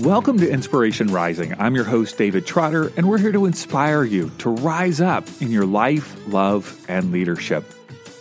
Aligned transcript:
Welcome 0.00 0.38
to 0.38 0.50
Inspiration 0.50 1.08
Rising. 1.08 1.54
I'm 1.58 1.74
your 1.74 1.84
host, 1.84 2.16
David 2.16 2.46
Trotter, 2.46 2.90
and 2.96 3.06
we're 3.06 3.18
here 3.18 3.32
to 3.32 3.44
inspire 3.44 4.02
you 4.02 4.30
to 4.38 4.48
rise 4.48 4.98
up 4.98 5.28
in 5.42 5.50
your 5.50 5.66
life, 5.66 6.16
love, 6.26 6.82
and 6.88 7.12
leadership. 7.12 7.70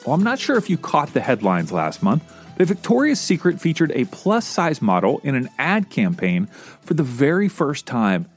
Well, 0.06 0.14
I'm 0.14 0.24
not 0.24 0.40
sure 0.40 0.58
if 0.58 0.70
you 0.70 0.78
caught 0.78 1.14
the 1.14 1.22
headlines 1.22 1.72
last 1.72 2.04
month, 2.04 2.22
but 2.58 2.68
Victoria's 2.68 3.22
Secret 3.22 3.62
featured 3.62 3.94
a 3.96 4.04
plus 4.06 4.46
size 4.46 4.82
model 4.82 5.22
in 5.24 5.36
an 5.36 5.48
ad 5.58 5.90
campaign 5.90 6.48
for 6.82 6.96
the 6.96 7.04
very 7.04 7.48
first 7.48 7.86
time. 7.86 8.28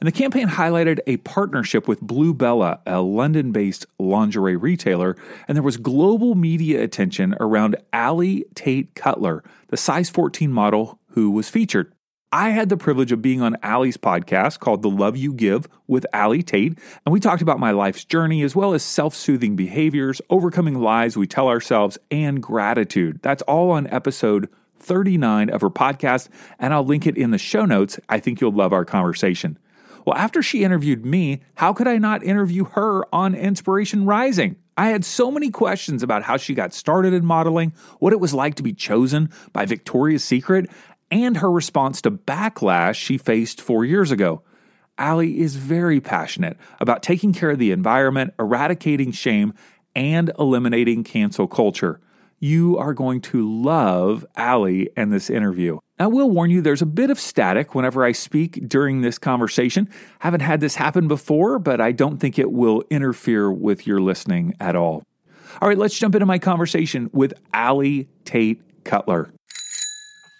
And 0.00 0.08
the 0.08 0.12
campaign 0.12 0.48
highlighted 0.48 0.98
a 1.06 1.18
partnership 1.18 1.86
with 1.86 2.00
Bluebella, 2.00 2.80
a 2.84 3.00
London 3.00 3.52
based 3.52 3.86
lingerie 4.00 4.56
retailer, 4.56 5.16
and 5.46 5.54
there 5.54 5.62
was 5.62 5.76
global 5.76 6.34
media 6.34 6.82
attention 6.82 7.36
around 7.38 7.76
Ali 7.92 8.44
Tate 8.56 8.96
Cutler, 8.96 9.44
the 9.68 9.76
size 9.76 10.10
14 10.10 10.50
model 10.50 10.98
who 11.10 11.30
was 11.30 11.48
featured. 11.48 11.92
I 12.30 12.50
had 12.50 12.68
the 12.68 12.76
privilege 12.76 13.10
of 13.10 13.22
being 13.22 13.40
on 13.40 13.56
Ali's 13.62 13.96
podcast 13.96 14.58
called 14.58 14.82
The 14.82 14.90
Love 14.90 15.16
You 15.16 15.32
Give 15.32 15.66
with 15.86 16.04
Ali 16.12 16.42
Tate, 16.42 16.78
and 17.06 17.12
we 17.12 17.20
talked 17.20 17.40
about 17.40 17.58
my 17.58 17.70
life's 17.70 18.04
journey 18.04 18.42
as 18.42 18.54
well 18.54 18.74
as 18.74 18.82
self 18.82 19.14
soothing 19.14 19.56
behaviors, 19.56 20.20
overcoming 20.28 20.78
lies 20.78 21.16
we 21.16 21.26
tell 21.26 21.48
ourselves, 21.48 21.96
and 22.10 22.42
gratitude. 22.42 23.20
That's 23.22 23.40
all 23.42 23.70
on 23.70 23.86
episode 23.86 24.50
39 24.78 25.48
of 25.48 25.62
her 25.62 25.70
podcast, 25.70 26.28
and 26.58 26.74
I'll 26.74 26.84
link 26.84 27.06
it 27.06 27.16
in 27.16 27.30
the 27.30 27.38
show 27.38 27.64
notes. 27.64 27.98
I 28.10 28.20
think 28.20 28.42
you'll 28.42 28.52
love 28.52 28.74
our 28.74 28.84
conversation. 28.84 29.58
Well, 30.04 30.16
after 30.16 30.42
she 30.42 30.64
interviewed 30.64 31.06
me, 31.06 31.40
how 31.54 31.72
could 31.72 31.88
I 31.88 31.96
not 31.96 32.22
interview 32.22 32.64
her 32.72 33.04
on 33.14 33.34
Inspiration 33.34 34.04
Rising? 34.04 34.56
I 34.76 34.88
had 34.90 35.04
so 35.04 35.30
many 35.30 35.50
questions 35.50 36.02
about 36.02 36.22
how 36.22 36.36
she 36.36 36.54
got 36.54 36.72
started 36.72 37.12
in 37.12 37.24
modeling, 37.24 37.72
what 37.98 38.12
it 38.12 38.20
was 38.20 38.32
like 38.32 38.54
to 38.56 38.62
be 38.62 38.72
chosen 38.72 39.30
by 39.52 39.64
Victoria's 39.64 40.22
Secret, 40.22 40.70
and 41.10 41.38
her 41.38 41.50
response 41.50 42.02
to 42.02 42.10
backlash 42.10 42.96
she 42.96 43.18
faced 43.18 43.60
four 43.60 43.84
years 43.84 44.10
ago. 44.10 44.42
Ali 44.98 45.38
is 45.40 45.56
very 45.56 46.00
passionate 46.00 46.56
about 46.80 47.02
taking 47.02 47.32
care 47.32 47.50
of 47.50 47.58
the 47.58 47.70
environment, 47.70 48.34
eradicating 48.38 49.12
shame, 49.12 49.54
and 49.94 50.30
eliminating 50.38 51.04
cancel 51.04 51.46
culture. 51.46 52.00
You 52.40 52.78
are 52.78 52.94
going 52.94 53.20
to 53.22 53.62
love 53.62 54.24
Ali 54.36 54.90
and 54.96 55.12
this 55.12 55.28
interview. 55.28 55.78
I 55.98 56.06
will 56.06 56.30
warn 56.30 56.50
you 56.50 56.60
there's 56.60 56.82
a 56.82 56.86
bit 56.86 57.10
of 57.10 57.18
static 57.18 57.74
whenever 57.74 58.04
I 58.04 58.12
speak 58.12 58.68
during 58.68 59.00
this 59.00 59.18
conversation. 59.18 59.88
Haven't 60.20 60.40
had 60.40 60.60
this 60.60 60.76
happen 60.76 61.08
before, 61.08 61.58
but 61.58 61.80
I 61.80 61.90
don't 61.90 62.18
think 62.18 62.38
it 62.38 62.52
will 62.52 62.84
interfere 62.90 63.50
with 63.50 63.86
your 63.86 64.00
listening 64.00 64.54
at 64.60 64.76
all. 64.76 65.02
All 65.60 65.68
right, 65.68 65.78
let's 65.78 65.98
jump 65.98 66.14
into 66.14 66.26
my 66.26 66.38
conversation 66.38 67.10
with 67.12 67.34
Ali 67.52 68.08
Tate 68.24 68.62
Cutler. 68.84 69.32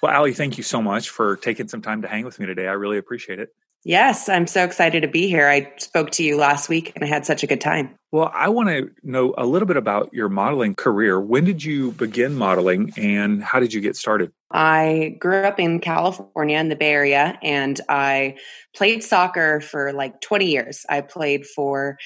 Well, 0.02 0.14
Ali, 0.14 0.32
thank 0.32 0.56
you 0.56 0.62
so 0.62 0.80
much 0.80 1.10
for 1.10 1.36
taking 1.36 1.68
some 1.68 1.82
time 1.82 2.02
to 2.02 2.08
hang 2.08 2.24
with 2.24 2.38
me 2.38 2.46
today. 2.46 2.68
I 2.68 2.72
really 2.72 2.98
appreciate 2.98 3.40
it. 3.40 3.54
Yes, 3.84 4.28
I'm 4.28 4.46
so 4.46 4.64
excited 4.64 5.02
to 5.02 5.08
be 5.08 5.28
here. 5.28 5.48
I 5.48 5.72
spoke 5.78 6.10
to 6.12 6.24
you 6.24 6.36
last 6.36 6.68
week 6.68 6.92
and 6.94 7.04
I 7.04 7.06
had 7.06 7.24
such 7.24 7.42
a 7.42 7.46
good 7.46 7.60
time. 7.60 7.94
Well, 8.10 8.30
I 8.34 8.48
want 8.48 8.68
to 8.68 8.90
know 9.02 9.34
a 9.38 9.46
little 9.46 9.66
bit 9.66 9.76
about 9.76 10.12
your 10.12 10.28
modeling 10.28 10.74
career. 10.74 11.20
When 11.20 11.44
did 11.44 11.62
you 11.62 11.92
begin 11.92 12.34
modeling 12.34 12.92
and 12.96 13.42
how 13.42 13.60
did 13.60 13.72
you 13.72 13.80
get 13.80 13.96
started? 13.96 14.32
I 14.50 15.16
grew 15.20 15.42
up 15.42 15.60
in 15.60 15.78
California 15.78 16.58
in 16.58 16.70
the 16.70 16.76
Bay 16.76 16.90
Area 16.90 17.38
and 17.42 17.80
I 17.88 18.36
played 18.74 19.04
soccer 19.04 19.60
for 19.60 19.92
like 19.92 20.20
20 20.20 20.46
years. 20.46 20.84
I 20.88 21.00
played 21.00 21.46
for 21.46 21.98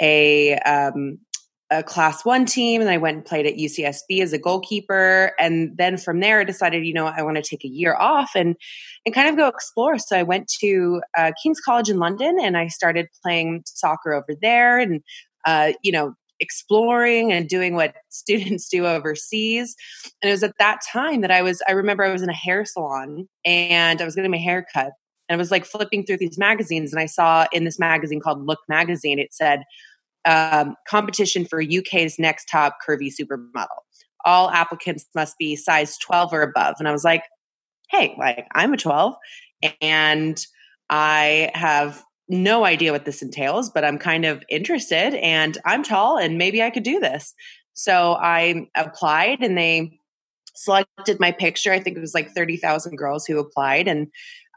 a 0.00 0.54
um, 0.60 1.18
a 1.72 1.82
class 1.82 2.22
one 2.24 2.44
team 2.44 2.82
and 2.82 2.90
I 2.90 2.98
went 2.98 3.16
and 3.16 3.24
played 3.24 3.46
at 3.46 3.54
UCSB 3.54 4.20
as 4.20 4.34
a 4.34 4.38
goalkeeper. 4.38 5.32
And 5.38 5.76
then 5.78 5.96
from 5.96 6.20
there, 6.20 6.40
I 6.40 6.44
decided, 6.44 6.84
you 6.84 6.92
know, 6.92 7.06
I 7.06 7.22
want 7.22 7.36
to 7.38 7.42
take 7.42 7.64
a 7.64 7.68
year 7.68 7.96
off 7.96 8.32
and, 8.36 8.56
and 9.06 9.14
kind 9.14 9.28
of 9.28 9.36
go 9.36 9.48
explore. 9.48 9.98
So 9.98 10.18
I 10.18 10.22
went 10.22 10.48
to 10.60 11.00
uh, 11.16 11.32
King's 11.42 11.60
College 11.60 11.88
in 11.88 11.98
London 11.98 12.36
and 12.40 12.58
I 12.58 12.68
started 12.68 13.08
playing 13.22 13.62
soccer 13.64 14.12
over 14.12 14.36
there 14.42 14.78
and, 14.78 15.00
uh, 15.46 15.72
you 15.82 15.92
know, 15.92 16.14
exploring 16.40 17.32
and 17.32 17.48
doing 17.48 17.74
what 17.74 17.94
students 18.10 18.68
do 18.68 18.86
overseas. 18.86 19.74
And 20.22 20.28
it 20.28 20.32
was 20.32 20.42
at 20.42 20.58
that 20.58 20.80
time 20.92 21.22
that 21.22 21.30
I 21.30 21.40
was, 21.40 21.62
I 21.66 21.72
remember 21.72 22.04
I 22.04 22.12
was 22.12 22.22
in 22.22 22.28
a 22.28 22.34
hair 22.34 22.66
salon 22.66 23.28
and 23.46 24.02
I 24.02 24.04
was 24.04 24.14
getting 24.14 24.30
my 24.30 24.36
hair 24.36 24.66
cut. 24.74 24.92
And 25.28 25.36
I 25.36 25.38
was 25.38 25.50
like 25.50 25.64
flipping 25.64 26.04
through 26.04 26.18
these 26.18 26.36
magazines 26.36 26.92
and 26.92 27.00
I 27.00 27.06
saw 27.06 27.46
in 27.50 27.64
this 27.64 27.78
magazine 27.78 28.20
called 28.20 28.44
Look 28.44 28.58
Magazine, 28.68 29.18
it 29.18 29.32
said, 29.32 29.62
um, 30.24 30.76
competition 30.88 31.44
for 31.44 31.60
UK's 31.60 32.18
next 32.18 32.46
top 32.46 32.78
curvy 32.86 33.12
supermodel. 33.12 33.66
All 34.24 34.50
applicants 34.50 35.06
must 35.14 35.36
be 35.38 35.56
size 35.56 35.98
12 35.98 36.32
or 36.32 36.42
above. 36.42 36.76
And 36.78 36.88
I 36.88 36.92
was 36.92 37.04
like, 37.04 37.24
hey, 37.90 38.14
like 38.18 38.46
I'm 38.54 38.72
a 38.72 38.76
12 38.76 39.14
and 39.80 40.44
I 40.88 41.50
have 41.54 42.02
no 42.28 42.64
idea 42.64 42.92
what 42.92 43.04
this 43.04 43.22
entails, 43.22 43.70
but 43.70 43.84
I'm 43.84 43.98
kind 43.98 44.24
of 44.24 44.42
interested 44.48 45.14
and 45.14 45.58
I'm 45.64 45.82
tall 45.82 46.18
and 46.18 46.38
maybe 46.38 46.62
I 46.62 46.70
could 46.70 46.84
do 46.84 47.00
this. 47.00 47.34
So 47.74 48.12
I 48.14 48.68
applied 48.76 49.40
and 49.40 49.56
they 49.56 49.98
selected 50.54 51.18
my 51.18 51.32
picture. 51.32 51.72
I 51.72 51.80
think 51.80 51.96
it 51.96 52.00
was 52.00 52.14
like 52.14 52.30
30,000 52.30 52.96
girls 52.96 53.26
who 53.26 53.38
applied. 53.38 53.88
And 53.88 54.08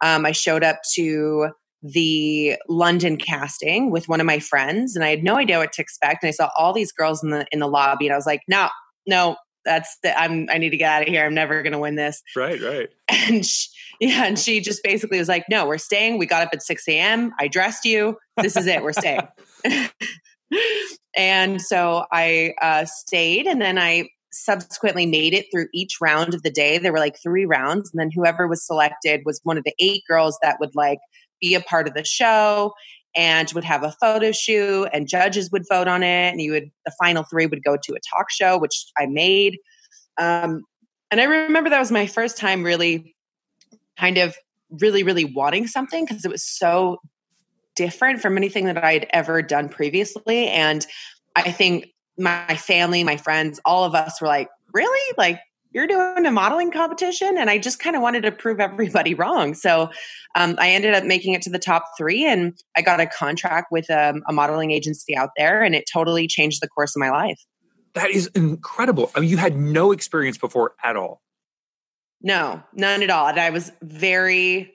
um, 0.02 0.26
I 0.26 0.32
showed 0.32 0.64
up 0.64 0.80
to 0.96 1.50
the 1.85 2.56
London 2.68 3.16
casting 3.16 3.91
with 3.91 4.09
one 4.09 4.19
of 4.19 4.25
my 4.25 4.40
friends, 4.40 4.96
and 4.96 5.06
I 5.06 5.09
had 5.09 5.23
no 5.23 5.38
idea 5.38 5.59
what 5.59 5.72
to 5.73 5.81
expect. 5.81 6.23
And 6.23 6.29
I 6.29 6.31
saw 6.31 6.50
all 6.57 6.73
these 6.73 6.91
girls 6.91 7.23
in 7.23 7.29
the 7.29 7.46
in 7.51 7.59
the 7.59 7.68
lobby, 7.68 8.07
and 8.07 8.13
I 8.13 8.18
was 8.18 8.25
like, 8.25 8.41
"No, 8.47 8.69
no, 9.06 9.35
that's 9.66 9.96
the, 10.01 10.18
I'm 10.19 10.47
I 10.50 10.57
need 10.57 10.72
to 10.72 10.78
get 10.78 10.91
out 10.91 11.03
of 11.03 11.07
here. 11.07 11.23
I'm 11.23 11.35
never 11.35 11.62
going 11.62 11.73
to 11.73 11.79
win 11.79 11.96
this." 11.96 12.23
Right, 12.35 12.59
right. 12.62 12.90
And 13.28 13.46
she, 13.46 13.69
yeah, 14.00 14.25
and 14.25 14.38
she 14.38 14.62
just 14.62 14.84
basically 14.84 15.19
was 15.19 15.29
like, 15.29 15.46
"No, 15.47 15.68
we're 15.68 15.78
staying. 15.78 16.18
We 16.18 16.25
got 16.25 16.41
up 16.41 16.50
at 16.53 16.63
six 16.63 16.88
a.m. 16.88 17.34
I 17.40 17.47
dressed 17.47 17.85
you. 17.85 18.17
This 18.41 18.57
is 18.57 18.66
it. 18.66 18.81
We're 18.81 18.94
staying." 18.94 19.28
and 21.16 21.62
so 21.62 22.06
I 22.12 22.56
uh, 22.62 22.85
stayed, 22.85 23.46
and 23.46 23.62
then 23.62 23.78
I 23.78 24.09
subsequently 24.31 25.06
made 25.06 25.34
it 25.34 25.46
through 25.52 25.67
each 25.73 25.97
round 26.02 26.34
of 26.34 26.44
the 26.44 26.52
day. 26.52 26.78
There 26.78 26.91
were 26.91 27.00
like 27.00 27.17
three 27.22 27.46
rounds, 27.46 27.91
and 27.94 28.00
then 28.00 28.09
whoever 28.12 28.47
was 28.47 28.66
selected 28.66 29.22
was 29.23 29.40
one 29.44 29.57
of 29.57 29.63
the 29.63 29.75
eight 29.79 30.03
girls 30.07 30.38
that 30.41 30.59
would 30.59 30.75
like 30.75 31.00
be 31.41 31.56
a 31.56 31.62
part 31.62 31.88
of 31.88 31.94
the 31.94 32.03
show 32.03 32.73
and 33.16 33.51
would 33.53 33.63
have 33.63 33.84
a 33.84 33.96
photo 34.01 34.31
shoot 34.31 34.90
and 34.91 35.07
judges 35.07 35.50
would 35.51 35.63
vote 35.69 35.88
on 35.88 36.03
it 36.03 36.31
and 36.31 36.41
you 36.41 36.51
would 36.51 36.69
the 36.85 36.91
final 37.00 37.23
three 37.23 37.46
would 37.46 37.63
go 37.63 37.78
to 37.81 37.94
a 37.94 38.00
talk 38.13 38.29
show 38.29 38.57
which 38.57 38.85
i 38.97 39.06
made. 39.06 39.57
Um, 40.18 40.63
and 41.12 41.22
i 41.22 41.23
remember 41.23 41.69
that 41.69 41.79
was 41.79 41.91
my 41.91 42.07
first 42.07 42.38
time 42.38 42.63
really 42.63 43.16
kind 43.97 44.18
of 44.18 44.35
really 44.69 45.03
really 45.03 45.25
wanting 45.25 45.68
something 45.68 46.06
because 46.06 46.25
it 46.25 46.31
was 46.31 46.44
so 46.44 47.00
different 47.75 48.22
from 48.22 48.38
anything 48.38 48.66
that 48.66 48.84
i 48.84 48.94
had 48.94 49.07
ever 49.12 49.41
done 49.41 49.69
previously. 49.69 50.47
And 50.47 50.85
i 51.35 51.52
think 51.52 51.88
my 52.17 52.56
family 52.56 53.03
my 53.03 53.17
friends 53.17 53.59
all 53.66 53.84
of 53.84 53.94
us 53.94 54.22
were 54.22 54.28
like 54.28 54.50
really? 54.75 55.16
Like 55.17 55.40
you're 55.75 55.88
doing 55.88 56.25
a 56.25 56.31
modeling 56.31 56.72
competition 56.72 57.38
and 57.38 57.50
i 57.50 57.58
just 57.58 57.80
kind 57.80 57.97
of 57.97 58.02
wanted 58.02 58.24
to 58.24 58.31
prove 58.31 58.59
everybody 58.62 59.13
wrong. 59.13 59.53
So 59.53 59.91
um, 60.36 60.56
i 60.58 60.69
ended 60.69 60.96
up 60.96 61.03
making 61.03 61.34
it 61.34 61.41
to 61.44 61.50
the 61.52 61.59
top 61.59 61.84
three 61.97 62.25
and 62.25 62.58
i 62.75 62.81
got 62.81 63.00
a 63.02 63.06
contract 63.06 63.68
with 63.72 63.91
um, 63.91 64.24
a 64.28 64.34
modeling 64.34 64.72
agency 64.72 65.16
out 65.16 65.30
there 65.38 65.62
and 65.62 65.75
it 65.75 65.84
totally 65.91 66.28
changed 66.28 66.62
the 66.62 66.69
course 66.69 66.96
of 66.96 67.02
my 67.02 67.12
life. 67.12 67.40
That 67.94 68.09
is 68.09 68.28
incredible. 68.28 69.12
I 69.14 69.19
mean 69.19 69.30
you 69.30 69.38
had 69.38 69.58
no 69.58 69.91
experience 69.91 70.38
before 70.38 70.74
at 70.84 70.96
all? 70.96 71.22
No 72.22 72.64
none 72.74 73.03
at 73.03 73.09
all. 73.09 73.28
And 73.28 73.40
i 73.40 73.50
was 73.50 73.72
very 73.84 74.72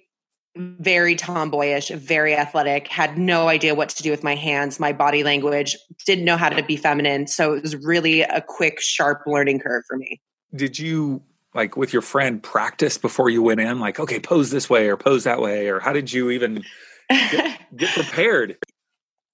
very 0.57 1.15
tomboyish 1.15 1.91
very 1.91 2.35
athletic 2.35 2.89
had 2.89 3.17
no 3.17 3.49
idea 3.49 3.73
what 3.73 3.89
to 3.89 4.03
do 4.03 4.11
with 4.11 4.25
my 4.25 4.35
hands 4.35 4.81
my 4.81 4.93
body 4.93 5.23
language 5.23 5.77
didn't 6.05 6.25
know 6.25 6.37
how 6.37 6.51
to 6.51 6.63
be 6.63 6.77
feminine. 6.77 7.27
So 7.27 7.55
it 7.55 7.63
was 7.63 7.75
really 7.77 8.21
a 8.23 8.45
quick 8.47 8.81
sharp 8.81 9.23
learning 9.27 9.61
curve 9.61 9.85
for 9.89 9.97
me 9.97 10.21
did 10.55 10.79
you 10.79 11.23
like 11.55 11.77
with 11.77 11.93
your 11.93 12.03
friend 12.03 12.43
practice 12.43 12.99
before 12.99 13.31
you 13.31 13.43
went 13.43 13.61
in? 13.61 13.81
Like 13.81 13.99
okay 13.99 14.21
pose 14.21 14.51
this 14.51 14.69
way 14.71 14.89
or 14.89 14.97
pose 14.97 15.25
that 15.25 15.41
way 15.41 15.69
or 15.69 15.81
how 15.81 15.93
did 15.93 16.13
you 16.13 16.31
even 16.31 16.65
get, 17.11 17.61
get 17.77 17.95
prepared? 17.95 18.57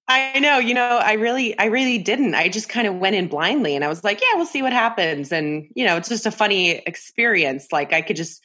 I 0.09 0.39
know 0.39 0.57
you 0.57 0.73
know 0.73 0.99
i 1.03 1.13
really 1.13 1.57
i 1.59 1.65
really 1.65 1.97
didn't. 1.97 2.33
I 2.33 2.47
just 2.47 2.69
kind 2.69 2.87
of 2.87 2.95
went 2.95 3.15
in 3.15 3.27
blindly 3.27 3.75
and 3.75 3.83
i 3.83 3.87
was 3.87 4.03
like 4.03 4.21
yeah 4.21 4.35
we'll 4.35 4.45
see 4.45 4.61
what 4.61 4.73
happens. 4.73 5.31
And 5.31 5.67
you 5.75 5.85
know 5.85 5.97
it's 5.97 6.09
just 6.09 6.25
a 6.25 6.31
funny 6.31 6.71
experience. 6.71 7.67
Like 7.71 7.93
i 7.93 8.01
could 8.01 8.15
just 8.15 8.41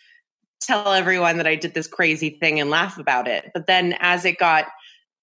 tell 0.60 0.92
everyone 0.92 1.38
that 1.38 1.46
i 1.46 1.54
did 1.54 1.74
this 1.74 1.88
crazy 1.88 2.30
thing 2.30 2.60
and 2.60 2.70
laugh 2.70 2.98
about 2.98 3.28
it. 3.28 3.50
But 3.54 3.66
then 3.66 3.96
as 4.00 4.24
it 4.24 4.38
got 4.38 4.66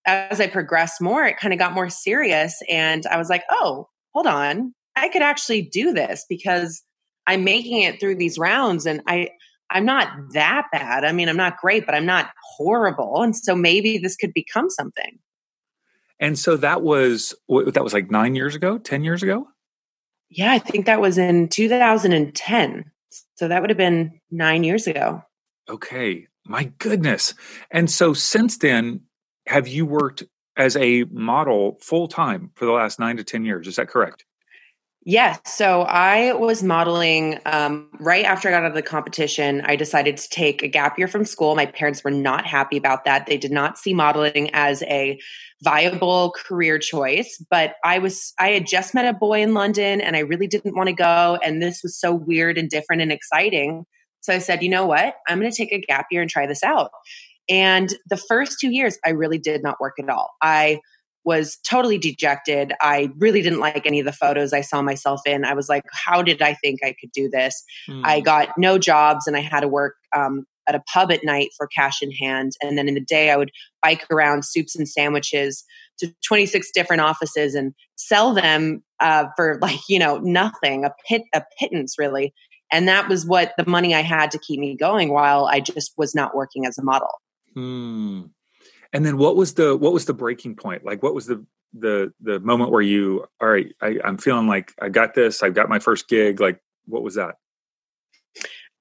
as 0.06 0.40
i 0.40 0.48
progressed 0.48 1.02
more 1.02 1.26
it 1.26 1.38
kind 1.38 1.54
of 1.54 1.60
got 1.60 1.74
more 1.74 1.90
serious 1.90 2.64
and 2.70 3.06
i 3.08 3.18
was 3.18 3.30
like 3.30 3.44
oh 3.52 3.90
hold 4.14 4.28
on. 4.28 4.74
I 4.96 5.10
could 5.10 5.22
actually 5.22 5.62
do 5.62 5.94
this 5.94 6.26
because 6.28 6.84
I'm 7.30 7.44
making 7.44 7.84
it 7.84 8.00
through 8.00 8.16
these 8.16 8.40
rounds 8.40 8.88
and 8.88 9.02
I 9.08 9.30
I'm 9.70 9.86
not 9.86 10.08
that 10.34 10.66
bad. 10.72 11.06
I 11.06 11.12
mean, 11.12 11.30
I'm 11.30 11.38
not 11.38 11.58
great, 11.58 11.86
but 11.86 11.94
I'm 11.94 12.06
not 12.06 12.32
horrible. 12.58 13.22
And 13.22 13.36
so 13.36 13.56
maybe 13.56 14.00
this 14.00 14.16
could 14.16 14.34
become 14.34 14.70
something. 14.70 15.20
And 16.20 16.40
so 16.40 16.58
that 16.58 16.82
was 16.82 17.36
that 17.48 17.84
was 17.84 17.94
like 17.94 18.10
9 18.10 18.36
years 18.36 18.56
ago, 18.56 18.80
10 18.80 19.04
years 19.04 19.22
ago? 19.22 19.48
Yeah, 20.30 20.52
I 20.52 20.60
think 20.60 20.88
that 20.88 21.02
was 21.02 21.18
in 21.18 21.50
2010. 21.50 22.92
So 23.36 23.48
that 23.48 23.62
would 23.62 23.70
have 23.70 23.78
been 23.78 24.20
9 24.32 24.64
years 24.64 24.88
ago. 24.88 25.24
Okay. 25.70 26.28
My 26.46 26.72
goodness. 26.80 27.36
And 27.70 27.92
so 27.92 28.14
since 28.14 28.58
then, 28.58 29.02
have 29.46 29.68
you 29.68 29.86
worked 29.86 30.24
as 30.58 30.76
a 30.78 31.04
model 31.06 31.78
full 31.80 32.08
time 32.08 32.52
for 32.56 32.66
the 32.66 32.72
last 32.72 33.00
nine 33.00 33.18
to 33.18 33.24
10 33.24 33.46
years? 33.46 33.68
Is 33.68 33.76
that 33.76 33.88
correct? 33.88 34.26
Yes. 35.10 35.40
So 35.48 35.82
I 35.82 36.34
was 36.34 36.62
modeling 36.62 37.40
um, 37.48 37.90
right 38.00 38.24
after 38.24 38.48
I 38.48 38.52
got 38.52 38.62
out 38.62 38.70
of 38.70 38.76
the 38.76 38.84
competition. 38.84 39.62
I 39.62 39.76
decided 39.76 40.18
to 40.18 40.30
take 40.30 40.62
a 40.62 40.68
gap 40.68 41.00
year 41.00 41.08
from 41.08 41.26
school. 41.26 41.56
My 41.56 41.66
parents 41.66 42.04
were 42.04 42.12
not 42.12 42.46
happy 42.46 42.78
about 42.78 43.06
that. 43.06 43.26
They 43.26 43.40
did 43.40 43.52
not 43.52 43.80
see 43.80 43.96
modeling 43.96 44.52
as 44.54 44.84
a 44.84 45.20
viable 45.64 46.36
career 46.38 46.78
choice. 46.78 47.44
But 47.50 47.74
I 47.84 47.98
was, 47.98 48.34
I 48.38 48.50
had 48.50 48.68
just 48.68 48.94
met 48.94 49.08
a 49.08 49.18
boy 49.18 49.42
in 49.42 49.56
London 49.56 50.00
and 50.00 50.16
I 50.16 50.20
really 50.20 50.46
didn't 50.46 50.76
want 50.76 50.90
to 50.90 50.94
go. 50.94 51.40
And 51.44 51.60
this 51.60 51.82
was 51.82 52.00
so 52.00 52.14
weird 52.14 52.60
and 52.60 52.70
different 52.70 53.02
and 53.02 53.12
exciting. 53.12 53.86
So 54.22 54.32
I 54.32 54.38
said, 54.38 54.62
you 54.62 54.70
know 54.70 54.86
what? 54.86 55.16
I'm 55.28 55.40
going 55.40 55.52
to 55.52 55.58
take 55.58 55.72
a 55.74 55.82
gap 55.82 56.06
year 56.12 56.22
and 56.22 56.30
try 56.30 56.46
this 56.46 56.64
out. 56.64 56.92
And 57.50 57.96
the 58.12 58.18
first 58.18 58.60
two 58.62 58.70
years, 58.70 59.00
I 59.04 59.10
really 59.10 59.40
did 59.40 59.64
not 59.64 59.82
work 59.82 59.96
at 59.98 60.08
all. 60.08 60.30
I 60.40 60.82
was 61.26 61.58
totally 61.68 61.98
dejected. 61.98 62.74
I 62.82 63.10
really 63.18 63.42
didn't 63.42 63.60
like 63.60 63.86
any 63.86 64.00
of 64.00 64.06
the 64.06 64.14
photos 64.14 64.54
I 64.54 64.62
saw 64.62 64.82
myself 64.82 65.22
in. 65.26 65.46
I 65.46 65.54
was 65.54 65.70
like, 65.70 65.84
how 65.92 66.22
did 66.22 66.42
I 66.42 66.54
think 66.54 66.80
I 66.84 66.96
could 67.00 67.12
do 67.12 67.30
this? 67.30 67.62
Mm. 67.90 68.02
I 68.06 68.22
got 68.22 68.50
no 68.58 68.78
jobs 68.78 69.28
and 69.28 69.36
I 69.36 69.42
had 69.42 69.62
to 69.62 69.68
work 69.68 69.96
um, 70.16 70.46
at 70.68 70.76
a 70.76 70.84
pub 70.92 71.12
at 71.12 71.24
night 71.24 71.50
for 71.58 71.68
cash 71.68 72.02
in 72.02 72.12
hand. 72.12 72.54
And 72.62 72.78
then 72.78 72.88
in 72.88 72.94
the 72.94 73.02
day, 73.02 73.32
I 73.32 73.38
would 73.38 73.52
bike 73.84 74.06
around 74.12 74.46
soups 74.46 74.76
and 74.76 74.88
sandwiches 74.88 75.64
to 76.00 76.14
26 76.26 76.72
different 76.72 77.02
offices 77.02 77.56
and 77.56 77.74
sell 77.96 78.34
them 78.34 78.84
uh, 79.00 79.26
for 79.36 79.60
like, 79.62 79.80
you 79.90 80.00
know, 80.00 80.18
nothing, 80.20 80.86
a 80.86 80.94
pit, 81.08 81.24
a 81.34 81.44
pittance 81.60 81.96
really. 81.98 82.34
And 82.72 82.88
that 82.88 83.10
was 83.10 83.26
what 83.26 83.54
the 83.58 83.66
money 83.68 83.96
I 83.96 84.02
had 84.02 84.32
to 84.32 84.40
keep 84.40 84.60
me 84.60 84.76
going 84.76 85.10
while 85.10 85.46
I 85.46 85.60
just 85.60 85.94
was 85.98 86.14
not 86.14 86.36
working 86.36 86.66
as 86.66 86.78
a 86.78 86.84
model. 86.84 87.10
Hmm. 87.56 88.22
And 88.94 89.06
then 89.06 89.18
what 89.18 89.36
was 89.36 89.54
the 89.54 89.76
what 89.76 89.94
was 89.94 90.06
the 90.06 90.14
breaking 90.14 90.56
point? 90.56 90.84
Like 90.84 91.04
what 91.04 91.14
was 91.14 91.28
the 91.28 91.46
the 91.74 92.12
the 92.22 92.40
moment 92.40 92.72
where 92.72 92.82
you 92.82 93.26
all 93.40 93.50
right, 93.50 93.74
I, 93.82 94.00
I'm 94.04 94.18
feeling 94.18 94.48
like 94.48 94.74
I 94.82 94.90
got 94.90 95.14
this, 95.14 95.44
I've 95.44 95.54
got 95.54 95.70
my 95.70 95.80
first 95.80 96.08
gig. 96.08 96.40
Like 96.40 96.60
what 96.86 97.04
was 97.04 97.16
that? 97.16 97.36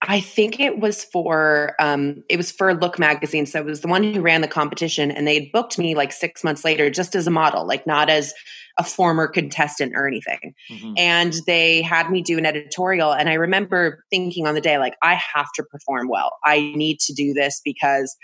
I 0.01 0.21
think 0.21 0.61
it 0.61 0.79
was 0.79 1.05
for 1.05 1.75
um, 1.81 2.23
it 2.29 2.37
was 2.37 2.53
for 2.53 2.73
Look 2.75 2.99
magazine. 2.99 3.47
So 3.47 3.59
it 3.59 3.65
was 3.67 3.81
the 3.81 3.89
one 3.89 4.05
who 4.05 4.21
ran 4.21 4.43
the 4.43 4.49
competition, 4.49 5.11
and 5.11 5.27
they 5.27 5.35
had 5.35 5.53
booked 5.53 5.79
me 5.79 5.95
like 5.95 6.13
six 6.13 6.45
months 6.45 6.65
later, 6.65 6.89
just 6.89 7.17
as 7.17 7.27
a 7.27 7.33
model, 7.33 7.67
like 7.67 7.87
not 7.87 8.09
as 8.09 8.33
a 8.79 8.85
former 8.85 9.27
contestant 9.27 9.93
or 9.97 10.07
anything. 10.07 10.55
Mm-hmm. 10.71 10.95
And 10.97 11.35
they 11.49 11.83
had 11.83 12.11
me 12.11 12.23
do 12.23 12.39
an 12.39 12.47
editorial, 12.47 13.13
and 13.13 13.29
I 13.29 13.35
remember 13.35 14.05
thinking 14.09 14.47
on 14.47 14.55
the 14.55 14.61
day, 14.61 14.79
like, 14.79 14.95
I 15.03 15.15
have 15.15 15.49
to 15.57 15.65
perform 15.65 16.09
well. 16.09 16.31
I 16.45 16.73
need 16.77 17.01
to 17.01 17.13
do 17.13 17.35
this 17.35 17.61
because 17.65 18.17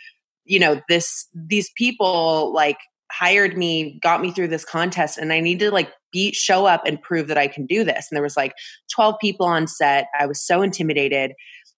you 0.45 0.59
know 0.59 0.81
this 0.89 1.27
these 1.35 1.71
people 1.77 2.53
like 2.53 2.79
hired 3.13 3.57
me 3.57 3.99
got 4.03 4.21
me 4.21 4.31
through 4.33 4.49
this 4.49 4.65
contest 4.65 5.19
and 5.19 5.33
i 5.33 5.41
need 5.41 5.59
to 5.59 5.71
like 5.71 5.93
be 6.13 6.33
show 6.33 6.67
up 6.67 6.83
and 6.87 7.03
prove 7.03 7.29
that 7.29 7.39
i 7.39 7.49
can 7.49 7.67
do 7.67 7.85
this. 7.85 8.07
And 8.11 8.17
there 8.17 8.23
was 8.23 8.37
like 8.37 8.55
12 8.93 9.17
people 9.21 9.47
on 9.47 9.67
set. 9.67 10.07
I 10.19 10.27
was 10.27 10.45
so 10.45 10.63
intimidated. 10.63 11.33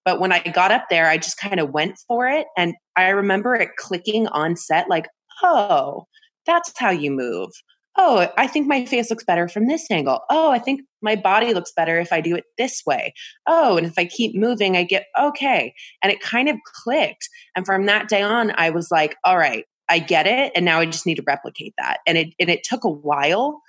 But 0.05 0.21
when 0.21 0.31
i 0.31 0.39
got 0.41 0.71
up 0.71 0.85
there 0.89 1.09
i 1.09 1.17
just 1.19 1.37
kind 1.39 1.59
of 1.59 1.71
went 1.71 1.99
for 2.07 2.29
it 2.29 2.47
and 2.57 2.75
i 2.95 3.09
remember 3.09 3.57
it 3.57 3.71
clicking 3.77 4.29
on 4.29 4.55
set 4.55 4.89
like 4.89 5.09
oh 5.43 6.07
that's 6.47 6.73
how 6.79 6.91
you 6.91 7.11
move 7.11 7.51
oh, 7.99 8.29
I 8.37 8.47
think 8.47 8.67
my 8.67 8.85
face 8.85 9.11
looks 9.11 9.25
better 9.25 9.49
from 9.49 9.67
this 9.67 9.91
angle. 9.91 10.21
Oh, 10.31 10.51
I 10.51 10.59
think 10.59 10.83
my 11.03 11.17
body 11.17 11.55
looks 11.55 11.73
better 11.73 11.99
if 11.99 12.13
I 12.13 12.21
do 12.21 12.35
it 12.35 12.45
this 12.59 12.83
way. 12.87 13.15
Oh, 13.47 13.77
and 13.77 13.87
if 13.87 13.95
I 13.99 14.05
keep 14.05 14.35
moving, 14.35 14.77
I 14.77 14.83
get 14.85 15.07
okay. 15.19 15.75
And 16.03 16.13
it 16.13 16.21
kind 16.21 16.49
of 16.49 16.57
clicked. 16.65 17.29
And 17.55 17.65
from 17.65 17.87
that 17.87 18.09
day 18.09 18.23
on, 18.23 18.53
I 18.57 18.71
was 18.71 18.91
like, 18.91 19.17
all 19.25 19.39
right, 19.39 19.65
I 19.89 19.99
get 19.99 20.27
it. 20.27 20.53
And 20.55 20.65
now 20.65 20.81
I 20.81 20.87
just 20.87 21.07
need 21.07 21.17
to 21.17 21.25
replicate 21.27 21.75
that. 21.79 22.01
And 22.07 22.19
it, 22.19 22.35
and 22.39 22.51
it 22.51 22.65
took 22.65 22.85
a 22.85 22.91
while 22.91 23.63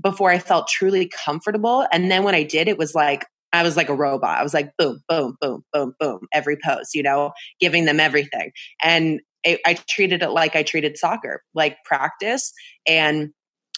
before 0.00 0.30
I 0.30 0.38
felt 0.38 0.68
truly 0.68 1.10
comfortable. 1.24 1.86
And 1.92 2.10
then 2.10 2.24
when 2.24 2.34
I 2.34 2.42
did, 2.42 2.68
it 2.68 2.78
was 2.78 2.94
like, 2.94 3.26
I 3.52 3.62
was 3.62 3.76
like 3.76 3.88
a 3.88 3.94
robot. 3.94 4.38
I 4.38 4.42
was 4.42 4.54
like, 4.54 4.72
boom, 4.76 5.00
boom, 5.08 5.36
boom, 5.40 5.64
boom, 5.72 5.94
boom, 6.00 6.20
every 6.32 6.56
pose, 6.64 6.90
you 6.92 7.04
know, 7.04 7.32
giving 7.60 7.84
them 7.84 8.00
everything. 8.00 8.50
And 8.82 9.20
it, 9.44 9.60
I 9.64 9.74
treated 9.74 10.22
it 10.22 10.30
like 10.30 10.56
I 10.56 10.64
treated 10.64 10.98
soccer, 10.98 11.42
like 11.54 11.76
practice 11.84 12.52
and 12.86 13.30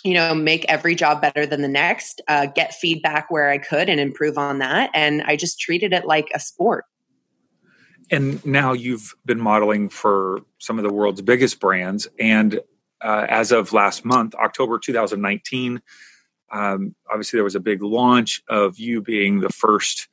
you 0.06 0.14
know 0.14 0.34
make 0.34 0.64
every 0.68 0.94
job 0.94 1.20
better 1.20 1.44
than 1.46 1.62
the 1.62 1.68
next 1.68 2.20
uh, 2.28 2.46
get 2.46 2.74
feedback 2.74 3.30
where 3.30 3.50
i 3.50 3.58
could 3.58 3.88
and 3.88 4.00
improve 4.00 4.38
on 4.38 4.58
that. 4.58 4.90
And 4.94 5.22
i 5.22 5.36
just 5.36 5.60
treated 5.60 5.92
it 5.92 6.06
like 6.06 6.30
a 6.34 6.40
sport. 6.40 6.84
And 8.10 8.44
now 8.46 8.72
you've 8.72 9.14
been 9.24 9.40
modeling 9.40 9.88
for 9.88 10.40
some 10.58 10.78
of 10.78 10.84
the 10.84 10.92
world's 10.92 11.22
biggest 11.22 11.58
brands. 11.58 12.06
And 12.20 12.60
uh, 13.00 13.26
as 13.28 13.52
of 13.52 13.72
last 13.72 14.04
month 14.04 14.34
october 14.36 14.78
2019 14.78 15.82
um, 16.52 16.94
obviously 17.10 17.36
there 17.36 17.44
was 17.44 17.56
a 17.56 17.60
big 17.60 17.82
launch 17.82 18.42
of 18.48 18.78
you 18.78 19.02
being 19.02 19.40
the 19.40 19.50
first 19.50 20.08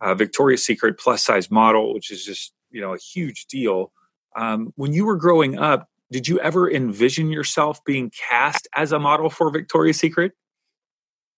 uh, 0.00 0.14
victoria's 0.14 0.66
secret 0.66 0.98
plus 0.98 1.24
size 1.24 1.50
model 1.50 1.94
which 1.94 2.10
is 2.10 2.24
just 2.24 2.52
you 2.70 2.80
know 2.80 2.94
a 2.94 2.98
huge 2.98 3.46
deal. 3.46 3.92
Um, 4.36 4.72
when 4.76 4.92
you 4.92 5.04
were 5.04 5.16
growing 5.16 5.58
up 5.58 5.88
did 6.10 6.28
you 6.28 6.40
ever 6.40 6.70
envision 6.70 7.30
yourself 7.30 7.84
being 7.84 8.10
cast 8.28 8.66
as 8.74 8.92
a 8.92 8.98
model 8.98 9.30
for 9.30 9.50
Victoria's 9.50 9.98
Secret? 9.98 10.32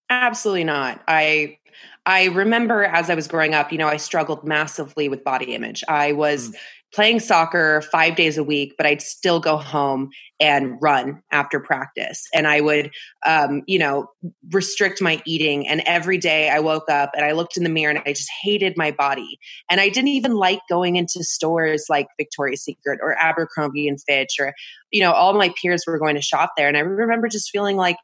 Absolutely 0.09 0.65
not. 0.65 1.03
I 1.07 1.59
I 2.07 2.27
remember 2.27 2.85
as 2.85 3.11
I 3.11 3.15
was 3.15 3.29
growing 3.29 3.55
up, 3.55 3.71
you 3.73 3.79
know, 3.79 3.87
I 3.87 3.97
struggled 3.97 4.45
massively 4.45 5.09
with 5.09 5.23
body 5.23 5.55
image. 5.55 5.85
I 5.89 6.13
was 6.13 6.51
mm 6.51 6.55
playing 6.93 7.21
soccer 7.21 7.83
five 7.93 8.17
days 8.17 8.37
a 8.37 8.45
week, 8.45 8.75
but 8.77 8.87
I'd 8.87 9.03
still 9.03 9.41
go 9.41 9.57
home 9.57 10.11
and 10.41 10.79
run 10.81 11.23
after 11.31 11.61
practice. 11.61 12.27
And 12.35 12.47
I 12.47 12.61
would, 12.61 12.91
um, 13.25 13.63
you 13.67 13.79
know, 13.79 14.09
restrict 14.51 15.01
my 15.01 15.23
eating. 15.25 15.69
And 15.69 15.83
every 15.87 16.19
day 16.19 16.49
I 16.49 16.61
woke 16.61 16.89
up 16.91 17.11
and 17.15 17.25
I 17.25 17.33
looked 17.33 17.57
in 17.57 17.63
the 17.63 17.69
mirror 17.69 17.91
and 17.91 18.03
I 18.07 18.13
just 18.13 18.31
hated 18.43 18.75
my 18.77 18.91
body. 18.91 19.39
And 19.71 19.81
I 19.81 19.89
didn't 19.89 20.09
even 20.09 20.35
like 20.35 20.61
going 20.69 20.97
into 20.97 21.23
stores 21.23 21.85
like 21.89 22.09
Victoria's 22.19 22.65
Secret 22.65 22.99
or 23.03 23.15
Abercrombie 23.15 23.87
and 23.87 24.01
Fitch 24.09 24.37
or, 24.41 24.53
you 24.91 25.01
know, 25.01 25.13
all 25.13 25.35
my 25.35 25.53
peers 25.61 25.85
were 25.87 25.99
going 25.99 26.17
to 26.17 26.23
shop 26.23 26.53
there. 26.57 26.69
And 26.69 26.77
I 26.77 26.81
remember 26.81 27.29
just 27.29 27.51
feeling 27.51 27.77
like, 27.77 27.97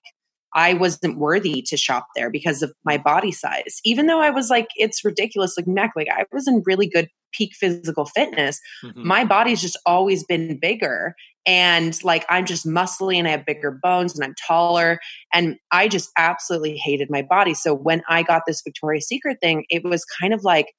I 0.55 0.73
wasn't 0.73 1.19
worthy 1.19 1.61
to 1.67 1.77
shop 1.77 2.07
there 2.17 2.31
because 2.31 2.63
of 2.63 2.73
my 2.83 2.97
body 2.97 3.31
size. 3.31 3.79
Even 3.85 4.07
though 4.07 4.21
I 4.21 4.31
was 4.31 4.49
like, 4.49 4.69
it's 4.77 5.05
ridiculous 5.05 5.55
like 5.57 5.67
back, 5.75 5.93
like 5.95 6.09
I 6.11 6.25
was 6.33 6.49
in 6.49 6.63
really 6.65 6.87
good 6.87 7.09
peak 7.37 7.55
physical 7.55 8.07
fitness. 8.07 8.61
Mm-hmm. 8.85 9.07
My 9.07 9.25
body's 9.25 9.61
just 9.61 9.79
always 9.87 10.25
been 10.25 10.59
bigger. 10.59 11.15
And 11.47 12.03
like 12.03 12.27
I'm 12.29 12.45
just 12.45 12.67
muscly 12.67 13.17
and 13.17 13.29
I 13.29 13.31
have 13.31 13.47
bigger 13.47 13.71
bones 13.71 14.15
and 14.15 14.25
I'm 14.25 14.35
taller. 14.47 14.99
And 15.33 15.57
I 15.71 15.89
just 15.89 16.11
absolutely 16.17 16.77
hated 16.77 17.09
my 17.11 17.23
body. 17.23 17.55
So 17.55 17.73
when 17.75 18.03
I 18.09 18.23
got 18.23 18.43
this 18.47 18.63
Victoria's 18.63 19.07
Secret 19.07 19.39
thing, 19.41 19.65
it 19.69 19.85
was 19.85 20.05
kind 20.05 20.35
of 20.35 20.43
like, 20.43 20.75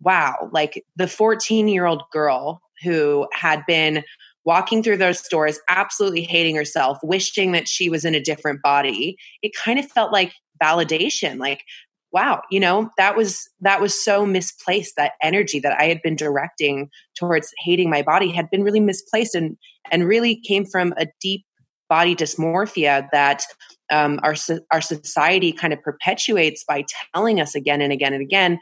wow, 0.00 0.48
like 0.52 0.84
the 0.96 1.08
14 1.08 1.68
year 1.68 1.86
old 1.86 2.02
girl 2.12 2.60
who 2.82 3.26
had 3.32 3.64
been 3.66 4.04
walking 4.44 4.82
through 4.82 4.96
those 4.96 5.18
stores, 5.18 5.58
absolutely 5.68 6.22
hating 6.22 6.56
herself, 6.56 6.98
wishing 7.02 7.52
that 7.52 7.68
she 7.68 7.90
was 7.90 8.04
in 8.04 8.14
a 8.14 8.20
different 8.20 8.62
body, 8.62 9.16
it 9.42 9.52
kind 9.54 9.78
of 9.78 9.90
felt 9.90 10.12
like 10.12 10.32
validation. 10.62 11.38
Like, 11.38 11.64
wow, 12.12 12.42
you 12.50 12.60
know, 12.60 12.90
that 12.96 13.16
was 13.16 13.48
that 13.60 13.80
was 13.80 14.02
so 14.02 14.24
misplaced. 14.24 14.94
That 14.96 15.12
energy 15.22 15.60
that 15.60 15.78
I 15.78 15.84
had 15.84 16.00
been 16.02 16.16
directing 16.16 16.88
towards 17.16 17.52
hating 17.64 17.90
my 17.90 18.02
body 18.02 18.30
had 18.30 18.50
been 18.50 18.62
really 18.62 18.80
misplaced 18.80 19.34
and 19.34 19.56
and 19.90 20.06
really 20.06 20.40
came 20.40 20.64
from 20.64 20.94
a 20.96 21.06
deep 21.20 21.44
body 21.88 22.14
dysmorphia 22.14 23.08
that 23.12 23.42
um, 23.90 24.20
our 24.22 24.34
our 24.70 24.80
society 24.80 25.52
kind 25.52 25.72
of 25.72 25.82
perpetuates 25.82 26.64
by 26.66 26.84
telling 27.14 27.40
us 27.40 27.54
again 27.54 27.80
and 27.80 27.92
again 27.92 28.12
and 28.12 28.22
again 28.22 28.58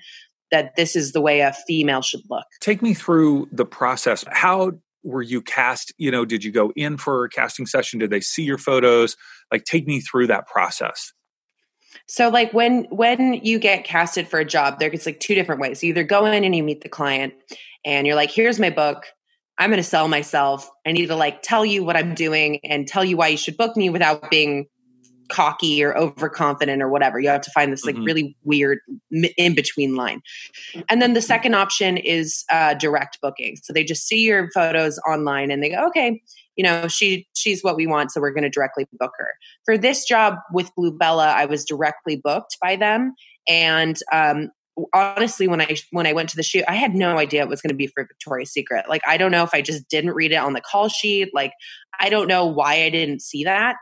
that 0.50 0.76
this 0.76 0.94
is 0.94 1.12
the 1.12 1.20
way 1.20 1.40
a 1.40 1.52
female 1.66 2.02
should 2.02 2.22
look. 2.30 2.46
Take 2.60 2.80
me 2.80 2.94
through 2.94 3.48
the 3.50 3.64
process. 3.64 4.24
How 4.30 4.72
were 5.02 5.22
you 5.22 5.40
cast 5.40 5.92
you 5.98 6.10
know 6.10 6.24
did 6.24 6.42
you 6.42 6.50
go 6.50 6.72
in 6.74 6.96
for 6.96 7.24
a 7.24 7.28
casting 7.28 7.64
session 7.64 8.00
did 8.00 8.10
they 8.10 8.20
see 8.20 8.42
your 8.42 8.58
photos 8.58 9.16
like 9.52 9.62
take 9.64 9.86
me 9.86 10.00
through 10.00 10.26
that 10.26 10.48
process 10.48 11.12
so 12.06 12.28
like 12.28 12.52
when 12.52 12.84
when 12.90 13.34
you 13.34 13.58
get 13.58 13.84
casted 13.84 14.28
for 14.28 14.38
a 14.38 14.44
job 14.44 14.78
there 14.78 14.90
there's 14.90 15.06
like 15.06 15.20
two 15.20 15.34
different 15.34 15.60
ways. 15.60 15.82
You 15.82 15.90
either 15.90 16.04
go 16.04 16.24
in 16.26 16.44
and 16.44 16.54
you 16.54 16.62
meet 16.62 16.82
the 16.82 16.88
client 16.88 17.34
and 17.84 18.06
you're 18.06 18.16
like 18.16 18.30
here's 18.30 18.58
my 18.60 18.70
book. 18.70 19.06
I'm 19.58 19.70
going 19.70 19.78
to 19.78 19.82
sell 19.82 20.06
myself. 20.06 20.70
I 20.86 20.92
need 20.92 21.06
to 21.06 21.16
like 21.16 21.42
tell 21.42 21.64
you 21.64 21.82
what 21.82 21.96
i'm 21.96 22.14
doing 22.14 22.60
and 22.64 22.86
tell 22.86 23.04
you 23.04 23.16
why 23.16 23.28
you 23.28 23.36
should 23.36 23.56
book 23.56 23.76
me 23.76 23.90
without 23.90 24.30
being 24.30 24.66
cocky 25.28 25.82
or 25.82 25.96
overconfident 25.96 26.82
or 26.82 26.88
whatever. 26.88 27.18
You 27.20 27.28
have 27.28 27.40
to 27.42 27.50
find 27.50 27.72
this 27.72 27.84
like 27.84 27.94
mm-hmm. 27.94 28.04
really 28.04 28.36
weird 28.44 28.78
in 29.36 29.54
between 29.54 29.94
line. 29.94 30.20
And 30.88 31.00
then 31.00 31.14
the 31.14 31.22
second 31.22 31.54
option 31.54 31.96
is 31.96 32.44
uh, 32.50 32.74
direct 32.74 33.18
booking. 33.20 33.56
So 33.62 33.72
they 33.72 33.84
just 33.84 34.06
see 34.06 34.22
your 34.22 34.50
photos 34.52 34.98
online 35.08 35.50
and 35.50 35.62
they 35.62 35.70
go, 35.70 35.86
okay, 35.88 36.20
you 36.56 36.64
know, 36.64 36.88
she 36.88 37.28
she's 37.34 37.62
what 37.62 37.76
we 37.76 37.86
want, 37.86 38.10
so 38.10 38.20
we're 38.20 38.32
going 38.32 38.44
to 38.44 38.50
directly 38.50 38.86
book 38.92 39.12
her. 39.18 39.28
For 39.66 39.76
this 39.76 40.06
job 40.06 40.36
with 40.52 40.70
Bluebella, 40.74 41.26
I 41.26 41.44
was 41.44 41.66
directly 41.66 42.16
booked 42.16 42.56
by 42.62 42.76
them, 42.76 43.14
and 43.46 43.98
um, 44.10 44.50
honestly 44.92 45.48
when 45.48 45.60
i 45.60 45.76
when 45.90 46.06
i 46.06 46.12
went 46.12 46.28
to 46.28 46.36
the 46.36 46.42
shoot 46.42 46.64
i 46.68 46.74
had 46.74 46.94
no 46.94 47.16
idea 47.16 47.42
it 47.42 47.48
was 47.48 47.62
going 47.62 47.70
to 47.70 47.76
be 47.76 47.86
for 47.86 48.04
victoria's 48.04 48.52
secret 48.52 48.88
like 48.88 49.00
i 49.08 49.16
don't 49.16 49.30
know 49.30 49.42
if 49.42 49.54
i 49.54 49.62
just 49.62 49.88
didn't 49.88 50.12
read 50.12 50.32
it 50.32 50.36
on 50.36 50.52
the 50.52 50.60
call 50.60 50.88
sheet 50.88 51.30
like 51.32 51.52
i 51.98 52.10
don't 52.10 52.28
know 52.28 52.44
why 52.44 52.82
i 52.82 52.90
didn't 52.90 53.22
see 53.22 53.44
that 53.44 53.76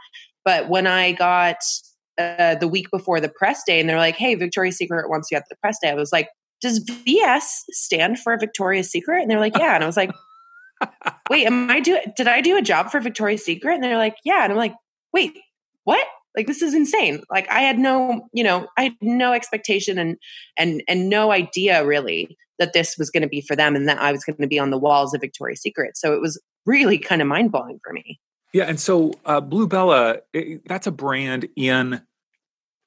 but 0.44 0.68
when 0.68 0.86
i 0.86 1.12
got 1.12 1.56
uh, 2.16 2.54
the 2.54 2.68
week 2.68 2.86
before 2.92 3.18
the 3.18 3.28
press 3.28 3.62
day 3.66 3.80
and 3.80 3.88
they're 3.88 3.98
like 3.98 4.16
hey 4.16 4.34
victoria's 4.34 4.76
secret 4.76 5.10
wants 5.10 5.30
you 5.30 5.36
at 5.36 5.44
the 5.48 5.56
press 5.56 5.78
day 5.82 5.90
i 5.90 5.94
was 5.94 6.12
like 6.12 6.28
does 6.64 6.78
vs 6.78 7.64
stand 7.72 8.18
for 8.18 8.36
victoria's 8.38 8.90
secret? 8.90 9.20
And 9.20 9.30
they're 9.30 9.38
like 9.38 9.56
yeah. 9.58 9.74
And 9.74 9.84
i 9.84 9.86
was 9.86 9.98
like 9.98 10.10
wait 11.30 11.46
am 11.46 11.70
i 11.70 11.78
do 11.78 11.98
did 12.16 12.26
i 12.26 12.40
do 12.40 12.56
a 12.56 12.62
job 12.62 12.90
for 12.90 13.00
victoria's 13.00 13.44
secret? 13.44 13.74
And 13.74 13.84
they're 13.84 13.98
like 13.98 14.16
yeah. 14.24 14.42
And 14.42 14.52
i'm 14.52 14.58
like 14.58 14.74
wait 15.12 15.38
what? 15.84 16.06
Like 16.34 16.46
this 16.46 16.62
is 16.62 16.74
insane. 16.74 17.22
Like 17.30 17.48
i 17.50 17.60
had 17.60 17.78
no 17.78 18.28
you 18.32 18.42
know 18.42 18.66
i 18.78 18.84
had 18.84 18.94
no 19.02 19.32
expectation 19.32 19.98
and 19.98 20.16
and 20.56 20.82
and 20.88 21.10
no 21.10 21.30
idea 21.30 21.84
really 21.84 22.36
that 22.58 22.72
this 22.72 22.96
was 22.98 23.10
going 23.10 23.22
to 23.22 23.28
be 23.28 23.42
for 23.42 23.56
them 23.56 23.76
and 23.76 23.88
that 23.88 23.98
i 23.98 24.10
was 24.10 24.24
going 24.24 24.36
to 24.40 24.46
be 24.46 24.58
on 24.58 24.70
the 24.70 24.78
walls 24.78 25.12
of 25.12 25.20
victoria's 25.20 25.60
secret. 25.60 25.98
So 25.98 26.14
it 26.14 26.20
was 26.20 26.40
really 26.64 26.96
kind 26.96 27.20
of 27.20 27.28
mind-blowing 27.28 27.78
for 27.84 27.92
me 27.92 28.18
yeah 28.54 28.64
and 28.64 28.80
so 28.80 29.12
uh, 29.26 29.40
bluebella 29.40 30.20
it, 30.32 30.66
that's 30.66 30.86
a 30.86 30.92
brand 30.92 31.46
in 31.56 32.00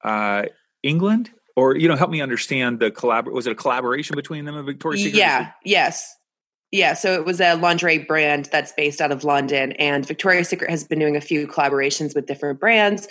uh, 0.04 0.44
england 0.82 1.30
or 1.56 1.78
you 1.78 1.88
know 1.88 1.96
help 1.96 2.10
me 2.10 2.22
understand 2.22 2.80
the 2.80 2.90
collab 2.90 3.32
was 3.32 3.46
it 3.46 3.52
a 3.52 3.56
collaboration 3.56 4.16
between 4.16 4.46
them 4.46 4.56
and 4.56 4.66
victoria's 4.66 5.04
secret 5.04 5.20
yeah 5.20 5.52
yes 5.64 6.16
yeah, 6.72 6.96
so 6.96 7.14
it 7.14 7.26
was 7.26 7.40
a 7.40 7.56
lingerie 7.56 8.00
brand 8.00 8.50
that's 8.52 8.74
based 8.74 9.00
out 9.00 9.12
of 9.12 9.24
London, 9.24 9.72
and 9.74 10.06
Victoria's 10.06 10.50
Secret 10.50 10.70
has 10.70 10.84
been 10.84 11.00
doing 11.00 11.16
a 11.16 11.22
few 11.22 11.48
collaborations 11.48 12.14
with 12.14 12.26
different 12.26 12.60
brands. 12.60 13.08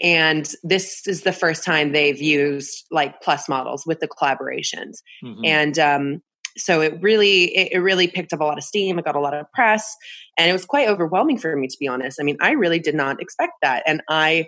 And 0.00 0.48
this 0.62 1.06
is 1.06 1.22
the 1.22 1.32
first 1.32 1.64
time 1.64 1.92
they've 1.92 2.20
used 2.20 2.86
like 2.90 3.20
plus 3.20 3.48
models 3.48 3.84
with 3.84 4.00
the 4.00 4.08
collaborations. 4.08 4.98
Mm-hmm. 5.22 5.44
And 5.44 5.78
um, 5.78 6.22
so 6.56 6.80
it 6.80 7.00
really 7.02 7.56
it, 7.56 7.72
it, 7.72 7.78
really 7.78 8.06
picked 8.06 8.32
up 8.32 8.40
a 8.40 8.44
lot 8.44 8.58
of 8.58 8.64
steam 8.64 8.98
it 8.98 9.04
got 9.04 9.16
a 9.16 9.20
lot 9.20 9.34
of 9.34 9.50
press 9.52 9.96
and 10.40 10.50
it 10.50 10.52
was 10.52 10.64
quite 10.64 10.88
overwhelming 10.88 11.38
for 11.38 11.54
me 11.54 11.68
to 11.68 11.76
be 11.78 11.86
honest. 11.86 12.18
I 12.20 12.24
mean 12.24 12.36
i 12.40 12.52
really 12.52 12.78
did 12.78 12.94
not 12.94 13.20
expect 13.20 13.52
that 13.62 13.82
and 13.86 14.02
i 14.08 14.46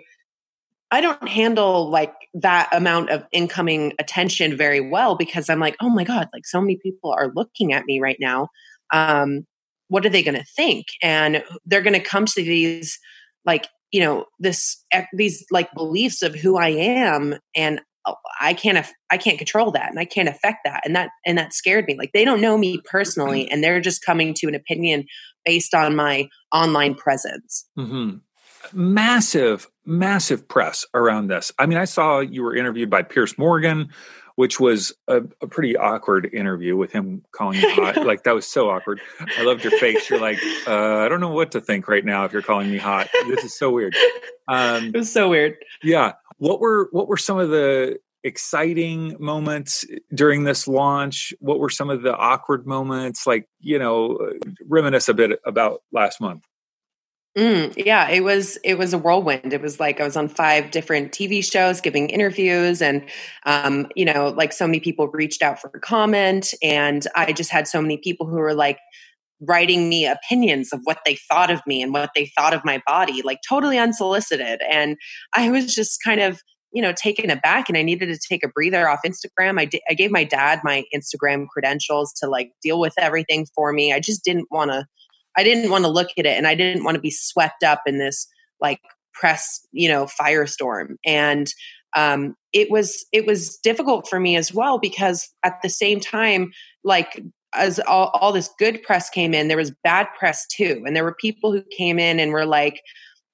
i 0.91 1.01
don't 1.01 1.27
handle 1.27 1.89
like 1.89 2.13
that 2.33 2.69
amount 2.71 3.09
of 3.09 3.25
incoming 3.31 3.93
attention 3.99 4.57
very 4.57 4.81
well 4.81 5.15
because 5.15 5.49
i'm 5.49 5.59
like 5.59 5.75
oh 5.81 5.89
my 5.89 6.03
god 6.03 6.27
like 6.33 6.45
so 6.45 6.59
many 6.59 6.77
people 6.77 7.11
are 7.11 7.31
looking 7.35 7.73
at 7.73 7.85
me 7.85 7.99
right 7.99 8.17
now. 8.19 8.49
Um 8.91 9.45
what 9.89 10.05
are 10.05 10.09
they 10.09 10.23
going 10.23 10.37
to 10.37 10.45
think? 10.55 10.87
And 11.03 11.43
they're 11.65 11.83
going 11.83 11.93
to 11.93 11.99
come 11.99 12.25
to 12.25 12.43
these 12.43 12.97
like 13.45 13.67
you 13.91 13.99
know 13.99 14.25
this 14.39 14.83
these 15.13 15.45
like 15.51 15.71
beliefs 15.73 16.23
of 16.23 16.33
who 16.35 16.57
i 16.57 16.69
am 16.69 17.35
and 17.55 17.79
i 18.39 18.53
can't 18.53 18.85
i 19.11 19.17
can't 19.17 19.37
control 19.37 19.71
that 19.71 19.89
and 19.89 19.99
i 19.99 20.05
can't 20.05 20.29
affect 20.29 20.59
that 20.65 20.81
and 20.85 20.95
that 20.95 21.09
and 21.25 21.37
that 21.37 21.53
scared 21.53 21.85
me 21.85 21.95
like 21.97 22.11
they 22.13 22.25
don't 22.25 22.41
know 22.41 22.57
me 22.57 22.79
personally 22.85 23.49
and 23.49 23.63
they're 23.63 23.81
just 23.81 24.03
coming 24.03 24.33
to 24.33 24.47
an 24.47 24.55
opinion 24.55 25.05
based 25.45 25.73
on 25.73 25.95
my 25.95 26.27
online 26.53 26.95
presence 26.95 27.65
mm-hmm. 27.77 28.17
massive 28.73 29.67
massive 29.85 30.47
press 30.47 30.85
around 30.93 31.27
this 31.27 31.51
i 31.59 31.65
mean 31.65 31.77
i 31.77 31.85
saw 31.85 32.19
you 32.19 32.43
were 32.43 32.55
interviewed 32.55 32.89
by 32.89 33.01
Piers 33.01 33.37
morgan 33.37 33.89
which 34.35 34.59
was 34.59 34.93
a, 35.07 35.17
a, 35.41 35.47
pretty 35.47 35.77
awkward 35.77 36.29
interview 36.33 36.75
with 36.75 36.91
him 36.91 37.23
calling 37.31 37.59
you 37.59 37.69
hot. 37.69 37.97
like 38.05 38.23
that 38.23 38.33
was 38.33 38.47
so 38.47 38.69
awkward. 38.69 38.99
I 39.37 39.43
loved 39.43 39.63
your 39.63 39.77
face. 39.77 40.09
You're 40.09 40.19
like, 40.19 40.39
uh, 40.67 40.97
I 40.97 41.07
don't 41.07 41.19
know 41.19 41.29
what 41.29 41.51
to 41.51 41.61
think 41.61 41.87
right 41.87 42.03
now 42.03 42.25
if 42.25 42.33
you're 42.33 42.41
calling 42.41 42.71
me 42.71 42.77
hot. 42.77 43.09
This 43.27 43.43
is 43.43 43.57
so 43.57 43.69
weird. 43.69 43.95
Um, 44.45 44.87
it 44.87 44.97
was 44.97 45.09
so 45.09 45.29
weird. 45.29 45.55
Yeah. 45.81 46.15
What 46.43 46.59
were 46.59 46.89
what 46.91 47.07
were 47.07 47.15
some 47.15 47.39
of 47.39 47.51
the 47.51 47.99
exciting 48.25 49.15
moments 49.17 49.85
during 50.13 50.43
this 50.43 50.67
launch? 50.67 51.33
What 51.39 51.57
were 51.57 51.69
some 51.69 51.89
of 51.89 52.01
the 52.01 52.13
awkward 52.13 52.67
moments? 52.67 53.25
Like, 53.25 53.47
you 53.61 53.79
know, 53.79 54.19
reminisce 54.67 55.07
a 55.07 55.13
bit 55.13 55.39
about 55.45 55.83
last 55.93 56.19
month. 56.19 56.43
Mm, 57.37 57.73
yeah, 57.77 58.09
it 58.09 58.25
was 58.25 58.57
it 58.65 58.77
was 58.77 58.91
a 58.91 58.97
whirlwind. 58.97 59.53
It 59.53 59.61
was 59.61 59.79
like 59.79 60.01
I 60.01 60.03
was 60.03 60.17
on 60.17 60.27
five 60.27 60.69
different 60.69 61.13
TV 61.13 61.49
shows 61.49 61.79
giving 61.79 62.09
interviews, 62.09 62.81
and 62.81 63.05
um, 63.45 63.87
you 63.95 64.03
know, 64.03 64.27
like 64.27 64.51
so 64.51 64.67
many 64.67 64.81
people 64.81 65.07
reached 65.07 65.41
out 65.41 65.61
for 65.61 65.69
comment, 65.69 66.53
and 66.61 67.07
I 67.15 67.31
just 67.31 67.51
had 67.51 67.69
so 67.69 67.81
many 67.81 67.95
people 67.95 68.27
who 68.27 68.35
were 68.35 68.53
like 68.53 68.79
writing 69.47 69.89
me 69.89 70.05
opinions 70.05 70.71
of 70.71 70.79
what 70.83 70.99
they 71.05 71.15
thought 71.15 71.51
of 71.51 71.61
me 71.65 71.81
and 71.81 71.93
what 71.93 72.11
they 72.15 72.31
thought 72.37 72.53
of 72.53 72.65
my 72.65 72.81
body, 72.85 73.21
like 73.21 73.39
totally 73.47 73.77
unsolicited. 73.77 74.61
And 74.69 74.97
I 75.33 75.49
was 75.49 75.73
just 75.73 75.99
kind 76.03 76.21
of 76.21 76.41
you 76.71 76.81
know 76.81 76.93
taken 76.93 77.29
aback, 77.29 77.69
and 77.69 77.77
I 77.77 77.83
needed 77.83 78.07
to 78.07 78.19
take 78.29 78.43
a 78.43 78.49
breather 78.49 78.89
off 78.89 79.01
Instagram. 79.05 79.59
I 79.59 79.69
I 79.89 79.93
gave 79.93 80.11
my 80.11 80.23
dad 80.23 80.59
my 80.63 80.83
Instagram 80.95 81.47
credentials 81.47 82.13
to 82.21 82.27
like 82.27 82.51
deal 82.61 82.79
with 82.79 82.93
everything 82.97 83.47
for 83.55 83.71
me. 83.73 83.93
I 83.93 83.99
just 83.99 84.23
didn't 84.23 84.47
want 84.51 84.71
to 84.71 84.85
I 85.37 85.43
didn't 85.43 85.71
want 85.71 85.83
to 85.85 85.89
look 85.89 86.09
at 86.17 86.25
it 86.25 86.37
and 86.37 86.47
I 86.47 86.55
didn't 86.55 86.83
want 86.83 86.95
to 86.95 87.01
be 87.01 87.11
swept 87.11 87.63
up 87.63 87.81
in 87.85 87.97
this 87.97 88.27
like 88.61 88.79
press, 89.13 89.65
you 89.71 89.89
know, 89.89 90.05
firestorm. 90.05 90.95
And 91.05 91.51
um, 91.95 92.35
it 92.53 92.71
was 92.71 93.05
it 93.11 93.25
was 93.25 93.57
difficult 93.57 94.07
for 94.07 94.19
me 94.19 94.35
as 94.35 94.53
well 94.53 94.79
because 94.79 95.29
at 95.43 95.61
the 95.61 95.69
same 95.69 95.99
time, 95.99 96.51
like 96.83 97.21
as 97.55 97.79
all, 97.81 98.11
all 98.13 98.31
this 98.31 98.49
good 98.59 98.81
press 98.83 99.09
came 99.09 99.33
in, 99.33 99.47
there 99.47 99.57
was 99.57 99.71
bad 99.83 100.07
press 100.17 100.45
too. 100.47 100.83
And 100.85 100.95
there 100.95 101.03
were 101.03 101.15
people 101.15 101.51
who 101.51 101.63
came 101.75 101.99
in 101.99 102.19
and 102.19 102.31
were 102.31 102.45
like, 102.45 102.81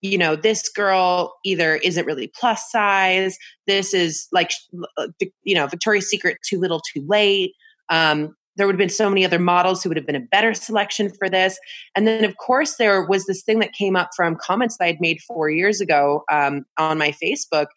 you 0.01 0.17
know, 0.17 0.35
this 0.35 0.69
girl 0.69 1.35
either 1.43 1.75
isn't 1.75 2.05
really 2.05 2.31
plus 2.39 2.71
size. 2.71 3.37
This 3.67 3.93
is 3.93 4.27
like, 4.31 4.51
uh, 4.97 5.07
you 5.43 5.55
know, 5.55 5.67
Victoria's 5.67 6.09
Secret 6.09 6.37
too 6.47 6.59
little, 6.59 6.81
too 6.93 7.05
late. 7.07 7.53
Um, 7.89 8.35
there 8.55 8.65
would 8.65 8.75
have 8.75 8.79
been 8.79 8.89
so 8.89 9.09
many 9.09 9.23
other 9.23 9.39
models 9.39 9.81
who 9.81 9.89
would 9.89 9.97
have 9.97 10.05
been 10.05 10.15
a 10.15 10.19
better 10.31 10.53
selection 10.53 11.09
for 11.17 11.29
this. 11.29 11.57
And 11.95 12.05
then, 12.05 12.25
of 12.25 12.35
course, 12.37 12.75
there 12.75 13.05
was 13.05 13.25
this 13.25 13.41
thing 13.41 13.59
that 13.59 13.71
came 13.71 13.95
up 13.95 14.09
from 14.15 14.35
comments 14.35 14.77
that 14.77 14.85
I'd 14.85 15.01
made 15.01 15.21
four 15.21 15.49
years 15.49 15.79
ago 15.79 16.23
um, 16.31 16.65
on 16.77 16.97
my 16.97 17.13
Facebook, 17.23 17.67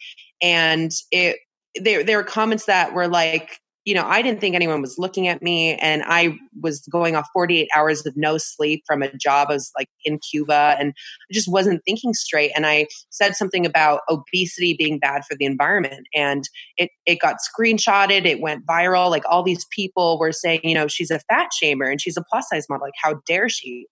and 0.40 0.90
it 1.12 1.37
there 1.80 2.02
there 2.02 2.18
were 2.18 2.25
comments 2.25 2.66
that 2.66 2.94
were 2.94 3.06
like, 3.06 3.61
you 3.85 3.95
know, 3.95 4.05
I 4.07 4.23
didn't 4.23 4.41
think 4.41 4.55
anyone 4.55 4.81
was 4.81 4.97
looking 4.97 5.27
at 5.27 5.43
me, 5.43 5.75
and 5.75 6.05
I 6.07 6.39
was 6.61 6.87
going 6.91 7.17
off 7.17 7.29
48 7.33 7.69
hours 7.75 8.07
of 8.07 8.17
no 8.17 8.39
sleep 8.39 8.85
from 8.87 9.03
a 9.03 9.12
job. 9.17 9.49
I 9.51 9.55
was 9.55 9.73
like 9.77 9.89
in 10.05 10.21
Cuba, 10.21 10.77
and 10.79 10.91
I 10.91 11.33
just 11.33 11.51
wasn't 11.51 11.83
thinking 11.85 12.15
straight. 12.15 12.53
And 12.55 12.65
I 12.65 12.87
said 13.11 13.35
something 13.35 13.67
about 13.67 14.03
obesity 14.09 14.75
being 14.75 15.01
bad 15.01 15.25
for 15.29 15.37
the 15.37 15.47
environment, 15.47 16.07
and 16.15 16.45
it 16.77 16.91
it 17.07 17.19
got 17.19 17.37
screenshotted. 17.37 18.25
It 18.25 18.41
went 18.41 18.67
viral. 18.67 19.11
Like 19.11 19.25
all 19.29 19.43
these 19.43 19.67
people 19.73 20.19
were 20.19 20.33
saying, 20.33 20.61
you 20.62 20.75
know, 20.75 20.87
she's 20.87 21.11
a 21.11 21.19
fat 21.29 21.51
shamer 21.61 21.91
and 21.91 22.01
she's 22.01 22.17
a 22.17 22.25
plus 22.31 22.47
size 22.51 22.67
model. 22.69 22.87
Like 22.87 22.95
how 23.03 23.21
dare 23.27 23.49
she? 23.49 23.87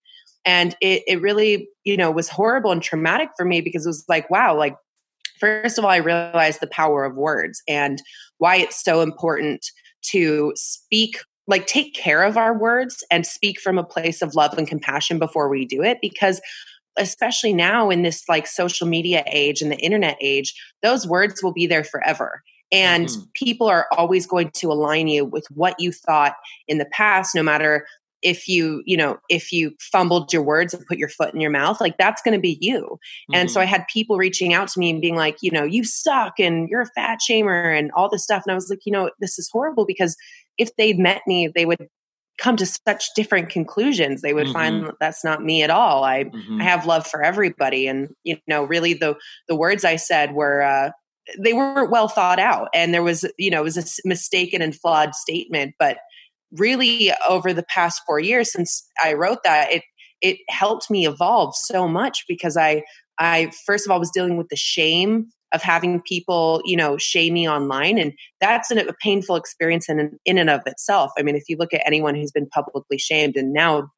And 0.45 0.75
it 0.79 1.03
it 1.05 1.21
really, 1.21 1.67
you 1.83 1.97
know, 1.97 2.11
was 2.11 2.29
horrible 2.29 2.71
and 2.71 2.81
traumatic 2.81 3.29
for 3.35 3.45
me 3.45 3.59
because 3.59 3.85
it 3.85 3.89
was 3.89 4.05
like, 4.07 4.29
wow, 4.29 4.57
like 4.57 4.75
first 5.41 5.77
of 5.77 5.83
all, 5.83 5.91
I 5.91 5.97
realized 5.97 6.61
the 6.61 6.67
power 6.67 7.03
of 7.03 7.15
words 7.15 7.61
and 7.67 8.01
why 8.37 8.55
it's 8.55 8.81
so 8.81 9.01
important 9.01 9.65
to 10.03 10.53
speak 10.55 11.17
like 11.47 11.67
take 11.67 11.93
care 11.93 12.23
of 12.23 12.37
our 12.37 12.57
words 12.57 13.03
and 13.11 13.25
speak 13.25 13.59
from 13.59 13.77
a 13.77 13.83
place 13.83 14.21
of 14.21 14.35
love 14.35 14.57
and 14.57 14.67
compassion 14.67 15.19
before 15.19 15.49
we 15.49 15.65
do 15.65 15.81
it 15.81 15.97
because 16.01 16.39
especially 16.97 17.53
now 17.53 17.89
in 17.89 18.03
this 18.03 18.27
like 18.29 18.45
social 18.45 18.87
media 18.87 19.23
age 19.27 19.61
and 19.61 19.71
the 19.71 19.77
internet 19.77 20.17
age 20.21 20.53
those 20.83 21.07
words 21.07 21.41
will 21.41 21.53
be 21.53 21.67
there 21.67 21.83
forever 21.83 22.43
and 22.71 23.07
mm-hmm. 23.07 23.21
people 23.33 23.67
are 23.67 23.87
always 23.97 24.25
going 24.25 24.49
to 24.51 24.71
align 24.71 25.07
you 25.07 25.25
with 25.25 25.45
what 25.51 25.75
you 25.79 25.91
thought 25.91 26.35
in 26.67 26.77
the 26.77 26.85
past 26.85 27.35
no 27.35 27.43
matter 27.43 27.85
if 28.21 28.47
you 28.47 28.81
you 28.85 28.95
know 28.95 29.17
if 29.29 29.51
you 29.51 29.71
fumbled 29.79 30.31
your 30.31 30.43
words 30.43 30.73
and 30.73 30.85
put 30.85 30.97
your 30.97 31.09
foot 31.09 31.33
in 31.33 31.41
your 31.41 31.51
mouth 31.51 31.81
like 31.81 31.97
that's 31.97 32.21
going 32.21 32.33
to 32.33 32.41
be 32.41 32.57
you 32.61 32.81
mm-hmm. 32.81 33.35
and 33.35 33.51
so 33.51 33.59
i 33.59 33.63
mm-hmm. 33.63 33.71
had 33.71 33.87
people 33.87 34.17
reaching 34.17 34.53
out 34.53 34.67
to 34.67 34.79
me 34.79 34.89
and 34.89 35.01
being 35.01 35.15
like 35.15 35.37
you 35.41 35.51
know 35.51 35.63
you 35.63 35.83
suck 35.83 36.39
and 36.39 36.69
you're 36.69 36.81
a 36.81 36.89
fat 36.95 37.19
shamer 37.19 37.77
and 37.77 37.91
all 37.91 38.09
this 38.09 38.23
stuff 38.23 38.43
and 38.45 38.51
i 38.51 38.55
was 38.55 38.69
like 38.69 38.85
you 38.85 38.91
know 38.91 39.09
this 39.19 39.39
is 39.39 39.49
horrible 39.51 39.85
because 39.85 40.15
if 40.57 40.75
they'd 40.77 40.99
met 40.99 41.21
me 41.27 41.47
they 41.53 41.65
would 41.65 41.87
come 42.37 42.55
to 42.55 42.65
such 42.65 43.09
different 43.15 43.49
conclusions 43.49 44.21
they 44.21 44.33
would 44.33 44.45
mm-hmm. 44.45 44.53
find 44.53 44.85
that 44.85 44.95
that's 44.99 45.23
not 45.23 45.43
me 45.43 45.63
at 45.63 45.69
all 45.69 46.03
i 46.03 46.23
mm-hmm. 46.23 46.61
i 46.61 46.63
have 46.63 46.85
love 46.85 47.05
for 47.05 47.23
everybody 47.23 47.87
and 47.87 48.09
you 48.23 48.37
know 48.47 48.63
really 48.63 48.93
the 48.93 49.15
the 49.47 49.55
words 49.55 49.83
i 49.83 49.95
said 49.95 50.33
were 50.33 50.61
uh 50.61 50.91
they 51.39 51.53
weren't 51.53 51.91
well 51.91 52.07
thought 52.07 52.39
out 52.39 52.67
and 52.73 52.93
there 52.93 53.03
was 53.03 53.25
you 53.37 53.49
know 53.49 53.61
it 53.61 53.63
was 53.63 53.77
a 53.77 54.07
mistaken 54.07 54.61
and 54.61 54.75
flawed 54.75 55.13
statement 55.13 55.73
but 55.77 55.97
really 56.53 57.11
over 57.27 57.53
the 57.53 57.63
past 57.63 58.01
four 58.05 58.19
years 58.19 58.51
since 58.51 58.87
I 59.03 59.13
wrote 59.13 59.43
that, 59.43 59.71
it 59.71 59.83
it 60.21 60.37
helped 60.49 60.91
me 60.91 61.07
evolve 61.07 61.55
so 61.55 61.87
much 61.87 62.25
because 62.27 62.57
I 62.57 62.83
I 63.19 63.51
first 63.65 63.85
of 63.85 63.91
all 63.91 63.99
was 63.99 64.11
dealing 64.11 64.37
with 64.37 64.49
the 64.49 64.55
shame 64.55 65.27
of 65.53 65.61
having 65.61 66.01
people, 66.01 66.61
you 66.63 66.77
know, 66.77 66.97
shame 66.97 67.33
me 67.33 67.49
online. 67.49 67.97
And 67.97 68.13
that's 68.39 68.71
an, 68.71 68.77
a 68.77 68.93
painful 69.01 69.35
experience 69.35 69.89
in, 69.89 70.17
in 70.25 70.37
and 70.37 70.49
of 70.49 70.61
itself. 70.65 71.11
I 71.17 71.23
mean, 71.23 71.35
if 71.35 71.43
you 71.49 71.57
look 71.57 71.73
at 71.73 71.85
anyone 71.85 72.15
who's 72.15 72.31
been 72.31 72.47
publicly 72.47 72.97
shamed 72.97 73.35
and 73.35 73.51
now 73.51 73.89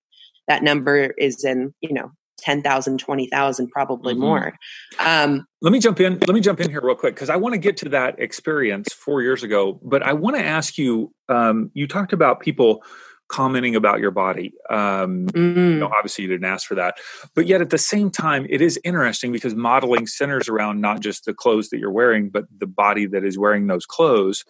that 0.48 0.64
number 0.64 1.14
is 1.18 1.44
in, 1.44 1.74
you 1.82 1.94
know, 1.94 2.10
10,000, 2.44 2.98
20,000, 2.98 3.70
probably 3.70 4.14
mm-hmm. 4.14 4.22
more. 4.22 4.54
Um, 5.00 5.46
let 5.62 5.72
me 5.72 5.80
jump 5.80 6.00
in. 6.00 6.20
Let 6.20 6.34
me 6.34 6.42
jump 6.42 6.60
in 6.60 6.70
here 6.70 6.82
real 6.84 6.96
quick 6.96 7.16
because 7.16 7.30
I 7.30 7.38
want 7.38 7.54
to 7.54 7.60
get 7.60 7.78
to 7.78 7.90
that 7.90 8.20
experience 8.20 8.92
four 8.94 9.22
years 9.22 9.44
ago. 9.44 9.80
But 9.82 10.04
I 10.04 10.14
want 10.14 10.36
to 10.36 10.44
ask 10.44 10.78
you. 10.78 11.14
Um, 11.30 11.72
you 11.74 11.88
talked 11.88 12.12
about 12.12 12.42
people 12.42 12.84
commenting 13.30 13.76
about 13.76 14.00
your 14.00 14.12
body. 14.12 14.54
Um, 14.70 15.28
mm. 15.28 15.56
You 15.56 15.80
know, 15.80 15.88
obviously, 15.88 16.24
you 16.24 16.30
didn't 16.30 16.46
ask 16.46 16.68
for 16.68 16.76
that, 16.76 16.98
but 17.34 17.48
yet 17.48 17.62
at 17.62 17.70
the 17.70 17.78
same 17.78 18.12
time, 18.12 18.46
it 18.50 18.62
is 18.62 18.80
interesting 18.84 19.32
because 19.32 19.56
modeling 19.56 20.06
centers 20.06 20.50
around 20.50 20.82
not 20.82 21.00
just 21.00 21.26
the 21.26 21.34
clothes 21.34 21.70
that 21.70 21.80
you're 21.80 21.92
wearing, 21.92 22.30
but 22.30 22.46
the 22.56 22.68
body 22.68 23.06
that 23.08 23.24
is 23.24 23.38
wearing 23.38 23.68
those 23.68 23.86
clothes. 23.86 24.44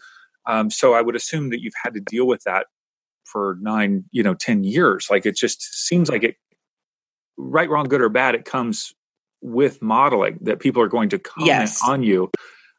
Um, 0.46 0.70
so 0.70 0.94
I 0.94 1.02
would 1.02 1.16
assume 1.16 1.50
that 1.52 1.62
you've 1.62 1.74
had 1.82 1.94
to 1.94 2.02
deal 2.02 2.28
with 2.28 2.44
that 2.44 2.66
for 3.24 3.58
nine, 3.62 4.04
you 4.12 4.24
know, 4.24 4.34
ten 4.34 4.64
years. 4.64 5.08
Like 5.10 5.26
it 5.26 5.36
just 5.36 5.62
seems 5.88 6.10
like 6.10 6.24
it, 6.24 6.36
right, 7.38 7.70
wrong, 7.70 7.86
good 7.86 8.02
or 8.02 8.10
bad, 8.10 8.36
it 8.36 8.46
comes 8.46 8.94
with 9.42 9.82
modeling 9.82 10.40
that 10.42 10.60
people 10.60 10.82
are 10.82 10.88
going 10.88 11.10
to 11.10 11.20
comment 11.20 11.48
yes. 11.48 11.82
on 11.84 12.04
you. 12.04 12.30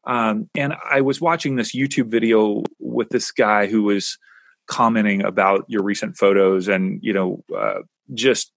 Um, 0.07 0.49
and 0.55 0.75
I 0.91 1.01
was 1.01 1.21
watching 1.21 1.57
this 1.57 1.75
YouTube 1.75 2.11
video 2.11 2.63
with 2.79 3.09
this 3.11 3.31
guy 3.33 3.67
who 3.67 3.83
was 3.83 4.19
commenting 4.67 5.23
about 5.25 5.65
your 5.69 5.83
recent 5.83 6.17
photos 6.17 6.69
and 6.69 6.99
you 7.03 7.13
know 7.13 7.45
uh, 7.57 7.81
just 8.15 8.53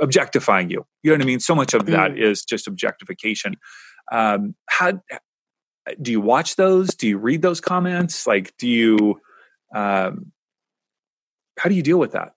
objectifying 0.00 0.70
you 0.70 0.84
you 1.02 1.10
know 1.10 1.14
what 1.14 1.22
i 1.22 1.26
mean 1.26 1.40
so 1.40 1.54
much 1.54 1.74
of 1.74 1.86
that 1.86 2.12
mm. 2.12 2.18
is 2.18 2.44
just 2.44 2.66
objectification 2.66 3.54
um 4.12 4.54
how 4.68 4.92
do 6.00 6.10
you 6.10 6.20
watch 6.20 6.56
those 6.56 6.94
do 6.94 7.08
you 7.08 7.18
read 7.18 7.42
those 7.42 7.60
comments 7.60 8.26
like 8.26 8.54
do 8.58 8.68
you 8.68 9.20
um 9.74 10.32
how 11.58 11.68
do 11.68 11.74
you 11.74 11.82
deal 11.82 11.98
with 11.98 12.12
that 12.12 12.32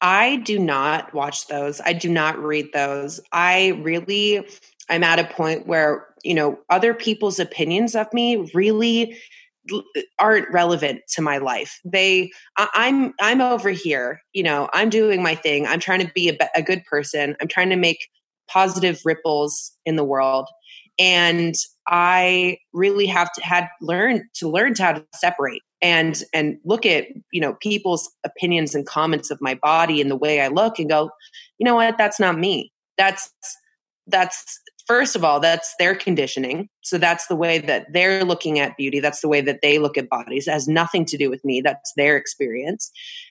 i 0.00 0.36
do 0.36 0.58
not 0.58 1.12
watch 1.14 1.46
those 1.48 1.80
i 1.84 1.92
do 1.92 2.08
not 2.08 2.38
read 2.38 2.66
those 2.72 3.20
i 3.32 3.68
really 3.82 4.46
i'm 4.88 5.04
at 5.04 5.18
a 5.18 5.24
point 5.24 5.66
where 5.66 6.06
you 6.24 6.34
know 6.34 6.58
other 6.70 6.94
people's 6.94 7.38
opinions 7.38 7.94
of 7.94 8.12
me 8.12 8.50
really 8.54 9.16
uh, 9.72 9.80
aren't 10.18 10.50
relevant 10.50 11.02
to 11.08 11.22
my 11.22 11.38
life. 11.38 11.80
They, 11.84 12.30
I'm, 12.56 13.12
I'm 13.20 13.40
over 13.40 13.70
here. 13.70 14.22
You 14.32 14.42
know, 14.42 14.68
I'm 14.72 14.88
doing 14.88 15.22
my 15.22 15.34
thing. 15.34 15.66
I'm 15.66 15.80
trying 15.80 16.06
to 16.06 16.12
be 16.14 16.30
a, 16.30 16.36
a 16.54 16.62
good 16.62 16.84
person. 16.84 17.36
I'm 17.40 17.48
trying 17.48 17.70
to 17.70 17.76
make 17.76 18.08
positive 18.48 19.00
ripples 19.04 19.72
in 19.84 19.96
the 19.96 20.04
world, 20.04 20.48
and 20.98 21.54
I 21.86 22.58
really 22.72 23.06
have 23.06 23.32
to 23.32 23.42
had 23.42 23.68
learned 23.80 24.22
to 24.34 24.48
learn 24.48 24.74
how 24.76 24.92
to 24.92 25.06
separate 25.14 25.62
and 25.80 26.22
and 26.32 26.58
look 26.64 26.84
at 26.84 27.06
you 27.32 27.40
know 27.40 27.54
people's 27.54 28.10
opinions 28.24 28.74
and 28.74 28.86
comments 28.86 29.30
of 29.30 29.40
my 29.40 29.54
body 29.54 30.00
and 30.00 30.10
the 30.10 30.16
way 30.16 30.40
I 30.40 30.48
look 30.48 30.78
and 30.78 30.88
go, 30.88 31.10
you 31.58 31.64
know 31.64 31.74
what? 31.74 31.98
That's 31.98 32.20
not 32.20 32.38
me. 32.38 32.72
That's 32.96 33.30
that's 34.06 34.60
first 34.88 35.14
of 35.14 35.22
all, 35.22 35.38
that's 35.38 35.74
their 35.78 35.94
conditioning. 35.94 36.68
So 36.80 36.98
that's 36.98 37.26
the 37.26 37.36
way 37.36 37.58
that 37.58 37.92
they're 37.92 38.24
looking 38.24 38.58
at 38.58 38.76
beauty. 38.76 38.98
That's 39.00 39.20
the 39.20 39.28
way 39.28 39.40
that 39.42 39.60
they 39.62 39.78
look 39.78 39.98
at 39.98 40.08
bodies. 40.08 40.48
It 40.48 40.52
has 40.52 40.66
nothing 40.66 41.04
to 41.06 41.18
do 41.18 41.30
with 41.30 41.44
me. 41.44 41.60
That's 41.60 41.92
their 41.96 42.16
experience. 42.16 42.90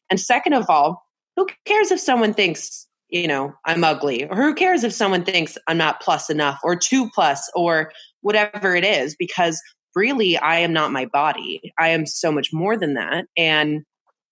And 0.10 0.20
second 0.20 0.54
of 0.54 0.70
all, 0.70 1.04
who 1.36 1.48
cares 1.66 1.92
if 1.92 2.00
someone 2.00 2.34
thinks, 2.34 2.88
you 3.10 3.28
know, 3.28 3.54
I'm 3.66 3.84
ugly? 3.84 4.26
Or 4.26 4.36
who 4.36 4.54
cares 4.54 4.84
if 4.84 4.94
someone 4.94 5.26
thinks 5.26 5.58
I'm 5.68 5.78
not 5.78 6.00
plus 6.00 6.30
enough 6.30 6.60
or 6.64 6.76
two 6.76 7.10
plus 7.10 7.50
or 7.56 7.92
whatever 8.22 8.76
it 8.76 8.86
is? 8.86 9.16
Because 9.18 9.60
really, 9.98 10.38
I 10.38 10.60
am 10.60 10.72
not 10.72 10.92
my 10.92 11.06
body. 11.06 11.74
I 11.80 11.90
am 11.90 12.06
so 12.06 12.32
much 12.32 12.54
more 12.54 12.78
than 12.78 12.94
that. 12.94 13.26
And 13.36 13.84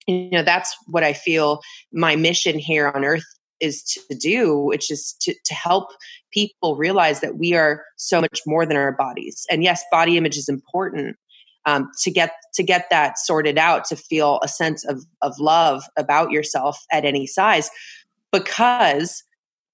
you 0.07 0.29
know 0.29 0.43
that's 0.43 0.75
what 0.85 1.03
i 1.03 1.13
feel 1.13 1.61
my 1.91 2.15
mission 2.15 2.59
here 2.59 2.91
on 2.93 3.03
earth 3.03 3.25
is 3.59 3.83
to 3.83 4.15
do, 4.15 4.57
which 4.57 4.91
is 4.91 5.15
to, 5.21 5.33
to 5.45 5.53
help 5.53 5.89
people 6.31 6.75
realize 6.75 7.21
that 7.21 7.37
we 7.37 7.53
are 7.53 7.83
so 7.97 8.21
much 8.21 8.41
more 8.45 8.65
than 8.65 8.77
our 8.77 8.91
bodies. 8.91 9.45
And 9.49 9.63
yes, 9.63 9.83
body 9.91 10.17
image 10.17 10.37
is 10.37 10.49
important. 10.49 11.15
Um, 11.67 11.89
to 12.03 12.11
get 12.11 12.33
to 12.53 12.61
get 12.61 12.91
that 12.91 13.17
sorted 13.17 13.57
out, 13.57 13.85
to 13.85 13.95
feel 13.95 14.39
a 14.43 14.47
sense 14.47 14.85
of 14.85 15.03
of 15.23 15.33
love 15.39 15.83
about 15.97 16.29
yourself 16.29 16.79
at 16.91 17.05
any 17.05 17.25
size, 17.25 17.71
because 18.31 19.23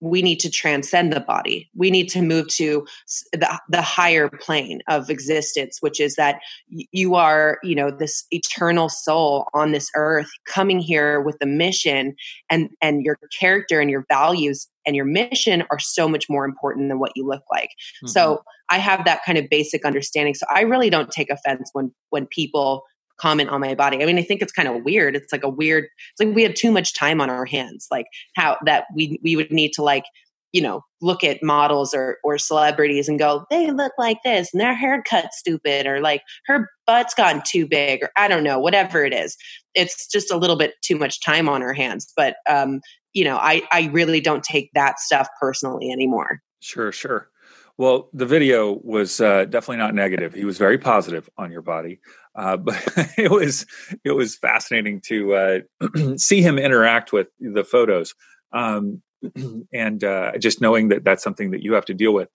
we 0.01 0.23
need 0.23 0.39
to 0.39 0.49
transcend 0.49 1.13
the 1.13 1.19
body. 1.19 1.69
We 1.75 1.91
need 1.91 2.09
to 2.09 2.21
move 2.21 2.47
to 2.49 2.85
the, 3.31 3.59
the 3.69 3.81
higher 3.81 4.29
plane 4.29 4.81
of 4.89 5.09
existence, 5.09 5.77
which 5.79 5.99
is 5.99 6.15
that 6.15 6.41
you 6.67 7.15
are, 7.15 7.59
you 7.63 7.75
know, 7.75 7.91
this 7.91 8.25
eternal 8.31 8.89
soul 8.89 9.47
on 9.53 9.71
this 9.71 9.89
earth 9.95 10.29
coming 10.45 10.79
here 10.79 11.21
with 11.21 11.37
a 11.41 11.45
mission 11.45 12.15
and, 12.49 12.69
and 12.81 13.03
your 13.03 13.19
character 13.39 13.79
and 13.79 13.91
your 13.91 14.05
values 14.09 14.67
and 14.87 14.95
your 14.95 15.05
mission 15.05 15.63
are 15.69 15.79
so 15.79 16.09
much 16.09 16.25
more 16.27 16.45
important 16.45 16.89
than 16.89 16.99
what 16.99 17.11
you 17.15 17.25
look 17.25 17.43
like. 17.51 17.69
Mm-hmm. 17.69 18.07
So 18.07 18.43
I 18.69 18.79
have 18.79 19.05
that 19.05 19.23
kind 19.23 19.37
of 19.37 19.49
basic 19.49 19.85
understanding. 19.85 20.33
So 20.33 20.47
I 20.53 20.61
really 20.61 20.89
don't 20.89 21.11
take 21.11 21.29
offense 21.29 21.69
when, 21.73 21.93
when 22.09 22.25
people 22.25 22.83
comment 23.21 23.49
on 23.49 23.61
my 23.61 23.75
body. 23.75 24.01
I 24.01 24.05
mean, 24.05 24.17
I 24.17 24.23
think 24.23 24.41
it's 24.41 24.51
kind 24.51 24.67
of 24.67 24.83
weird. 24.83 25.15
It's 25.15 25.31
like 25.31 25.43
a 25.43 25.49
weird, 25.49 25.85
it's 25.85 26.25
like 26.25 26.35
we 26.35 26.43
have 26.43 26.55
too 26.55 26.71
much 26.71 26.95
time 26.95 27.21
on 27.21 27.29
our 27.29 27.45
hands, 27.45 27.87
like 27.91 28.07
how 28.35 28.57
that 28.65 28.85
we, 28.95 29.19
we 29.23 29.35
would 29.35 29.51
need 29.51 29.73
to 29.73 29.83
like, 29.83 30.05
you 30.53 30.61
know, 30.61 30.81
look 31.01 31.23
at 31.23 31.41
models 31.41 31.93
or, 31.93 32.17
or 32.23 32.37
celebrities 32.37 33.07
and 33.07 33.19
go, 33.19 33.45
they 33.49 33.71
look 33.71 33.93
like 33.97 34.17
this 34.25 34.49
and 34.51 34.59
their 34.59 34.73
haircut's 34.73 35.37
stupid 35.37 35.85
or 35.85 36.01
like 36.01 36.21
her 36.45 36.67
butt's 36.85 37.13
gotten 37.13 37.41
too 37.45 37.65
big 37.67 38.03
or 38.03 38.09
I 38.17 38.27
don't 38.27 38.43
know, 38.43 38.59
whatever 38.59 39.05
it 39.05 39.13
is. 39.13 39.37
It's 39.75 40.07
just 40.07 40.31
a 40.31 40.37
little 40.37 40.57
bit 40.57 40.73
too 40.81 40.97
much 40.97 41.21
time 41.21 41.47
on 41.47 41.61
our 41.61 41.73
hands. 41.73 42.11
But, 42.17 42.35
um, 42.49 42.81
you 43.13 43.23
know, 43.23 43.37
I, 43.37 43.61
I 43.71 43.89
really 43.93 44.19
don't 44.19 44.43
take 44.43 44.71
that 44.73 44.99
stuff 44.99 45.27
personally 45.39 45.91
anymore. 45.91 46.41
Sure, 46.59 46.91
sure. 46.91 47.29
Well, 47.77 48.09
the 48.13 48.25
video 48.25 48.79
was 48.83 49.21
uh, 49.21 49.45
definitely 49.45 49.77
not 49.77 49.95
negative. 49.95 50.33
He 50.33 50.45
was 50.45 50.57
very 50.57 50.77
positive 50.77 51.29
on 51.37 51.51
your 51.51 51.61
body. 51.61 51.99
Uh, 52.35 52.57
but 52.57 52.81
it 53.17 53.31
was 53.31 53.65
it 54.03 54.11
was 54.11 54.35
fascinating 54.35 55.01
to 55.01 55.33
uh, 55.33 55.59
see 56.17 56.41
him 56.41 56.57
interact 56.57 57.11
with 57.11 57.27
the 57.39 57.63
photos, 57.63 58.13
um, 58.53 59.01
and 59.73 60.03
uh, 60.03 60.37
just 60.37 60.61
knowing 60.61 60.89
that 60.89 61.03
that's 61.03 61.23
something 61.23 61.51
that 61.51 61.63
you 61.63 61.73
have 61.73 61.85
to 61.85 61.93
deal 61.93 62.13
with. 62.13 62.29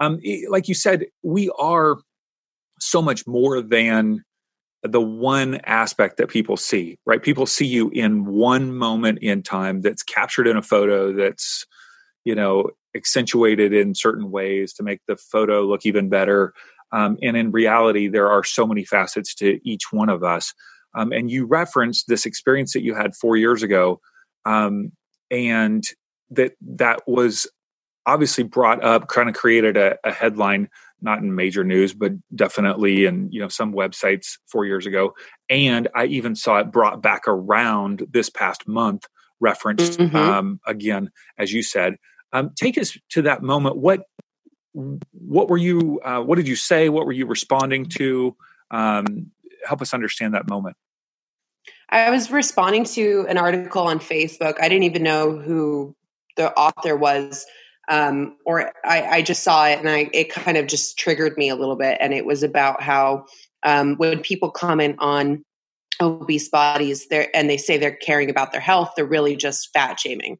Um, 0.00 0.20
like 0.48 0.68
you 0.68 0.74
said, 0.74 1.06
we 1.22 1.50
are 1.58 1.98
so 2.80 3.00
much 3.00 3.26
more 3.26 3.60
than 3.62 4.24
the 4.82 5.00
one 5.00 5.60
aspect 5.64 6.16
that 6.16 6.28
people 6.28 6.56
see. 6.56 6.98
Right? 7.06 7.22
People 7.22 7.46
see 7.46 7.66
you 7.66 7.90
in 7.90 8.26
one 8.26 8.74
moment 8.74 9.20
in 9.22 9.42
time 9.42 9.80
that's 9.80 10.02
captured 10.02 10.46
in 10.46 10.56
a 10.56 10.62
photo 10.62 11.12
that's 11.12 11.66
you 12.24 12.34
know 12.34 12.70
accentuated 12.96 13.72
in 13.72 13.94
certain 13.94 14.30
ways 14.30 14.72
to 14.72 14.82
make 14.82 15.00
the 15.06 15.16
photo 15.16 15.62
look 15.62 15.84
even 15.84 16.08
better 16.08 16.54
um, 16.94 17.18
and 17.22 17.36
in 17.36 17.50
reality, 17.50 18.06
there 18.06 18.30
are 18.30 18.44
so 18.44 18.66
many 18.66 18.84
facets 18.84 19.34
to 19.34 19.58
each 19.68 19.92
one 19.92 20.08
of 20.08 20.22
us. 20.22 20.54
Um, 20.94 21.10
and 21.10 21.28
you 21.28 21.44
referenced 21.44 22.06
this 22.06 22.24
experience 22.24 22.72
that 22.72 22.84
you 22.84 22.94
had 22.94 23.16
four 23.16 23.36
years 23.36 23.64
ago, 23.64 24.00
um, 24.44 24.92
and 25.28 25.82
that 26.30 26.52
that 26.60 27.02
was 27.08 27.48
obviously 28.06 28.44
brought 28.44 28.84
up, 28.84 29.08
kind 29.08 29.28
of 29.28 29.34
created 29.34 29.76
a, 29.76 29.98
a, 30.04 30.12
headline, 30.12 30.68
not 31.02 31.18
in 31.18 31.34
major 31.34 31.64
news, 31.64 31.92
but 31.92 32.12
definitely 32.32 33.06
in 33.06 33.28
you 33.32 33.40
know 33.40 33.48
some 33.48 33.72
websites 33.72 34.38
four 34.46 34.64
years 34.64 34.86
ago. 34.86 35.14
And 35.50 35.88
I 35.96 36.04
even 36.04 36.36
saw 36.36 36.58
it 36.58 36.70
brought 36.70 37.02
back 37.02 37.22
around 37.26 38.06
this 38.12 38.30
past 38.30 38.68
month, 38.68 39.04
referenced 39.40 39.98
mm-hmm. 39.98 40.14
Um, 40.14 40.60
again, 40.64 41.10
as 41.38 41.52
you 41.52 41.64
said. 41.64 41.96
Um, 42.32 42.50
take 42.54 42.78
us 42.78 42.96
to 43.10 43.22
that 43.22 43.42
moment. 43.42 43.76
What 43.76 44.02
what 44.74 45.48
were 45.48 45.56
you 45.56 46.00
uh, 46.04 46.20
what 46.20 46.36
did 46.36 46.48
you 46.48 46.56
say? 46.56 46.88
What 46.88 47.06
were 47.06 47.12
you 47.12 47.26
responding 47.26 47.86
to? 47.90 48.36
Um, 48.70 49.30
help 49.66 49.80
us 49.80 49.94
understand 49.94 50.34
that 50.34 50.48
moment. 50.48 50.76
I 51.88 52.10
was 52.10 52.30
responding 52.30 52.84
to 52.84 53.24
an 53.28 53.38
article 53.38 53.86
on 53.86 54.00
facebook. 54.00 54.56
I 54.60 54.68
didn't 54.68 54.84
even 54.84 55.02
know 55.02 55.38
who 55.38 55.94
the 56.36 56.52
author 56.54 56.96
was 56.96 57.46
um, 57.88 58.36
or 58.46 58.72
I, 58.84 59.02
I, 59.02 59.22
just 59.22 59.42
saw 59.42 59.66
it 59.66 59.78
and 59.78 59.88
I, 59.88 60.08
it 60.12 60.30
kind 60.30 60.56
of 60.56 60.66
just 60.66 60.98
triggered 60.98 61.36
me 61.36 61.50
a 61.50 61.54
little 61.54 61.76
bit. 61.76 61.98
And 62.00 62.14
it 62.14 62.24
was 62.24 62.42
about 62.42 62.82
how 62.82 63.26
um, 63.62 63.96
when 63.96 64.20
people 64.20 64.50
comment 64.50 64.96
on 64.98 65.44
obese 66.00 66.48
bodies 66.48 67.06
there 67.08 67.28
and 67.34 67.48
they 67.48 67.56
say 67.56 67.76
they're 67.76 67.94
caring 67.94 68.28
about 68.28 68.50
their 68.50 68.60
health 68.60 68.90
they're 68.96 69.04
really 69.04 69.36
just 69.36 69.70
fat 69.72 70.00
shaming. 70.00 70.38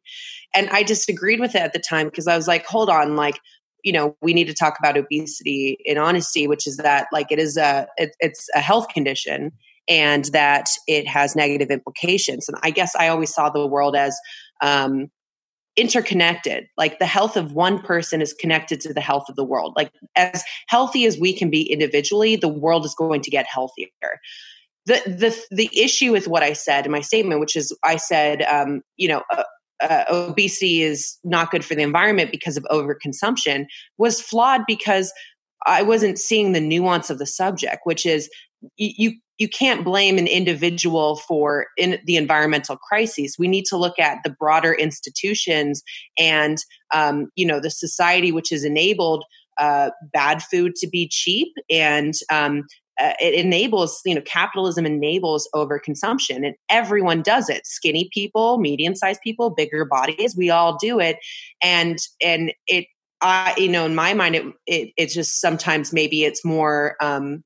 And 0.53 0.69
i 0.69 0.83
disagreed 0.83 1.39
with 1.39 1.55
it 1.55 1.61
at 1.61 1.71
the 1.71 1.79
time 1.79 2.07
because 2.07 2.27
i 2.27 2.35
was 2.35 2.45
like 2.47 2.65
hold 2.65 2.89
on 2.89 3.15
like 3.15 3.39
you 3.85 3.93
know 3.93 4.17
we 4.21 4.33
need 4.33 4.47
to 4.47 4.53
talk 4.53 4.77
about 4.77 4.97
obesity 4.97 5.77
in 5.85 5.97
honesty 5.97 6.47
which 6.47 6.67
is 6.67 6.75
that 6.77 7.07
like 7.13 7.31
it 7.31 7.39
is 7.39 7.55
a 7.55 7.87
it, 7.97 8.13
it's 8.19 8.49
a 8.55 8.59
health 8.59 8.89
condition 8.89 9.51
and 9.87 10.25
that 10.25 10.65
it 10.87 11.07
has 11.07 11.35
negative 11.35 11.69
implications. 11.69 12.49
And 12.49 12.57
i 12.63 12.71
guess 12.71 12.93
i 12.97 13.07
always 13.07 13.33
saw 13.33 13.49
the 13.49 13.65
world 13.65 13.95
as 13.95 14.17
um, 14.61 15.09
interconnected 15.77 16.65
like 16.77 16.99
the 16.99 17.05
health 17.05 17.37
of 17.37 17.53
one 17.53 17.79
person 17.79 18.21
is 18.21 18.33
connected 18.33 18.81
to 18.81 18.93
the 18.93 19.01
health 19.01 19.25
of 19.29 19.35
the 19.35 19.43
world. 19.43 19.73
Like 19.75 19.91
as 20.15 20.43
healthy 20.67 21.05
as 21.05 21.19
we 21.19 21.33
can 21.33 21.49
be 21.49 21.71
individually 21.71 22.35
the 22.35 22.47
world 22.47 22.85
is 22.85 22.95
going 22.95 23.21
to 23.21 23.29
get 23.29 23.45
healthier. 23.45 23.87
The 24.87 25.01
the 25.05 25.55
the 25.55 25.69
issue 25.79 26.11
with 26.11 26.27
what 26.27 26.43
i 26.43 26.53
said 26.53 26.85
in 26.85 26.91
my 26.91 27.01
statement 27.01 27.39
which 27.39 27.55
is 27.55 27.75
i 27.83 27.95
said 27.95 28.43
um, 28.43 28.81
you 28.97 29.07
know 29.07 29.23
uh, 29.31 29.43
uh, 29.81 30.03
obesity 30.09 30.81
is 30.81 31.17
not 31.23 31.51
good 31.51 31.65
for 31.65 31.75
the 31.75 31.81
environment 31.81 32.31
because 32.31 32.57
of 32.57 32.63
overconsumption 32.71 33.65
was 33.97 34.21
flawed 34.21 34.61
because 34.67 35.11
I 35.65 35.81
wasn't 35.81 36.19
seeing 36.19 36.51
the 36.51 36.61
nuance 36.61 37.09
of 37.09 37.17
the 37.17 37.25
subject, 37.25 37.81
which 37.83 38.05
is 38.05 38.29
you 38.77 39.13
you 39.37 39.49
can't 39.49 39.83
blame 39.83 40.17
an 40.17 40.27
individual 40.27 41.17
for 41.17 41.67
in 41.77 41.99
the 42.05 42.15
environmental 42.15 42.77
crises. 42.77 43.35
We 43.37 43.49
need 43.49 43.65
to 43.65 43.77
look 43.77 43.99
at 43.99 44.19
the 44.23 44.29
broader 44.29 44.73
institutions 44.73 45.83
and 46.17 46.57
um, 46.93 47.27
you 47.35 47.45
know 47.45 47.59
the 47.59 47.71
society 47.71 48.31
which 48.31 48.49
has 48.49 48.63
enabled 48.63 49.25
uh, 49.57 49.89
bad 50.13 50.43
food 50.43 50.75
to 50.75 50.87
be 50.87 51.07
cheap 51.09 51.49
and 51.69 52.13
um, 52.31 52.63
uh, 52.99 53.13
it 53.19 53.33
enables 53.33 54.01
you 54.05 54.15
know 54.15 54.21
capitalism 54.21 54.85
enables 54.85 55.47
overconsumption 55.53 56.45
and 56.45 56.55
everyone 56.69 57.21
does 57.21 57.49
it 57.49 57.65
skinny 57.65 58.09
people 58.11 58.57
medium 58.57 58.95
sized 58.95 59.21
people 59.21 59.49
bigger 59.49 59.85
bodies 59.85 60.35
we 60.37 60.49
all 60.49 60.77
do 60.77 60.99
it 60.99 61.17
and 61.61 61.99
and 62.21 62.53
it 62.67 62.85
i 63.21 63.53
you 63.57 63.69
know 63.69 63.85
in 63.85 63.95
my 63.95 64.13
mind 64.13 64.35
it, 64.35 64.45
it 64.65 64.89
it's 64.97 65.13
just 65.13 65.39
sometimes 65.41 65.93
maybe 65.93 66.23
it's 66.23 66.45
more 66.45 66.95
um 67.01 67.43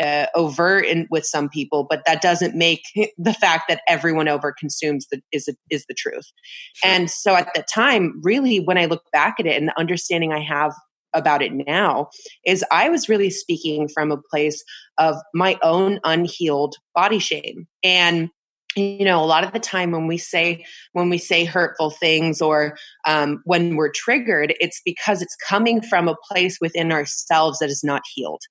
uh, 0.00 0.26
overt 0.34 0.86
in, 0.86 1.06
with 1.10 1.24
some 1.26 1.48
people, 1.48 1.86
but 1.88 2.02
that 2.06 2.22
doesn't 2.22 2.54
make 2.54 2.84
the 3.18 3.34
fact 3.34 3.64
that 3.68 3.82
everyone 3.86 4.26
overconsumes 4.26 5.04
the, 5.10 5.20
is 5.32 5.48
a, 5.48 5.52
is 5.70 5.84
the 5.88 5.94
truth. 5.94 6.26
Sure. 6.74 6.90
And 6.90 7.10
so 7.10 7.34
at 7.34 7.52
the 7.54 7.62
time, 7.72 8.20
really, 8.22 8.60
when 8.60 8.78
I 8.78 8.86
look 8.86 9.02
back 9.12 9.36
at 9.38 9.46
it 9.46 9.58
and 9.58 9.68
the 9.68 9.78
understanding 9.78 10.32
I 10.32 10.40
have 10.40 10.72
about 11.14 11.42
it 11.42 11.52
now 11.52 12.08
is 12.44 12.64
I 12.70 12.88
was 12.88 13.08
really 13.08 13.30
speaking 13.30 13.88
from 13.88 14.12
a 14.12 14.20
place 14.30 14.62
of 14.98 15.16
my 15.34 15.58
own 15.62 16.00
unhealed 16.04 16.76
body 16.94 17.18
shame. 17.18 17.66
And 17.82 18.30
you 18.76 19.04
know 19.04 19.22
a 19.22 19.26
lot 19.26 19.42
of 19.42 19.52
the 19.52 19.58
time 19.58 19.90
when 19.90 20.06
we 20.06 20.16
say 20.16 20.64
when 20.92 21.10
we 21.10 21.18
say 21.18 21.44
hurtful 21.44 21.90
things 21.90 22.40
or 22.40 22.76
um, 23.04 23.42
when 23.44 23.74
we're 23.74 23.90
triggered 23.90 24.54
it's 24.60 24.80
because 24.84 25.20
it's 25.20 25.34
coming 25.48 25.82
from 25.82 26.06
a 26.06 26.14
place 26.30 26.58
within 26.60 26.92
ourselves 26.92 27.58
that 27.58 27.68
is 27.68 27.82
not 27.82 28.02
healed 28.14 28.42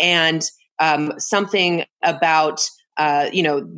and 0.00 0.50
um, 0.78 1.12
something 1.18 1.84
about 2.02 2.62
uh, 2.96 3.28
you 3.32 3.42
know 3.42 3.68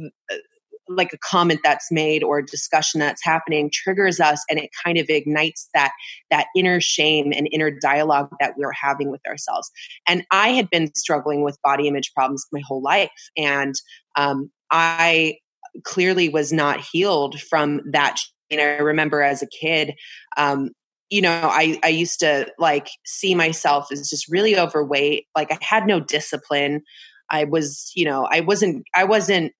like 0.88 1.12
a 1.12 1.18
comment 1.18 1.60
that's 1.62 1.90
made 1.90 2.22
or 2.22 2.38
a 2.38 2.46
discussion 2.46 3.00
that's 3.00 3.24
happening 3.24 3.70
triggers 3.72 4.20
us 4.20 4.44
and 4.48 4.58
it 4.58 4.70
kind 4.84 4.98
of 4.98 5.06
ignites 5.08 5.68
that 5.74 5.92
that 6.30 6.46
inner 6.56 6.80
shame 6.80 7.32
and 7.34 7.48
inner 7.52 7.70
dialogue 7.70 8.30
that 8.40 8.54
we're 8.56 8.72
having 8.72 9.10
with 9.10 9.20
ourselves. 9.26 9.70
And 10.06 10.24
i 10.30 10.48
had 10.48 10.70
been 10.70 10.94
struggling 10.94 11.42
with 11.42 11.60
body 11.62 11.88
image 11.88 12.12
problems 12.14 12.46
my 12.52 12.62
whole 12.66 12.82
life 12.82 13.10
and 13.36 13.74
um, 14.16 14.50
i 14.70 15.36
clearly 15.84 16.28
was 16.28 16.52
not 16.52 16.80
healed 16.80 17.40
from 17.40 17.80
that 17.92 18.18
and 18.50 18.60
i 18.60 18.64
remember 18.78 19.22
as 19.22 19.42
a 19.42 19.46
kid 19.46 19.94
um, 20.36 20.70
you 21.10 21.20
know 21.20 21.48
i 21.52 21.78
i 21.84 21.88
used 21.88 22.20
to 22.20 22.46
like 22.58 22.88
see 23.04 23.34
myself 23.34 23.88
as 23.92 24.08
just 24.08 24.28
really 24.28 24.58
overweight 24.58 25.26
like 25.36 25.50
i 25.52 25.58
had 25.60 25.86
no 25.86 26.00
discipline. 26.00 26.82
I 27.30 27.44
was 27.44 27.92
you 27.94 28.06
know 28.06 28.26
i 28.30 28.40
wasn't 28.40 28.84
i 28.94 29.04
wasn't 29.04 29.52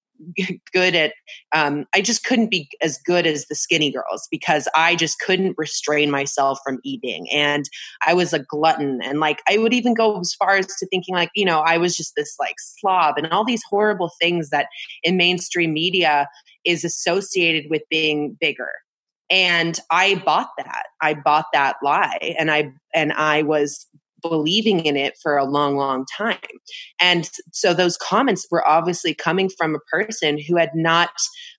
good 0.73 0.95
at 0.95 1.13
um, 1.55 1.87
i 1.95 2.01
just 2.01 2.25
couldn't 2.25 2.51
be 2.51 2.69
as 2.81 2.99
good 3.05 3.27
as 3.27 3.47
the 3.47 3.55
skinny 3.55 3.91
girls 3.91 4.29
because 4.31 4.69
i 4.75 4.95
just 4.95 5.19
couldn't 5.21 5.55
restrain 5.57 6.11
myself 6.11 6.59
from 6.65 6.79
eating. 6.85 7.29
And 7.31 7.65
i 8.07 8.15
was 8.15 8.33
a 8.33 8.39
glutton. 8.39 9.01
And 9.03 9.21
like 9.21 9.41
i 9.49 9.59
would 9.59 9.73
even 9.73 9.95
go 9.95 10.21
as 10.21 10.35
far 10.35 10.57
as 10.57 10.67
to 10.67 10.87
thinking 10.87 11.15
like 11.15 11.31
you 11.35 11.45
know 11.45 11.61
i 11.61 11.79
was 11.79 11.97
just 11.97 12.15
this 12.17 12.37
like 12.39 12.57
slob 12.59 13.17
and 13.17 13.29
all 13.29 13.45
these 13.45 13.63
horrible 13.69 14.11
things 14.21 14.51
that 14.51 14.67
in 15.03 15.17
mainstream 15.17 15.73
media 15.73 16.29
is 16.65 16.85
associated 16.85 17.71
with 17.71 17.83
being 17.91 18.37
bigger. 18.41 18.71
And 19.31 19.79
i 19.91 20.17
bought 20.25 20.51
that. 20.59 20.87
I 21.01 21.15
bought 21.15 21.47
that 21.53 21.77
lie. 21.83 22.35
And 22.39 22.51
i 22.51 22.73
and 22.95 23.13
i 23.13 23.43
was 23.43 23.87
believing 24.23 24.85
in 24.85 24.97
it 24.97 25.15
for 25.23 25.37
a 25.37 25.45
long, 25.45 25.77
long 25.77 26.05
time. 26.17 26.39
And 27.01 27.31
so 27.53 27.75
those 27.75 27.97
comments 27.97 28.47
were 28.51 28.67
obviously 28.67 29.15
coming 29.15 29.49
from 29.49 29.75
a 29.75 29.91
person 29.91 30.39
who 30.39 30.57
had 30.57 30.71
not 30.75 31.11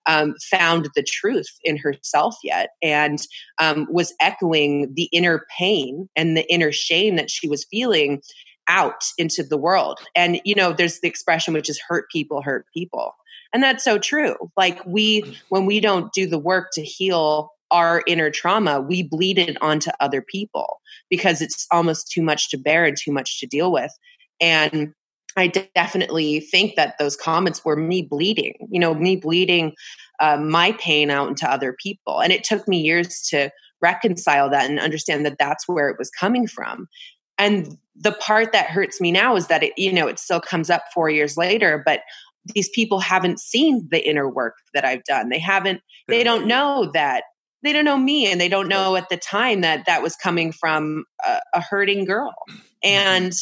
um, 0.05 0.35
found 0.49 0.89
the 0.95 1.03
truth 1.03 1.47
in 1.63 1.77
herself 1.77 2.35
yet 2.43 2.69
and 2.81 3.19
um, 3.59 3.87
was 3.89 4.13
echoing 4.19 4.93
the 4.95 5.09
inner 5.11 5.45
pain 5.57 6.09
and 6.15 6.35
the 6.35 6.51
inner 6.51 6.71
shame 6.71 7.15
that 7.15 7.29
she 7.29 7.47
was 7.47 7.65
feeling 7.69 8.21
out 8.67 9.03
into 9.17 9.43
the 9.43 9.57
world. 9.57 9.99
And, 10.15 10.39
you 10.45 10.55
know, 10.55 10.71
there's 10.71 10.99
the 10.99 11.07
expression 11.07 11.53
which 11.53 11.69
is 11.69 11.81
hurt 11.87 12.09
people, 12.11 12.41
hurt 12.41 12.65
people. 12.73 13.13
And 13.51 13.63
that's 13.63 13.83
so 13.83 13.97
true. 13.97 14.35
Like, 14.55 14.79
we, 14.85 15.37
when 15.49 15.65
we 15.65 15.79
don't 15.79 16.13
do 16.13 16.27
the 16.27 16.37
work 16.37 16.69
to 16.73 16.83
heal 16.83 17.51
our 17.71 18.03
inner 18.07 18.29
trauma, 18.29 18.81
we 18.81 19.03
bleed 19.03 19.37
it 19.37 19.57
onto 19.61 19.91
other 19.99 20.21
people 20.21 20.81
because 21.09 21.41
it's 21.41 21.67
almost 21.71 22.11
too 22.11 22.21
much 22.21 22.49
to 22.49 22.57
bear 22.57 22.85
and 22.85 22.97
too 22.97 23.11
much 23.11 23.39
to 23.39 23.47
deal 23.47 23.71
with. 23.71 23.91
And 24.41 24.93
I 25.37 25.47
definitely 25.75 26.39
think 26.39 26.75
that 26.75 26.95
those 26.97 27.15
comments 27.15 27.63
were 27.63 27.75
me 27.75 28.01
bleeding, 28.01 28.55
you 28.71 28.79
know, 28.79 28.93
me 28.93 29.15
bleeding 29.15 29.73
uh, 30.19 30.37
my 30.37 30.73
pain 30.73 31.09
out 31.09 31.29
into 31.29 31.49
other 31.49 31.75
people. 31.81 32.19
And 32.21 32.33
it 32.33 32.43
took 32.43 32.67
me 32.67 32.81
years 32.81 33.21
to 33.29 33.51
reconcile 33.81 34.49
that 34.49 34.69
and 34.69 34.79
understand 34.79 35.25
that 35.25 35.37
that's 35.39 35.67
where 35.67 35.89
it 35.89 35.97
was 35.97 36.09
coming 36.09 36.47
from. 36.47 36.87
And 37.37 37.77
the 37.95 38.11
part 38.13 38.51
that 38.51 38.69
hurts 38.69 38.99
me 38.99 39.11
now 39.11 39.35
is 39.35 39.47
that 39.47 39.63
it, 39.63 39.73
you 39.77 39.93
know, 39.93 40.07
it 40.07 40.19
still 40.19 40.41
comes 40.41 40.69
up 40.69 40.83
four 40.93 41.09
years 41.09 41.37
later, 41.37 41.81
but 41.85 42.01
these 42.53 42.69
people 42.69 42.99
haven't 42.99 43.39
seen 43.39 43.87
the 43.91 44.05
inner 44.07 44.29
work 44.29 44.55
that 44.73 44.83
I've 44.83 45.03
done. 45.03 45.29
They 45.29 45.39
haven't, 45.39 45.81
they 46.07 46.23
don't 46.23 46.47
know 46.47 46.89
that 46.93 47.23
they 47.63 47.73
don't 47.73 47.85
know 47.85 47.97
me 47.97 48.31
and 48.31 48.39
they 48.39 48.49
don't 48.49 48.67
know 48.67 48.95
at 48.95 49.09
the 49.09 49.17
time 49.17 49.61
that 49.61 49.85
that 49.85 50.01
was 50.01 50.15
coming 50.15 50.51
from 50.51 51.05
a, 51.25 51.39
a 51.55 51.61
hurting 51.61 52.05
girl 52.05 52.33
mm-hmm. 52.49 52.59
and 52.83 53.33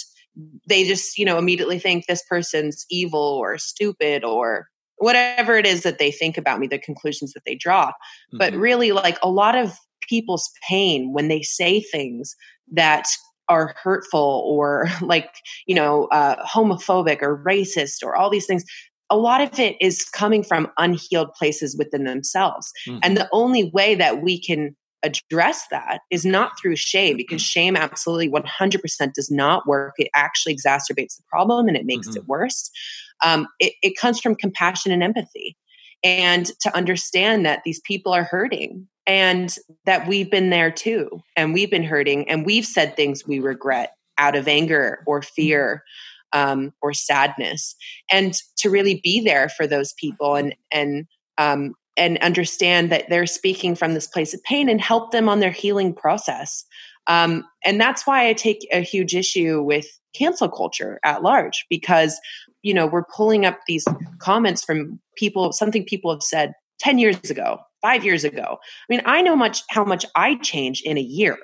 they 0.68 0.84
just 0.84 1.18
you 1.18 1.26
know 1.26 1.38
immediately 1.38 1.80
think 1.80 2.06
this 2.06 2.24
person's 2.30 2.86
evil 2.90 3.20
or 3.20 3.58
stupid 3.58 4.24
or 4.24 4.68
whatever 4.98 5.58
it 5.58 5.66
is 5.66 5.84
that 5.84 6.00
they 6.00 6.12
think 6.12 6.38
about 6.38 6.60
me 6.60 6.68
the 6.68 6.80
conclusions 6.80 7.34
that 7.34 7.44
they 7.46 7.56
draw 7.56 7.88
mm-hmm. 7.88 8.38
but 8.38 8.54
really 8.54 8.92
like 8.92 9.18
a 9.22 9.30
lot 9.30 9.56
of 9.56 9.78
people's 10.08 10.50
pain 10.68 11.12
when 11.14 11.28
they 11.28 11.42
say 11.42 11.82
things 11.82 12.36
that 12.72 13.08
are 13.50 13.76
hurtful 13.82 14.44
or 14.46 14.88
like 15.02 15.30
you 15.66 15.76
know 15.76 16.06
uh, 16.12 16.44
homophobic 16.46 17.22
or 17.22 17.44
racist 17.44 18.04
or 18.04 18.16
all 18.16 18.30
these 18.30 18.46
things 18.46 18.64
a 19.10 19.18
lot 19.18 19.42
of 19.42 19.60
it 19.60 19.76
is 19.80 20.04
coming 20.04 20.44
from 20.44 20.70
unhealed 20.78 21.34
places 21.34 21.78
within 21.78 22.04
themselves. 22.04 22.72
Mm-hmm. 22.88 23.00
And 23.04 23.18
the 23.18 23.30
only 23.32 23.72
way 23.72 23.96
that 23.96 24.22
we 24.22 24.40
can 24.40 24.76
address 25.04 25.66
that 25.72 26.02
is 26.12 26.26
not 26.26 26.60
through 26.60 26.76
shame 26.76 27.18
because 27.18 27.42
shame 27.42 27.76
absolutely 27.76 28.30
100% 28.30 29.14
does 29.14 29.32
not 29.32 29.68
work. 29.68 29.94
It 29.98 30.10
actually 30.16 30.56
exacerbates 30.56 31.18
the 31.18 31.24
problem 31.30 31.68
and 31.68 31.78
it 31.78 31.86
makes 31.86 32.08
mm-hmm. 32.10 32.18
it 32.18 32.28
worse. 32.28 32.70
Um, 33.24 33.48
it, 33.60 33.74
it 33.82 33.98
comes 33.98 34.20
from 34.20 34.36
compassion 34.36 34.92
and 34.92 35.04
empathy 35.04 35.56
and 36.04 36.46
to 36.62 36.76
understand 36.76 37.46
that 37.46 37.62
these 37.64 37.80
people 37.82 38.12
are 38.12 38.24
hurting 38.24 38.88
and 39.06 39.56
that 39.86 40.08
we've 40.08 40.30
been 40.30 40.50
there 40.50 40.72
too 40.72 41.10
and 41.36 41.54
we've 41.54 41.72
been 41.72 41.84
hurting 41.84 42.30
and 42.30 42.46
we've 42.46 42.66
said 42.66 42.96
things 42.96 43.26
we 43.26 43.40
regret 43.40 43.94
out 44.18 44.36
of 44.36 44.48
anger 44.48 45.04
or 45.08 45.22
fear 45.22 45.84
um, 46.34 46.74
or 46.82 46.94
sadness, 46.94 47.76
and 48.12 48.34
to 48.58 48.70
really 48.70 49.00
be 49.04 49.22
there 49.22 49.50
for 49.50 49.68
those 49.68 49.94
people 49.94 50.36
and 50.36 50.56
and 50.72 51.08
um, 51.38 51.74
and 51.98 52.18
understand 52.20 52.92
that 52.92 53.06
they're 53.10 53.26
speaking 53.26 53.76
from 53.76 53.94
this 53.94 54.08
place 54.08 54.34
of 54.34 54.44
pain 54.44 54.70
and 54.70 54.80
help 54.80 55.12
them 55.12 55.28
on 55.28 55.40
their 55.40 55.52
healing 55.52 55.94
process. 55.94 56.64
Um, 57.08 57.46
and 57.66 57.82
that's 57.82 58.06
why 58.06 58.28
I 58.28 58.34
take 58.34 58.68
a 58.72 58.82
huge 58.82 59.16
issue 59.16 59.62
with 59.62 59.88
cancel 60.16 60.50
culture 60.50 61.00
at 61.04 61.24
large 61.24 61.66
because 61.70 62.20
you 62.64 62.74
know 62.74 62.88
we're 62.88 63.06
pulling 63.16 63.46
up 63.46 63.60
these 63.68 63.86
comments 64.20 64.64
from 64.64 65.00
people 65.16 65.52
something 65.52 65.86
people 65.86 66.12
have 66.12 66.24
said 66.24 66.54
10 66.80 66.98
years 66.98 67.30
ago 67.30 67.60
5 67.82 68.04
years 68.04 68.24
ago. 68.24 68.58
I 68.60 68.86
mean 68.90 69.02
i 69.06 69.22
know 69.22 69.36
much 69.36 69.62
how 69.70 69.86
much 69.86 70.06
i 70.16 70.36
changed 70.36 70.86
in 70.86 70.98
a 70.98 71.02
year. 71.02 71.38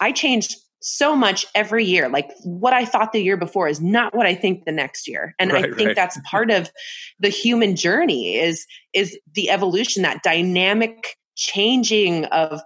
I 0.00 0.12
changed 0.12 0.56
so 0.86 1.16
much 1.16 1.46
every 1.54 1.82
year. 1.82 2.10
Like 2.10 2.30
what 2.42 2.74
I 2.74 2.84
thought 2.84 3.12
the 3.12 3.22
year 3.22 3.38
before 3.38 3.68
is 3.68 3.80
not 3.80 4.14
what 4.14 4.26
I 4.26 4.34
think 4.34 4.66
the 4.66 4.72
next 4.72 5.08
year. 5.08 5.34
And 5.38 5.50
right, 5.50 5.64
I 5.64 5.74
think 5.74 5.88
right. 5.88 5.96
that's 5.96 6.20
part 6.26 6.50
of 6.50 6.70
the 7.18 7.30
human 7.30 7.74
journey 7.74 8.36
is 8.36 8.66
is 8.92 9.18
the 9.34 9.48
evolution, 9.48 10.02
that 10.02 10.22
dynamic 10.22 11.16
changing 11.36 12.26
of 12.26 12.60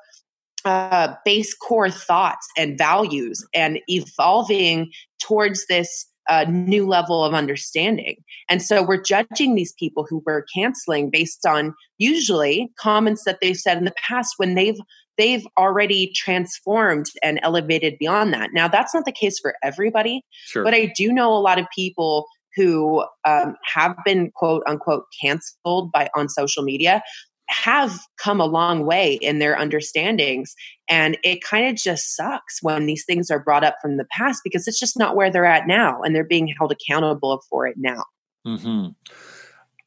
uh, 0.64 1.14
base 1.24 1.54
core 1.54 1.90
thoughts 1.90 2.48
and 2.56 2.76
values 2.76 3.46
and 3.54 3.78
evolving 3.86 4.90
towards 5.22 5.66
this 5.68 6.06
uh, 6.28 6.44
new 6.48 6.86
level 6.86 7.24
of 7.24 7.34
understanding. 7.34 8.16
And 8.50 8.60
so 8.60 8.82
we're 8.82 9.00
judging 9.00 9.54
these 9.54 9.72
people 9.78 10.04
who 10.10 10.24
we're 10.26 10.44
canceling 10.52 11.08
based 11.08 11.46
on 11.46 11.72
usually 11.98 12.70
comments 12.80 13.22
that 13.24 13.38
they've 13.40 13.56
said 13.56 13.78
in 13.78 13.84
the 13.84 13.94
past 13.96 14.34
when 14.38 14.54
they've 14.54 14.78
they've 15.18 15.46
already 15.58 16.12
transformed 16.14 17.06
and 17.22 17.38
elevated 17.42 17.98
beyond 17.98 18.32
that. 18.32 18.50
Now, 18.54 18.68
that's 18.68 18.94
not 18.94 19.04
the 19.04 19.12
case 19.12 19.38
for 19.38 19.54
everybody, 19.62 20.22
sure. 20.46 20.64
but 20.64 20.72
I 20.72 20.92
do 20.96 21.12
know 21.12 21.32
a 21.32 21.40
lot 21.40 21.58
of 21.58 21.66
people 21.74 22.26
who 22.56 23.04
um, 23.24 23.56
have 23.64 23.96
been 24.04 24.30
quote 24.34 24.62
unquote 24.66 25.04
canceled 25.20 25.92
by 25.92 26.08
on 26.16 26.28
social 26.28 26.62
media 26.62 27.02
have 27.48 27.98
come 28.18 28.40
a 28.40 28.46
long 28.46 28.84
way 28.84 29.14
in 29.14 29.38
their 29.38 29.58
understandings. 29.58 30.54
And 30.88 31.16
it 31.24 31.42
kind 31.42 31.66
of 31.66 31.76
just 31.76 32.14
sucks 32.14 32.62
when 32.62 32.86
these 32.86 33.04
things 33.06 33.30
are 33.30 33.42
brought 33.42 33.64
up 33.64 33.76
from 33.80 33.96
the 33.96 34.06
past 34.10 34.40
because 34.44 34.68
it's 34.68 34.78
just 34.78 34.98
not 34.98 35.16
where 35.16 35.30
they're 35.30 35.46
at 35.46 35.66
now 35.66 36.02
and 36.02 36.14
they're 36.14 36.24
being 36.24 36.52
held 36.58 36.72
accountable 36.72 37.42
for 37.48 37.66
it 37.66 37.76
now. 37.78 38.04
Mm-hmm. 38.46 38.88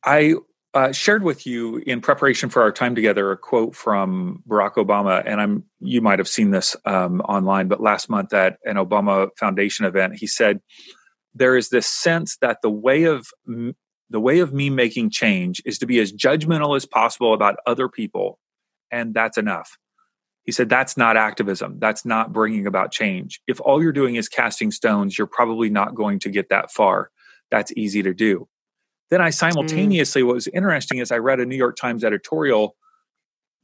I 0.04 0.36
uh, 0.74 0.92
shared 0.92 1.24
with 1.24 1.46
you 1.46 1.78
in 1.78 2.00
preparation 2.00 2.50
for 2.50 2.62
our 2.62 2.72
time 2.72 2.96
together 2.96 3.32
a 3.32 3.38
quote 3.38 3.76
from 3.76 4.42
Barack 4.48 4.76
Obama, 4.76 5.22
and 5.26 5.42
I'm 5.42 5.66
you 5.80 6.02
might 6.02 6.20
have 6.20 6.28
seen 6.28 6.52
this 6.52 6.76
um, 6.86 7.22
online, 7.22 7.68
but 7.68 7.82
last 7.82 8.10
month 8.10 8.34
at 8.34 8.58
an 8.64 8.78
Obama 8.78 9.30
Foundation 9.38 9.86
event, 9.86 10.16
he 10.16 10.28
said 10.28 10.62
there 11.34 11.58
is 11.58 11.70
this 11.70 11.88
sense 11.88 12.38
that 12.38 12.62
the 12.62 12.70
way 12.70 13.04
of 13.04 13.28
the 14.10 14.20
way 14.20 14.40
of 14.40 14.54
me 14.54 14.70
making 14.70 15.10
change 15.10 15.62
is 15.66 15.78
to 15.80 15.86
be 15.86 16.00
as 16.00 16.12
judgmental 16.12 16.76
as 16.76 16.86
possible 16.86 17.34
about 17.34 17.58
other 17.68 17.90
people, 17.90 18.40
and 18.92 19.14
that's 19.14 19.38
enough. 19.38 19.78
He 20.44 20.54
said 20.54 20.70
that's 20.70 20.96
not 20.96 21.18
activism. 21.18 21.80
That's 21.80 22.06
not 22.06 22.32
bringing 22.32 22.66
about 22.66 22.92
change. 22.92 23.42
If 23.46 23.60
all 23.60 23.84
you're 23.84 23.92
doing 23.92 24.16
is 24.16 24.30
casting 24.30 24.72
stones, 24.72 25.18
you're 25.18 25.28
probably 25.28 25.70
not 25.70 25.96
going 25.96 26.20
to 26.20 26.30
get 26.30 26.50
that 26.50 26.72
far. 26.72 27.12
That's 27.52 27.74
easy 27.76 28.02
to 28.04 28.14
do. 28.14 28.48
Then 29.12 29.22
I 29.22 29.30
mm. 29.30 29.34
simultaneously, 29.34 30.24
mm. 30.24 30.28
what 30.28 30.36
was 30.36 30.48
interesting 30.48 30.98
is 30.98 31.12
I 31.12 31.18
read 31.18 31.40
a 31.40 31.46
New 31.46 31.58
York 31.58 31.76
Times 31.76 32.04
editorial 32.04 32.76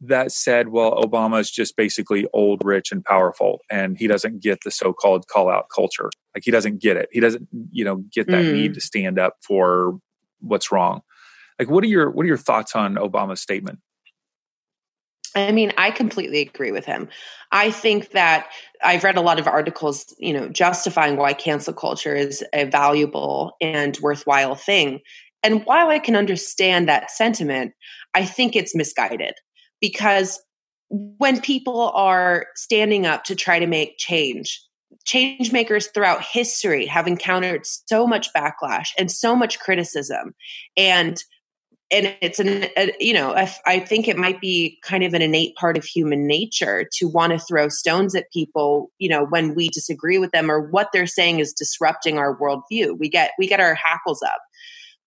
that 0.02 0.32
said, 0.32 0.70
well, 0.70 0.92
Obama 1.02 1.40
is 1.40 1.50
just 1.50 1.76
basically 1.76 2.28
old, 2.32 2.64
rich, 2.64 2.92
and 2.92 3.04
powerful, 3.04 3.62
and 3.72 3.98
he 3.98 4.06
doesn't 4.06 4.44
get 4.44 4.60
the 4.64 4.70
so 4.70 4.94
called 4.94 5.26
call 5.28 5.50
out 5.50 5.70
culture. 5.74 6.12
Like 6.36 6.44
he 6.44 6.52
doesn't 6.52 6.80
get 6.80 6.98
it. 6.98 7.10
He 7.12 7.20
doesn't, 7.20 7.48
you 7.72 7.84
know, 7.84 8.04
get 8.14 8.28
that 8.28 8.46
mm. 8.46 8.54
need 8.54 8.74
to 8.76 8.82
stand 8.82 9.18
up 9.18 9.38
for 9.42 9.98
what's 10.40 10.72
wrong. 10.72 11.02
Like, 11.58 11.72
what 11.72 11.84
are 11.84 11.88
your 11.88 12.12
what 12.12 12.26
are 12.26 12.28
your 12.28 12.38
thoughts 12.38 12.76
on 12.76 12.96
Obama's 12.96 13.42
statement? 13.42 13.80
I 15.36 15.52
mean, 15.52 15.72
I 15.78 15.92
completely 15.92 16.42
agree 16.42 16.72
with 16.72 16.86
him. 16.86 17.10
I 17.52 17.72
think 17.72 18.12
that 18.12 18.48
I've 18.84 19.04
read 19.04 19.18
a 19.18 19.22
lot 19.22 19.40
of 19.40 19.48
articles, 19.48 20.14
you 20.18 20.34
know, 20.34 20.50
justifying 20.50 21.16
why 21.16 21.34
cancel 21.34 21.74
culture 21.74 22.16
is 22.16 22.44
a 22.54 22.66
valuable 22.66 23.56
and 23.62 23.98
worthwhile 24.02 24.56
thing. 24.56 25.02
And 25.44 25.66
while 25.66 25.90
I 25.90 26.00
can 26.00 26.16
understand 26.16 26.88
that 26.88 27.12
sentiment, 27.12 27.74
I 28.14 28.26
think 28.26 28.56
it's 28.56 28.76
misguided 28.76 29.34
because 29.80 30.42
when 30.90 31.42
people 31.42 31.92
are 31.92 32.48
standing 32.56 33.06
up 33.06 33.24
to 33.26 33.36
try 33.36 33.60
to 33.60 33.68
make 33.68 33.98
change, 33.98 34.62
change 35.06 35.52
makers 35.52 35.88
throughout 35.88 36.24
history 36.24 36.86
have 36.86 37.08
encountered 37.08 37.66
so 37.66 38.08
much 38.08 38.30
backlash 38.34 38.90
and 38.98 39.12
so 39.12 39.36
much 39.36 39.60
criticism. 39.60 40.34
And 40.76 41.22
and 41.92 42.16
it's 42.22 42.40
an 42.40 42.66
a, 42.78 42.94
you 43.00 43.14
know 43.14 43.34
I, 43.34 43.54
I 43.66 43.80
think 43.80 44.08
it 44.08 44.18
might 44.18 44.42
be 44.42 44.78
kind 44.84 45.04
of 45.04 45.14
an 45.14 45.22
innate 45.22 45.56
part 45.56 45.78
of 45.78 45.86
human 45.86 46.28
nature 46.28 46.88
to 46.94 47.08
want 47.08 47.34
to 47.34 47.40
throw 47.40 47.70
stones 47.70 48.16
at 48.16 48.32
people 48.32 48.92
you 49.00 49.10
know 49.10 49.26
when 49.26 49.56
we 49.56 49.70
disagree 49.70 50.18
with 50.18 50.32
them 50.32 50.52
or 50.52 50.60
what 50.70 50.90
they're 50.92 51.08
saying 51.08 51.40
is 51.40 51.54
disrupting 51.54 52.18
our 52.18 52.38
worldview 52.38 52.98
we 53.00 53.10
get 53.10 53.32
we 53.40 53.48
get 53.48 53.60
our 53.60 53.74
hackles 53.74 54.22
up 54.22 54.40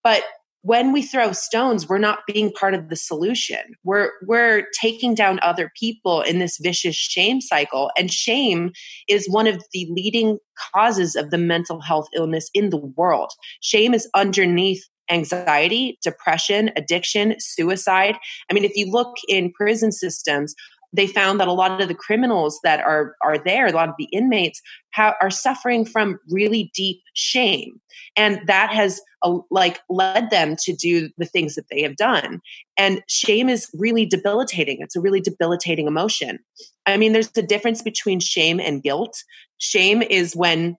but 0.03 0.23
when 0.63 0.93
we 0.93 1.03
throw 1.03 1.33
stones 1.33 1.89
we're 1.89 1.99
not 1.99 2.21
being 2.27 2.53
part 2.53 2.75
of 2.75 2.89
the 2.89 2.97
solution. 2.97 3.61
We're 3.85 4.11
we're 4.27 4.67
taking 4.81 5.15
down 5.15 5.41
other 5.43 5.71
people 5.79 6.21
in 6.21 6.39
this 6.39 6.59
vicious 6.59 6.97
shame 6.97 7.41
cycle. 7.41 7.91
And 7.97 8.13
shame 8.13 8.73
is 9.09 9.29
one 9.29 9.47
of 9.47 9.63
the 9.73 9.89
leading 9.91 10.39
causes 10.75 11.17
of 11.17 11.31
the 11.31 11.39
mental 11.39 11.81
health 11.81 12.09
illness 12.15 12.51
in 12.53 12.71
the 12.71 12.77
world. 12.77 13.33
Shame 13.63 13.95
is 13.95 14.09
underneath 14.15 14.87
anxiety 15.11 15.99
depression 16.03 16.71
addiction 16.77 17.35
suicide. 17.39 18.17
I 18.51 18.55
mean 18.55 18.65
if 18.65 18.77
you 18.77 18.91
look 18.91 19.17
in 19.29 19.53
prison 19.53 19.93
systems 19.93 20.55
they 20.93 21.07
found 21.07 21.41
that 21.41 21.49
a 21.49 21.53
lot 21.53 21.81
of 21.81 21.89
the 21.89 21.95
criminals 21.95 22.59
that 22.65 22.81
are 22.81 23.17
are 23.23 23.39
there, 23.39 23.67
a 23.67 23.73
lot 23.73 23.89
of 23.89 23.95
the 23.99 24.09
inmates 24.13 24.61
ha- 24.95 25.15
are 25.21 25.31
suffering 25.31 25.85
from 25.85 26.19
really 26.31 26.71
deep 26.75 27.01
shame, 27.15 27.81
and 28.17 28.41
that 28.47 28.71
has 28.73 29.01
uh, 29.23 29.39
like 29.51 29.81
led 29.89 30.31
them 30.31 30.57
to 30.61 30.73
do 30.75 31.11
the 31.19 31.27
things 31.27 31.55
that 31.55 31.67
they 31.71 31.83
have 31.83 31.97
done. 31.97 32.41
And 32.77 33.03
shame 33.09 33.49
is 33.49 33.69
really 33.75 34.07
debilitating. 34.07 34.79
It's 34.81 34.97
a 34.97 35.01
really 35.01 35.21
debilitating 35.21 35.87
emotion. 35.87 36.39
I 36.87 36.97
mean, 36.97 37.13
there's 37.13 37.31
a 37.37 37.43
difference 37.43 37.83
between 37.83 38.21
shame 38.21 38.59
and 38.59 38.83
guilt. 38.83 39.23
Shame 39.59 40.03
is 40.03 40.35
when 40.35 40.77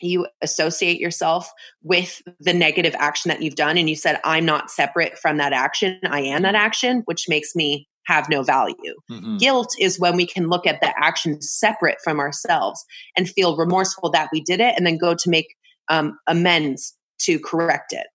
you 0.00 0.26
associate 0.40 0.98
yourself 0.98 1.50
with 1.82 2.22
the 2.40 2.52
negative 2.52 2.94
action 2.98 3.28
that 3.28 3.40
you've 3.40 3.54
done 3.54 3.78
and 3.78 3.88
you 3.88 3.94
said 3.94 4.20
i'm 4.24 4.44
not 4.44 4.68
separate 4.68 5.16
from 5.16 5.36
that 5.36 5.52
action 5.52 5.98
i 6.06 6.20
am 6.20 6.42
that 6.42 6.56
action 6.56 7.02
which 7.04 7.28
makes 7.28 7.54
me 7.54 7.86
have 8.12 8.28
no 8.28 8.42
value. 8.42 8.94
Mm-hmm. 9.10 9.38
Guilt 9.38 9.74
is 9.78 9.98
when 9.98 10.16
we 10.16 10.26
can 10.26 10.48
look 10.48 10.66
at 10.66 10.80
the 10.80 10.92
action 11.02 11.40
separate 11.40 11.98
from 12.04 12.20
ourselves 12.20 12.84
and 13.16 13.28
feel 13.28 13.56
remorseful 13.56 14.10
that 14.10 14.28
we 14.32 14.40
did 14.42 14.60
it 14.60 14.74
and 14.76 14.86
then 14.86 14.98
go 14.98 15.14
to 15.14 15.30
make 15.30 15.48
um, 15.88 16.18
amends 16.26 16.94
to 17.20 17.38
correct 17.38 17.92
it. 17.92 18.06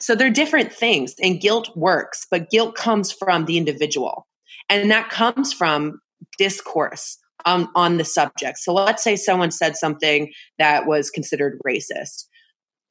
So 0.00 0.14
they're 0.14 0.30
different 0.30 0.72
things, 0.72 1.14
and 1.20 1.40
guilt 1.40 1.70
works, 1.76 2.26
but 2.30 2.50
guilt 2.50 2.74
comes 2.76 3.12
from 3.12 3.46
the 3.46 3.56
individual. 3.56 4.26
And 4.68 4.90
that 4.90 5.10
comes 5.10 5.52
from 5.52 6.00
discourse 6.36 7.18
on, 7.44 7.68
on 7.74 7.96
the 7.96 8.04
subject. 8.04 8.58
So 8.58 8.72
let's 8.72 9.02
say 9.02 9.16
someone 9.16 9.50
said 9.50 9.76
something 9.76 10.32
that 10.58 10.86
was 10.86 11.10
considered 11.10 11.58
racist. 11.66 12.26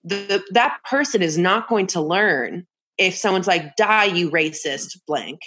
The, 0.04 0.44
that 0.52 0.78
person 0.90 1.22
is 1.22 1.38
not 1.38 1.70
going 1.70 1.88
to 1.88 2.02
learn 2.02 2.66
if 2.98 3.16
someone's 3.16 3.48
like, 3.48 3.76
die, 3.76 4.06
you 4.06 4.32
racist, 4.32 4.98
blank 5.08 5.40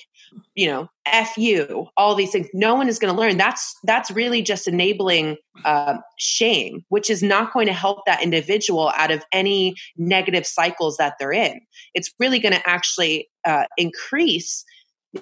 you 0.55 0.67
know 0.67 0.89
f 1.07 1.37
you 1.37 1.87
all 1.97 2.15
these 2.15 2.33
things. 2.33 2.49
No 2.55 2.75
one 2.75 2.89
is 2.89 2.99
going 2.99 3.15
to 3.15 3.21
learn. 3.21 3.37
That's 3.37 3.75
that's 3.85 4.11
really 4.11 4.43
just 4.43 4.69
enabling 4.69 5.37
uh, 5.65 5.99
shame 6.19 6.85
which 6.89 7.11
is 7.11 7.23
not 7.23 7.53
going 7.53 7.67
to 7.67 7.73
help 7.73 8.05
that 8.07 8.23
individual 8.23 8.93
out 8.97 9.11
of 9.11 9.23
any 9.33 9.75
negative 9.97 10.47
cycles 10.47 10.97
that 10.97 11.15
they're 11.19 11.33
in. 11.33 11.61
It's 11.95 12.13
really 12.19 12.39
going 12.39 12.55
to 12.55 12.69
actually 12.69 13.29
uh, 13.45 13.65
increase 13.77 14.65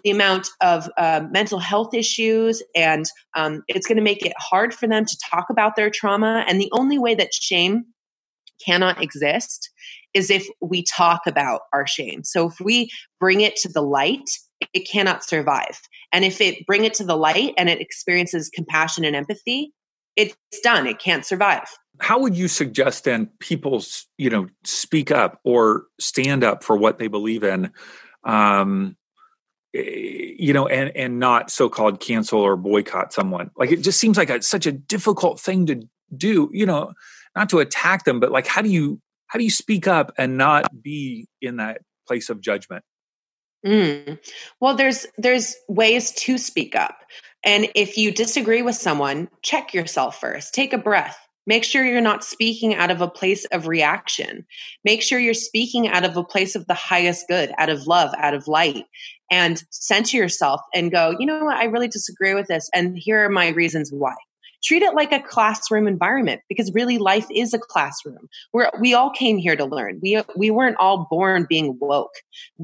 the 0.05 0.11
amount 0.11 0.49
of 0.61 0.89
uh, 0.99 1.23
mental 1.31 1.59
health 1.59 1.95
issues 1.95 2.63
and 2.77 3.07
um, 3.35 3.63
it's 3.69 3.87
going 3.87 3.97
to 3.97 4.03
make 4.03 4.25
it 4.25 4.35
hard 4.39 4.75
for 4.75 4.87
them 4.87 5.05
to 5.05 5.19
talk 5.31 5.47
about 5.51 5.77
their 5.77 5.91
trauma. 5.91 6.45
And 6.47 6.61
the 6.61 6.69
only 6.73 6.99
way 6.99 7.15
that 7.15 7.33
shame 7.33 7.87
cannot 8.65 9.03
exist 9.03 9.71
is 10.15 10.31
if 10.31 10.47
we 10.61 10.83
talk 10.83 11.27
about 11.27 11.63
our 11.73 11.87
shame. 11.87 12.25
So 12.25 12.49
if 12.49 12.61
we 12.61 12.91
bring 13.21 13.41
it 13.41 13.57
to 13.57 13.69
the 13.69 13.83
light 13.83 14.29
it 14.73 14.89
cannot 14.89 15.25
survive. 15.25 15.81
And 16.13 16.25
if 16.25 16.41
it 16.41 16.67
bring 16.67 16.85
it 16.85 16.95
to 16.95 17.05
the 17.05 17.17
light 17.17 17.55
and 17.57 17.69
it 17.69 17.81
experiences 17.81 18.49
compassion 18.49 19.05
and 19.05 19.15
empathy, 19.15 19.73
it's 20.17 20.37
done. 20.63 20.87
It 20.87 20.99
can't 20.99 21.25
survive. 21.25 21.69
How 22.01 22.19
would 22.19 22.37
you 22.37 22.49
suggest 22.49 23.05
then 23.05 23.31
people, 23.39 23.83
you 24.17 24.31
know, 24.31 24.49
speak 24.65 25.11
up 25.11 25.41
or 25.45 25.85
stand 26.01 26.45
up 26.45 26.65
for 26.65 26.77
what 26.77 26.99
they 26.99 27.09
believe 27.09 27.45
in? 27.45 27.71
Um, 28.25 28.97
eh, 29.75 30.35
you 30.39 30.53
know, 30.53 30.67
and 30.67 30.97
and 30.97 31.19
not 31.19 31.51
so-called 31.51 32.01
cancel 32.01 32.41
or 32.41 32.57
boycott 32.57 33.13
someone. 33.13 33.51
Like 33.57 33.71
it 33.71 33.83
just 33.83 34.01
seems 34.01 34.17
like 34.17 34.43
such 34.43 34.67
a 34.67 34.73
difficult 34.73 35.41
thing 35.41 35.67
to 35.67 35.83
do. 36.17 36.51
You 36.53 36.67
know, 36.67 36.93
not 37.37 37.49
to 37.51 37.59
attack 37.61 38.05
them, 38.05 38.21
but 38.21 38.33
like 38.33 38.47
how 38.47 38.63
do 38.63 38.69
you 38.69 39.01
how 39.29 39.39
do 39.39 39.45
you 39.45 39.51
speak 39.51 39.87
up 39.87 40.13
and 40.19 40.37
not 40.37 40.83
be 40.83 41.29
in 41.41 41.57
that 41.57 41.83
place 42.07 42.29
of 42.29 42.41
judgment? 42.41 42.85
Mm. 43.67 44.19
Well, 44.61 44.77
there's 44.77 45.07
there's 45.17 45.57
ways 45.69 46.13
to 46.13 46.39
speak 46.39 46.75
up. 46.75 46.99
And 47.45 47.69
if 47.75 47.97
you 47.97 48.13
disagree 48.13 48.63
with 48.63 48.77
someone, 48.77 49.29
check 49.43 49.73
yourself 49.73 50.21
first. 50.21 50.55
Take 50.55 50.73
a 50.73 50.79
breath. 50.79 51.19
Make 51.47 51.65
sure 51.65 51.85
you're 51.85 52.03
not 52.03 52.25
speaking 52.25 52.75
out 52.75 52.91
of 52.91 53.01
a 53.01 53.09
place 53.09 53.47
of 53.47 53.67
reaction. 53.67 54.45
Make 54.85 55.03
sure 55.03 55.19
you're 55.19 55.33
speaking 55.33 55.89
out 55.89 56.05
of 56.05 56.17
a 56.17 56.25
place 56.25 56.55
of 56.55 56.67
the 56.67 56.75
highest 56.75 57.27
good, 57.27 57.53
out 57.57 57.71
of 57.71 57.87
love, 57.87 58.13
out 58.19 58.35
of 58.35 58.49
light, 58.49 58.85
and 59.31 59.63
center 59.71 60.19
yourself 60.19 60.61
and 60.75 60.93
go, 60.93 61.17
you 61.19 61.25
know 61.25 61.45
what, 61.45 61.57
I 61.57 61.65
really 61.65 61.89
disagree 61.89 62.35
with 62.35 62.49
this. 62.49 62.69
And 62.75 62.99
here 62.99 63.25
are 63.25 63.31
my 63.31 63.49
reasons 63.49 63.91
why 63.91 64.15
treat 64.69 64.83
it 64.83 64.95
like 64.95 65.13
a 65.13 65.21
classroom 65.21 65.89
environment 65.89 66.43
because 66.49 66.71
really 66.75 66.99
life 66.99 67.27
is 67.35 67.55
a 67.55 67.59
classroom. 67.59 68.29
Where 68.53 68.71
we 68.81 68.93
all 68.93 69.11
came 69.11 69.39
here 69.39 69.57
to 69.57 69.65
learn. 69.65 69.99
We 70.03 70.23
we 70.37 70.51
weren't 70.51 70.77
all 70.79 71.07
born 71.11 71.47
being 71.49 71.79
woke. 71.81 72.15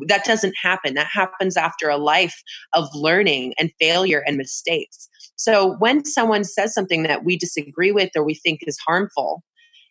That 0.06 0.24
doesn't 0.24 0.54
happen. 0.60 0.94
That 0.94 1.06
happens 1.06 1.56
after 1.56 1.88
a 1.88 1.96
life 1.96 2.42
of 2.74 2.88
learning 2.94 3.54
and 3.58 3.70
failure 3.80 4.22
and 4.26 4.36
mistakes. 4.36 5.08
So 5.36 5.76
when 5.78 6.04
someone 6.04 6.44
says 6.44 6.74
something 6.74 7.04
that 7.04 7.24
we 7.24 7.36
disagree 7.36 7.90
with 7.90 8.10
or 8.14 8.24
we 8.24 8.34
think 8.34 8.60
is 8.66 8.78
harmful 8.86 9.42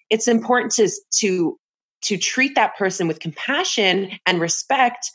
it's 0.10 0.28
important 0.28 0.72
to 0.74 0.90
to 1.12 1.58
to 2.04 2.18
treat 2.18 2.54
that 2.56 2.76
person 2.78 3.08
with 3.08 3.20
compassion 3.20 4.12
and 4.26 4.40
respect 4.40 5.10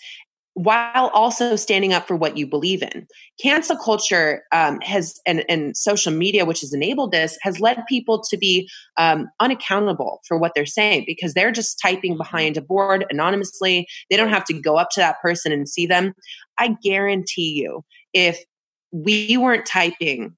while 0.59 1.07
also 1.15 1.55
standing 1.55 1.93
up 1.93 2.09
for 2.09 2.17
what 2.17 2.37
you 2.37 2.45
believe 2.45 2.83
in. 2.83 3.07
Cancel 3.41 3.77
culture 3.77 4.43
um, 4.51 4.81
has, 4.81 5.21
and, 5.25 5.45
and, 5.49 5.77
social 5.77 6.13
media, 6.13 6.45
which 6.45 6.63
has 6.63 6.73
enabled 6.73 7.13
this, 7.13 7.39
has 7.43 7.61
led 7.61 7.87
people 7.89 8.21
to 8.29 8.37
be 8.37 8.69
um, 8.97 9.29
unaccountable 9.39 10.21
for 10.27 10.37
what 10.37 10.53
they're 10.57 10.67
saying 10.67 11.05
because 11.07 11.33
they're 11.33 11.53
just 11.53 11.79
typing 11.81 12.17
behind 12.17 12.57
a 12.57 12.61
board 12.61 13.07
anonymously. 13.09 13.87
They 14.11 14.17
don't 14.17 14.31
have 14.31 14.45
to 14.47 14.53
go 14.53 14.77
up 14.77 14.91
to 14.95 15.01
that 15.01 15.21
person 15.23 15.53
and 15.53 15.69
see 15.69 15.87
them. 15.87 16.13
I 16.59 16.75
guarantee 16.83 17.53
you, 17.53 17.85
if 18.13 18.41
we 18.91 19.37
weren't 19.37 19.65
typing 19.65 20.37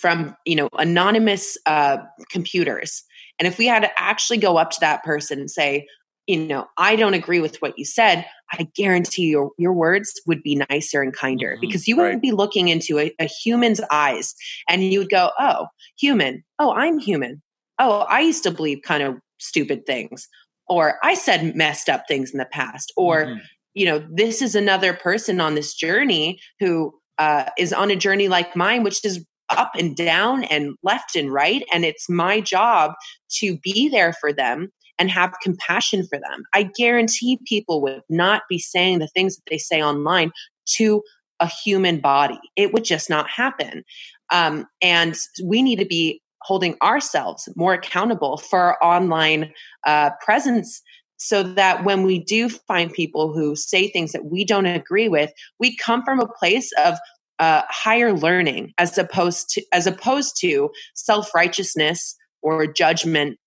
from 0.00 0.36
you 0.44 0.56
know 0.56 0.68
anonymous 0.78 1.56
uh, 1.64 1.98
computers 2.30 3.04
and 3.38 3.46
if 3.46 3.56
we 3.56 3.66
had 3.66 3.80
to 3.80 3.90
actually 4.00 4.38
go 4.38 4.56
up 4.56 4.70
to 4.72 4.80
that 4.80 5.02
person 5.02 5.38
and 5.38 5.50
say 5.50 5.86
you 6.28 6.36
know 6.46 6.66
i 6.76 6.94
don't 6.94 7.14
agree 7.14 7.40
with 7.40 7.56
what 7.56 7.76
you 7.76 7.84
said 7.84 8.24
i 8.52 8.68
guarantee 8.76 9.24
your 9.24 9.50
your 9.58 9.72
words 9.72 10.20
would 10.26 10.42
be 10.42 10.62
nicer 10.70 11.02
and 11.02 11.16
kinder 11.16 11.52
mm-hmm, 11.52 11.60
because 11.60 11.88
you 11.88 12.00
right. 12.00 12.12
would 12.12 12.20
be 12.20 12.30
looking 12.30 12.68
into 12.68 12.98
a, 12.98 13.12
a 13.18 13.24
human's 13.24 13.80
eyes 13.90 14.34
and 14.68 14.84
you 14.84 15.00
would 15.00 15.10
go 15.10 15.30
oh 15.40 15.66
human 15.98 16.44
oh 16.60 16.72
i'm 16.74 16.98
human 16.98 17.42
oh 17.80 18.00
i 18.08 18.20
used 18.20 18.44
to 18.44 18.50
believe 18.50 18.82
kind 18.84 19.02
of 19.02 19.16
stupid 19.38 19.84
things 19.86 20.28
or 20.68 20.98
i 21.02 21.14
said 21.14 21.56
messed 21.56 21.88
up 21.88 22.04
things 22.06 22.30
in 22.30 22.38
the 22.38 22.44
past 22.46 22.92
or 22.96 23.24
mm-hmm. 23.24 23.38
you 23.74 23.86
know 23.86 24.06
this 24.12 24.40
is 24.40 24.54
another 24.54 24.92
person 24.92 25.40
on 25.40 25.54
this 25.54 25.74
journey 25.74 26.38
who 26.60 26.94
uh, 27.18 27.50
is 27.58 27.72
on 27.72 27.90
a 27.90 27.96
journey 27.96 28.28
like 28.28 28.54
mine 28.54 28.84
which 28.84 29.04
is 29.04 29.24
up 29.50 29.72
and 29.78 29.96
down 29.96 30.44
and 30.44 30.76
left 30.82 31.16
and 31.16 31.32
right. 31.32 31.64
And 31.72 31.84
it's 31.84 32.08
my 32.08 32.40
job 32.40 32.92
to 33.38 33.56
be 33.58 33.88
there 33.88 34.12
for 34.12 34.32
them 34.32 34.70
and 34.98 35.10
have 35.10 35.34
compassion 35.42 36.06
for 36.06 36.18
them. 36.18 36.44
I 36.54 36.64
guarantee 36.64 37.38
people 37.46 37.80
would 37.82 38.02
not 38.08 38.42
be 38.48 38.58
saying 38.58 38.98
the 38.98 39.08
things 39.08 39.36
that 39.36 39.42
they 39.50 39.58
say 39.58 39.82
online 39.82 40.32
to 40.76 41.02
a 41.40 41.46
human 41.46 42.00
body. 42.00 42.38
It 42.56 42.72
would 42.72 42.84
just 42.84 43.08
not 43.08 43.28
happen. 43.28 43.84
Um, 44.32 44.66
and 44.82 45.16
we 45.44 45.62
need 45.62 45.78
to 45.78 45.86
be 45.86 46.20
holding 46.42 46.76
ourselves 46.82 47.48
more 47.56 47.74
accountable 47.74 48.36
for 48.38 48.60
our 48.60 48.78
online 48.82 49.52
uh, 49.86 50.10
presence 50.24 50.82
so 51.16 51.42
that 51.42 51.84
when 51.84 52.04
we 52.04 52.20
do 52.20 52.48
find 52.48 52.92
people 52.92 53.32
who 53.32 53.56
say 53.56 53.88
things 53.88 54.12
that 54.12 54.26
we 54.26 54.44
don't 54.44 54.66
agree 54.66 55.08
with, 55.08 55.32
we 55.58 55.76
come 55.76 56.04
from 56.04 56.20
a 56.20 56.28
place 56.28 56.70
of 56.84 56.96
uh, 57.38 57.62
higher 57.68 58.12
learning 58.12 58.72
as 58.78 58.98
opposed 58.98 59.48
to 59.50 59.62
as 59.72 59.86
opposed 59.86 60.36
to 60.40 60.70
self 60.94 61.32
righteousness 61.34 62.16
or 62.42 62.66
judgment 62.66 63.38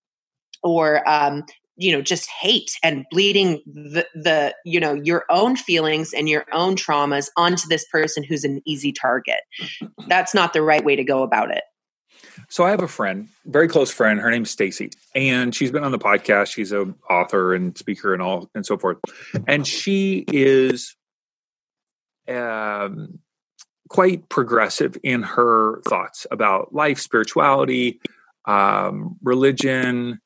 or 0.62 1.08
um, 1.08 1.44
you 1.76 1.92
know 1.92 2.02
just 2.02 2.28
hate 2.28 2.78
and 2.82 3.04
bleeding 3.10 3.62
the, 3.66 4.06
the 4.14 4.54
you 4.64 4.78
know 4.80 4.94
your 4.94 5.24
own 5.30 5.56
feelings 5.56 6.12
and 6.12 6.28
your 6.28 6.44
own 6.52 6.76
traumas 6.76 7.28
onto 7.36 7.68
this 7.68 7.84
person 7.86 8.22
who's 8.22 8.44
an 8.44 8.60
easy 8.64 8.92
target. 8.92 9.40
That's 10.06 10.34
not 10.34 10.52
the 10.52 10.62
right 10.62 10.84
way 10.84 10.96
to 10.96 11.04
go 11.04 11.22
about 11.22 11.50
it. 11.50 11.64
So 12.48 12.64
i 12.64 12.70
have 12.70 12.82
a 12.82 12.88
friend 12.88 13.28
very 13.46 13.68
close 13.68 13.90
friend 13.90 14.20
her 14.20 14.30
name's 14.30 14.50
stacy 14.50 14.90
and 15.14 15.54
she's 15.54 15.70
been 15.70 15.84
on 15.84 15.92
the 15.92 15.98
podcast. 15.98 16.52
She's 16.52 16.72
a 16.72 16.92
author 17.10 17.54
and 17.54 17.76
speaker 17.76 18.12
and 18.12 18.22
all 18.22 18.50
and 18.54 18.64
so 18.64 18.78
forth. 18.78 18.98
And 19.46 19.66
she 19.66 20.24
is 20.28 20.96
um 22.28 23.18
quite 23.88 24.26
progressive 24.30 24.96
in 25.02 25.22
her 25.22 25.82
thoughts 25.82 26.26
about 26.30 26.74
life, 26.74 26.98
spirituality, 26.98 28.00
um, 28.46 29.16
religion, 29.22 30.18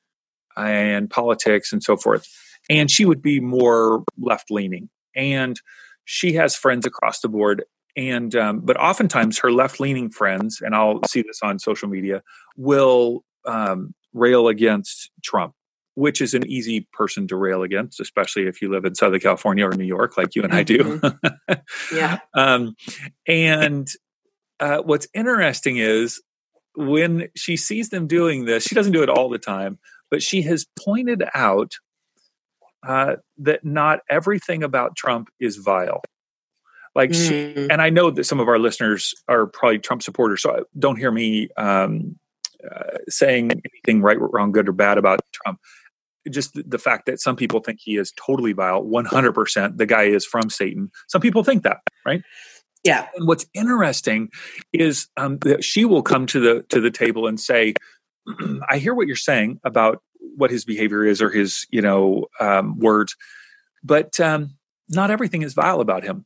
and 0.56 1.10
politics, 1.10 1.72
and 1.72 1.82
so 1.82 1.96
forth. 1.96 2.26
And 2.68 2.90
she 2.90 3.04
would 3.04 3.22
be 3.22 3.40
more 3.40 4.04
left 4.18 4.50
leaning. 4.50 4.88
And 5.14 5.60
she 6.04 6.34
has 6.34 6.56
friends 6.56 6.86
across 6.86 7.20
the 7.20 7.28
board. 7.28 7.64
And, 7.96 8.34
um, 8.34 8.60
but 8.60 8.76
oftentimes 8.76 9.38
her 9.38 9.50
left 9.50 9.80
leaning 9.80 10.10
friends, 10.10 10.60
and 10.60 10.74
I'll 10.74 11.00
see 11.08 11.22
this 11.22 11.40
on 11.42 11.58
social 11.58 11.88
media, 11.88 12.22
will 12.56 13.24
um, 13.46 13.94
rail 14.12 14.48
against 14.48 15.10
Trump 15.22 15.54
which 15.96 16.20
is 16.20 16.34
an 16.34 16.46
easy 16.46 16.86
person 16.92 17.26
to 17.26 17.36
rail 17.36 17.62
against, 17.62 18.00
especially 18.00 18.46
if 18.46 18.60
you 18.60 18.70
live 18.70 18.84
in 18.84 18.94
Southern 18.94 19.18
California 19.18 19.66
or 19.66 19.72
New 19.72 19.86
York, 19.86 20.18
like 20.18 20.34
you 20.34 20.42
and 20.42 20.52
I 20.52 20.62
do. 20.62 20.78
Mm-hmm. 21.00 21.52
yeah. 21.96 22.18
Um, 22.34 22.76
and 23.26 23.88
uh, 24.60 24.82
what's 24.82 25.08
interesting 25.14 25.78
is 25.78 26.22
when 26.76 27.28
she 27.34 27.56
sees 27.56 27.88
them 27.88 28.06
doing 28.06 28.44
this, 28.44 28.64
she 28.64 28.74
doesn't 28.74 28.92
do 28.92 29.02
it 29.02 29.08
all 29.08 29.30
the 29.30 29.38
time, 29.38 29.78
but 30.10 30.22
she 30.22 30.42
has 30.42 30.66
pointed 30.78 31.22
out 31.34 31.72
uh, 32.86 33.16
that 33.38 33.64
not 33.64 34.00
everything 34.08 34.62
about 34.62 34.96
Trump 34.96 35.28
is 35.40 35.56
vile. 35.56 36.02
Like, 36.94 37.10
mm. 37.10 37.28
she, 37.28 37.68
and 37.70 37.82
I 37.82 37.90
know 37.90 38.10
that 38.10 38.24
some 38.24 38.40
of 38.40 38.48
our 38.48 38.58
listeners 38.58 39.14
are 39.28 39.46
probably 39.46 39.78
Trump 39.78 40.02
supporters, 40.02 40.42
so 40.42 40.64
don't 40.78 40.96
hear 40.96 41.10
me 41.10 41.48
um, 41.56 42.16
uh, 42.64 42.98
saying 43.08 43.50
anything 43.50 44.02
right, 44.02 44.16
wrong, 44.18 44.52
good, 44.52 44.68
or 44.68 44.72
bad 44.72 44.98
about 44.98 45.20
Trump 45.32 45.58
just 46.30 46.58
the 46.68 46.78
fact 46.78 47.06
that 47.06 47.20
some 47.20 47.36
people 47.36 47.60
think 47.60 47.78
he 47.82 47.96
is 47.96 48.12
totally 48.12 48.52
vile 48.52 48.82
100% 48.84 49.76
the 49.76 49.86
guy 49.86 50.04
is 50.04 50.24
from 50.24 50.50
satan 50.50 50.90
some 51.08 51.20
people 51.20 51.44
think 51.44 51.62
that 51.62 51.78
right 52.04 52.22
yeah 52.84 53.06
and 53.16 53.28
what's 53.28 53.46
interesting 53.54 54.28
is 54.72 55.08
um, 55.16 55.38
that 55.38 55.64
she 55.64 55.84
will 55.84 56.02
come 56.02 56.26
to 56.26 56.40
the 56.40 56.62
to 56.68 56.80
the 56.80 56.90
table 56.90 57.26
and 57.26 57.40
say 57.40 57.74
i 58.68 58.78
hear 58.78 58.94
what 58.94 59.06
you're 59.06 59.16
saying 59.16 59.60
about 59.64 60.02
what 60.36 60.50
his 60.50 60.64
behavior 60.64 61.04
is 61.04 61.22
or 61.22 61.30
his 61.30 61.66
you 61.70 61.80
know 61.80 62.26
um, 62.40 62.78
words 62.78 63.16
but 63.82 64.18
um, 64.20 64.50
not 64.88 65.10
everything 65.10 65.42
is 65.42 65.54
vile 65.54 65.80
about 65.80 66.02
him. 66.02 66.24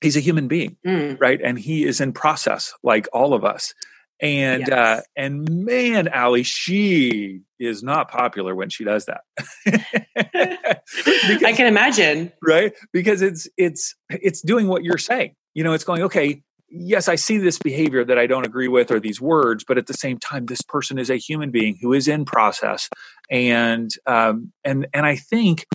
He's 0.00 0.16
a 0.16 0.20
human 0.20 0.48
being 0.48 0.76
mm. 0.86 1.20
right? 1.20 1.40
And 1.42 1.58
he 1.58 1.84
is 1.84 2.00
in 2.00 2.12
process 2.12 2.72
like 2.82 3.08
all 3.12 3.34
of 3.34 3.44
us. 3.44 3.74
And 4.20 4.64
uh, 4.64 4.66
yes. 4.68 4.98
uh 4.98 5.00
and 5.16 5.48
man 5.64 6.08
ali 6.08 6.42
she 6.42 7.42
is 7.60 7.84
not 7.84 8.10
popular 8.10 8.54
when 8.54 8.68
she 8.68 8.84
does 8.84 9.06
that. 9.06 9.20
Because, 11.04 11.44
i 11.44 11.52
can 11.52 11.66
imagine. 11.66 12.32
Right? 12.42 12.72
Because 12.92 13.22
it's 13.22 13.48
it's 13.56 13.94
it's 14.10 14.40
doing 14.40 14.68
what 14.68 14.82
you're 14.82 14.98
saying. 14.98 15.34
You 15.54 15.64
know 15.64 15.72
it's 15.72 15.84
going 15.84 16.02
okay 16.02 16.42
yes 16.70 17.08
i 17.08 17.14
see 17.14 17.38
this 17.38 17.58
behavior 17.58 18.04
that 18.04 18.18
i 18.18 18.26
don't 18.26 18.46
agree 18.46 18.68
with 18.68 18.90
or 18.90 19.00
these 19.00 19.20
words 19.20 19.64
but 19.66 19.78
at 19.78 19.86
the 19.86 19.94
same 19.94 20.18
time 20.18 20.46
this 20.46 20.62
person 20.62 20.98
is 20.98 21.10
a 21.10 21.16
human 21.16 21.50
being 21.50 21.78
who 21.80 21.92
is 21.92 22.08
in 22.08 22.24
process 22.24 22.88
and 23.30 23.90
um 24.06 24.52
and 24.64 24.86
and 24.92 25.06
i 25.06 25.16
think 25.16 25.66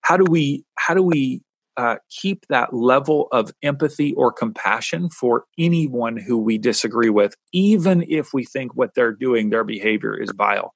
how 0.00 0.16
do 0.16 0.24
we 0.28 0.64
how 0.76 0.94
do 0.94 1.02
we 1.02 1.42
uh, 1.80 1.96
keep 2.10 2.46
that 2.48 2.74
level 2.74 3.26
of 3.32 3.52
empathy 3.62 4.12
or 4.12 4.30
compassion 4.30 5.08
for 5.08 5.44
anyone 5.58 6.14
who 6.16 6.36
we 6.36 6.58
disagree 6.58 7.08
with, 7.08 7.34
even 7.54 8.04
if 8.06 8.34
we 8.34 8.44
think 8.44 8.74
what 8.74 8.94
they're 8.94 9.14
doing, 9.14 9.48
their 9.48 9.64
behavior 9.64 10.14
is 10.14 10.30
vile. 10.36 10.74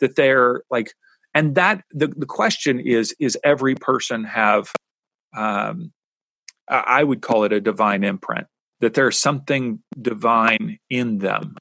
That 0.00 0.16
they're 0.16 0.62
like, 0.68 0.92
and 1.34 1.54
that 1.54 1.84
the, 1.92 2.08
the 2.08 2.26
question 2.26 2.80
is 2.80 3.14
is 3.20 3.38
every 3.44 3.76
person 3.76 4.24
have, 4.24 4.72
um, 5.36 5.92
I 6.66 7.04
would 7.04 7.22
call 7.22 7.44
it 7.44 7.52
a 7.52 7.60
divine 7.60 8.02
imprint, 8.02 8.48
that 8.80 8.94
there's 8.94 9.18
something 9.18 9.80
divine 10.00 10.78
in 10.88 11.18
them, 11.18 11.56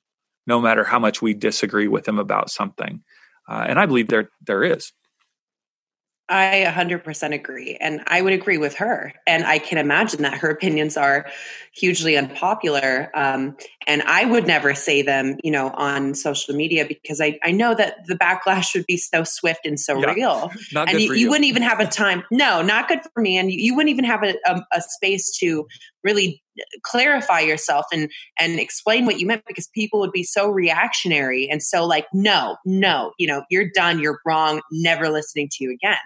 no 0.47 0.59
matter 0.59 0.83
how 0.83 0.99
much 0.99 1.21
we 1.21 1.33
disagree 1.33 1.87
with 1.87 2.05
them 2.05 2.19
about 2.19 2.49
something. 2.49 3.03
Uh, 3.47 3.65
and 3.67 3.79
I 3.79 3.85
believe 3.85 4.07
there 4.07 4.29
there 4.45 4.63
is. 4.63 4.91
I 6.29 6.63
100% 6.67 7.33
agree. 7.33 7.75
And 7.81 8.01
I 8.05 8.21
would 8.21 8.33
agree 8.33 8.59
with 8.59 8.75
her. 8.75 9.13
And 9.25 9.43
I 9.45 9.57
can 9.57 9.79
imagine 9.79 10.21
that 10.21 10.35
her 10.35 10.49
opinions 10.49 10.95
are 10.95 11.25
hugely 11.73 12.15
unpopular. 12.17 13.09
Um, 13.15 13.57
and 13.87 14.03
I 14.03 14.25
would 14.25 14.45
never 14.45 14.75
say 14.75 15.01
them, 15.01 15.37
you 15.43 15.49
know, 15.49 15.71
on 15.71 16.13
social 16.13 16.55
media 16.55 16.85
because 16.87 17.19
I, 17.19 17.39
I 17.43 17.51
know 17.51 17.73
that 17.73 18.05
the 18.05 18.15
backlash 18.15 18.75
would 18.75 18.85
be 18.85 18.97
so 18.97 19.23
swift 19.23 19.65
and 19.65 19.79
so 19.79 19.99
yeah, 19.99 20.13
real. 20.13 20.51
and 20.75 21.01
you, 21.01 21.13
you, 21.13 21.29
wouldn't 21.29 21.47
even 21.47 21.63
have 21.63 21.79
a 21.79 21.87
time. 21.87 22.23
No, 22.29 22.61
not 22.61 22.87
good 22.87 22.99
for 23.11 23.21
me. 23.21 23.35
And 23.37 23.51
you, 23.51 23.59
you 23.59 23.75
wouldn't 23.75 23.91
even 23.91 24.05
have 24.05 24.23
a, 24.23 24.35
a, 24.45 24.61
a 24.73 24.81
space 24.81 25.35
to 25.39 25.67
really 26.03 26.43
clarify 26.83 27.39
yourself 27.39 27.85
and 27.91 28.09
and 28.39 28.59
explain 28.59 29.05
what 29.05 29.19
you 29.19 29.25
meant 29.25 29.43
because 29.47 29.67
people 29.73 29.99
would 29.99 30.11
be 30.11 30.23
so 30.23 30.49
reactionary 30.49 31.49
and 31.49 31.61
so 31.61 31.85
like 31.85 32.05
no 32.13 32.57
no 32.65 33.11
you 33.17 33.27
know 33.27 33.43
you're 33.49 33.69
done 33.73 33.99
you're 33.99 34.19
wrong 34.25 34.61
never 34.71 35.09
listening 35.09 35.49
to 35.51 35.63
you 35.63 35.71
again. 35.71 35.97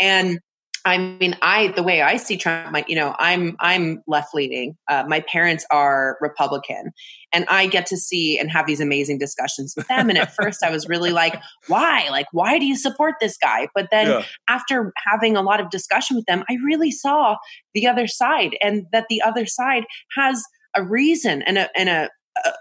And 0.00 0.40
I 0.84 0.98
mean, 0.98 1.36
I 1.42 1.68
the 1.68 1.82
way 1.82 2.02
I 2.02 2.16
see 2.16 2.36
Trump, 2.36 2.72
my, 2.72 2.84
you 2.88 2.96
know, 2.96 3.14
I'm 3.18 3.56
I'm 3.60 4.02
left 4.06 4.34
leaning. 4.34 4.76
Uh, 4.88 5.04
my 5.06 5.20
parents 5.20 5.64
are 5.70 6.18
Republican, 6.20 6.90
and 7.32 7.44
I 7.48 7.66
get 7.66 7.86
to 7.86 7.96
see 7.96 8.38
and 8.38 8.50
have 8.50 8.66
these 8.66 8.80
amazing 8.80 9.18
discussions 9.18 9.74
with 9.76 9.86
them. 9.88 10.08
And 10.08 10.18
at 10.18 10.34
first, 10.34 10.64
I 10.64 10.70
was 10.70 10.88
really 10.88 11.10
like, 11.10 11.40
"Why? 11.68 12.08
Like, 12.10 12.26
why 12.32 12.58
do 12.58 12.66
you 12.66 12.76
support 12.76 13.14
this 13.20 13.36
guy?" 13.38 13.68
But 13.74 13.88
then, 13.90 14.08
yeah. 14.08 14.24
after 14.48 14.92
having 15.06 15.36
a 15.36 15.42
lot 15.42 15.60
of 15.60 15.70
discussion 15.70 16.16
with 16.16 16.26
them, 16.26 16.42
I 16.50 16.56
really 16.64 16.90
saw 16.90 17.36
the 17.74 17.86
other 17.86 18.06
side, 18.08 18.56
and 18.60 18.86
that 18.92 19.06
the 19.08 19.22
other 19.22 19.46
side 19.46 19.84
has 20.16 20.42
a 20.74 20.82
reason 20.82 21.42
and 21.42 21.58
a 21.58 21.68
and 21.78 21.88
a 21.88 22.10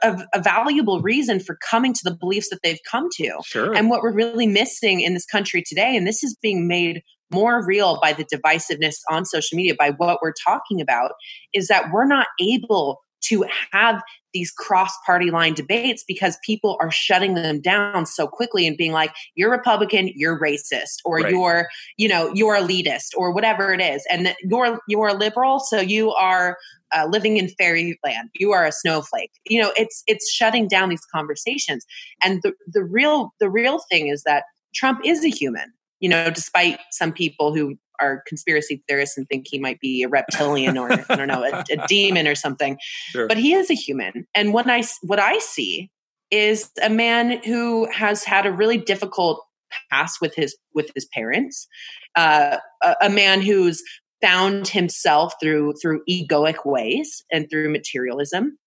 a, 0.03 0.21
a, 0.33 0.41
valuable 0.41 1.01
reason 1.01 1.39
for 1.39 1.57
coming 1.69 1.93
to 1.93 2.01
the 2.03 2.13
beliefs 2.13 2.49
that 2.49 2.59
they've 2.61 2.79
come 2.89 3.07
to. 3.13 3.39
Sure. 3.45 3.73
And 3.73 3.89
what 3.89 4.01
we're 4.01 4.11
really 4.11 4.45
missing 4.45 4.99
in 4.99 5.13
this 5.13 5.25
country 5.25 5.63
today, 5.65 5.95
and 5.95 6.05
this 6.05 6.23
is 6.23 6.35
being 6.41 6.67
made 6.67 7.01
more 7.31 7.65
real 7.65 7.99
by 8.01 8.13
the 8.13 8.25
divisiveness 8.25 8.97
on 9.09 9.25
social 9.25 9.55
media, 9.55 9.75
by 9.77 9.91
what 9.91 10.19
we're 10.21 10.33
talking 10.33 10.81
about, 10.81 11.11
is 11.53 11.67
that 11.67 11.91
we're 11.91 12.05
not 12.05 12.27
able 12.39 13.01
to 13.21 13.45
have 13.71 14.01
these 14.33 14.51
cross 14.51 14.91
party 15.05 15.29
line 15.29 15.53
debates 15.53 16.03
because 16.07 16.37
people 16.45 16.77
are 16.79 16.91
shutting 16.91 17.35
them 17.35 17.59
down 17.59 18.05
so 18.05 18.27
quickly 18.27 18.65
and 18.65 18.77
being 18.77 18.91
like 18.91 19.13
you're 19.35 19.51
republican 19.51 20.09
you're 20.15 20.39
racist 20.39 20.99
or 21.05 21.17
right. 21.17 21.31
you're 21.31 21.67
you 21.97 22.07
know 22.07 22.31
you're 22.33 22.55
elitist 22.55 23.09
or 23.15 23.33
whatever 23.33 23.73
it 23.73 23.81
is. 23.81 24.05
And 24.09 24.25
that 24.25 24.37
you're 24.43 24.79
you're 24.87 25.09
a 25.09 25.13
liberal 25.13 25.59
so 25.59 25.79
you 25.79 26.11
are 26.11 26.57
uh, 26.93 27.07
living 27.09 27.37
in 27.37 27.47
fairyland. 27.47 28.29
You 28.33 28.51
are 28.51 28.65
a 28.65 28.71
snowflake. 28.71 29.31
You 29.45 29.61
know 29.61 29.71
it's 29.77 30.03
it's 30.07 30.31
shutting 30.31 30.67
down 30.67 30.89
these 30.89 31.05
conversations. 31.13 31.85
And 32.23 32.41
the 32.43 32.53
the 32.67 32.83
real 32.83 33.33
the 33.39 33.49
real 33.49 33.79
thing 33.91 34.07
is 34.07 34.23
that 34.23 34.43
trump 34.73 34.99
is 35.03 35.23
a 35.25 35.29
human 35.29 35.73
you 36.01 36.09
know 36.09 36.29
despite 36.29 36.79
some 36.91 37.13
people 37.13 37.55
who 37.55 37.77
are 38.01 38.23
conspiracy 38.27 38.83
theorists 38.87 39.17
and 39.17 39.29
think 39.29 39.47
he 39.47 39.59
might 39.59 39.79
be 39.79 40.03
a 40.03 40.09
reptilian 40.09 40.77
or 40.77 40.91
I 40.91 41.15
don't 41.15 41.27
know 41.27 41.43
a, 41.43 41.63
a 41.71 41.85
demon 41.87 42.27
or 42.27 42.35
something. 42.35 42.77
Sure. 43.11 43.27
But 43.27 43.37
he 43.37 43.53
is 43.53 43.69
a 43.69 43.75
human, 43.75 44.27
and 44.35 44.53
what 44.53 44.69
I 44.69 44.83
what 45.03 45.19
I 45.19 45.39
see 45.39 45.89
is 46.31 46.69
a 46.81 46.89
man 46.89 47.41
who 47.43 47.89
has 47.91 48.23
had 48.23 48.45
a 48.45 48.51
really 48.51 48.77
difficult 48.77 49.45
past 49.89 50.19
with 50.19 50.35
his 50.35 50.57
with 50.73 50.91
his 50.95 51.05
parents, 51.05 51.67
uh, 52.15 52.57
a, 52.83 52.95
a 53.03 53.09
man 53.09 53.41
who's 53.41 53.81
found 54.21 54.67
himself 54.67 55.33
through 55.41 55.73
through 55.81 56.01
egoic 56.09 56.65
ways 56.65 57.23
and 57.31 57.49
through 57.49 57.69
materialism, 57.69 58.57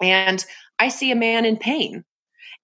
and 0.00 0.44
I 0.78 0.88
see 0.88 1.10
a 1.10 1.16
man 1.16 1.44
in 1.44 1.56
pain, 1.56 2.04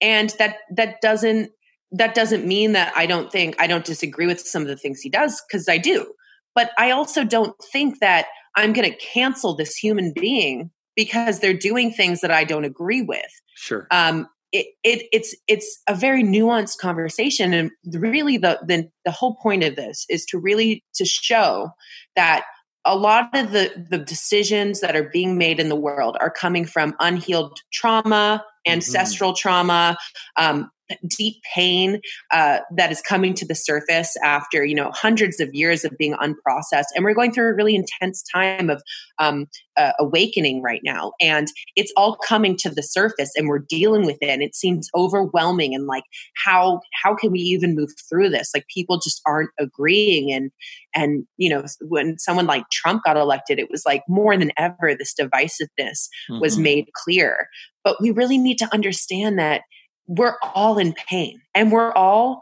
and 0.01 0.31
that 0.39 0.59
that 0.77 1.01
doesn't 1.01 1.51
that 1.93 2.15
doesn't 2.15 2.47
mean 2.47 2.73
that 2.73 2.93
I 2.97 3.07
don't 3.07 3.31
think 3.33 3.57
I 3.59 3.67
don't 3.67 3.85
disagree 3.85 4.27
with 4.27 4.41
some 4.41 4.63
of 4.63 4.69
the 4.69 4.77
things 4.77 5.01
he 5.01 5.11
does 5.11 5.43
because 5.47 5.69
I 5.69 5.79
do. 5.79 6.13
But 6.55 6.71
I 6.79 6.91
also 6.91 7.25
don't 7.25 7.55
think 7.73 8.01
that 8.01 8.27
I'm 8.57 8.73
going 8.73 8.91
to 8.91 8.97
cancel 8.97 9.55
this 9.55 9.77
human 9.77 10.13
being 10.13 10.71
because 10.97 11.41
they're 11.41 11.55
doing 11.55 11.93
things 11.93 12.21
that 12.21 12.31
I 12.31 12.45
don't 12.45 12.65
agree 12.65 13.03
with. 13.03 13.31
Sure. 13.55 13.87
Um, 13.91 14.29
it, 14.53 14.67
it, 14.83 15.07
it's 15.13 15.37
it's 15.47 15.81
a 15.89 15.95
very 15.95 16.25
nuanced 16.25 16.79
conversation, 16.79 17.53
and 17.55 17.71
really 17.93 18.37
the, 18.37 18.59
the 18.67 18.91
the 19.05 19.13
whole 19.13 19.37
point 19.37 19.63
of 19.63 19.77
this 19.77 20.05
is 20.09 20.27
to 20.27 20.39
really 20.39 20.85
to 20.95 21.05
show 21.05 21.71
that 22.17 22.45
a 22.85 22.97
lot 22.97 23.31
of 23.35 23.53
the 23.53 23.87
the 23.89 23.99
decisions 23.99 24.81
that 24.81 24.97
are 24.97 25.09
being 25.09 25.39
made 25.39 25.61
in 25.61 25.69
the 25.69 25.77
world 25.77 26.17
are 26.21 26.31
coming 26.31 26.65
from 26.65 26.95
unhealed 26.99 27.61
trauma, 27.73 28.43
mm-hmm. 28.43 28.73
ancestral 28.73 29.31
mm-hmm. 29.31 29.41
trauma, 29.41 29.97
um, 30.37 30.69
deep 31.07 31.37
pain 31.55 32.01
uh, 32.33 32.59
that 32.77 32.91
is 32.91 33.01
coming 33.01 33.35
to 33.35 33.47
the 33.47 33.55
surface 33.55 34.17
after 34.23 34.65
you 34.65 34.75
know 34.75 34.91
hundreds 34.93 35.41
of 35.41 35.55
years 35.55 35.85
of 35.85 35.97
being 35.99 36.15
unprocessed. 36.15 36.87
And 36.95 37.05
we're 37.05 37.15
going 37.15 37.33
through 37.33 37.51
a 37.51 37.55
really 37.55 37.75
intense 37.75 38.23
time 38.33 38.71
of 38.71 38.83
um, 39.19 39.47
uh, 39.77 39.93
awakening 39.99 40.63
right 40.63 40.81
now. 40.85 41.13
And 41.21 41.49
it's 41.77 41.93
all 41.97 42.17
coming 42.17 42.57
to 42.59 42.71
the 42.71 42.83
surface 42.83 43.31
and 43.37 43.49
we're 43.49 43.65
dealing 43.69 44.05
with 44.05 44.19
it. 44.21 44.29
And 44.29 44.43
it 44.43 44.55
seems 44.55 44.89
overwhelming 44.95 45.75
and 45.75 45.87
like 45.87 46.05
how 46.45 46.81
how 47.03 47.15
can 47.15 47.31
we 47.33 47.41
even 47.41 47.75
move 47.75 47.91
through 48.09 48.31
this? 48.31 48.51
Like 48.55 48.67
people 48.73 48.99
just 48.99 49.21
aren't 49.27 49.51
agreeing. 49.59 50.33
And 50.33 50.51
and 50.95 51.25
you 51.37 51.49
know 51.49 51.65
when 51.89 52.19
someone 52.19 52.47
like 52.47 52.65
trump 52.73 53.05
got 53.05 53.17
elected 53.17 53.61
it 53.61 53.71
was 53.71 53.85
like 53.87 54.03
more 54.09 54.37
than 54.37 54.51
ever 54.57 54.95
this 54.99 55.15
divisiveness 55.15 56.09
mm-hmm. 56.29 56.41
was 56.41 56.59
made 56.59 56.91
clear. 56.95 57.49
But 57.85 57.97
we 58.01 58.11
really 58.11 58.39
need 58.39 58.59
to 58.59 58.69
understand 58.73 59.39
that 59.39 59.63
we're 60.11 60.35
all 60.55 60.77
in 60.77 60.93
pain 61.09 61.41
and 61.55 61.71
we're 61.71 61.93
all, 61.93 62.41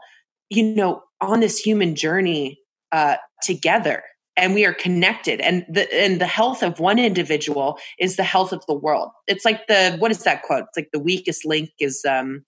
you 0.49 0.63
know, 0.63 1.03
on 1.21 1.39
this 1.39 1.59
human 1.59 1.95
journey 1.95 2.59
uh, 2.91 3.15
together 3.43 4.01
and 4.35 4.55
we 4.55 4.65
are 4.65 4.73
connected 4.73 5.39
and 5.39 5.65
the 5.69 5.93
and 5.93 6.19
the 6.19 6.25
health 6.25 6.63
of 6.63 6.79
one 6.79 6.97
individual 6.97 7.77
is 7.99 8.15
the 8.15 8.23
health 8.23 8.51
of 8.51 8.65
the 8.67 8.73
world. 8.73 9.11
It's 9.27 9.45
like 9.45 9.67
the 9.67 9.95
what 9.99 10.09
is 10.09 10.23
that 10.23 10.41
quote? 10.41 10.63
It's 10.63 10.77
like 10.77 10.89
the 10.91 10.99
weakest 10.99 11.45
link 11.45 11.69
is 11.79 12.03
um 12.09 12.43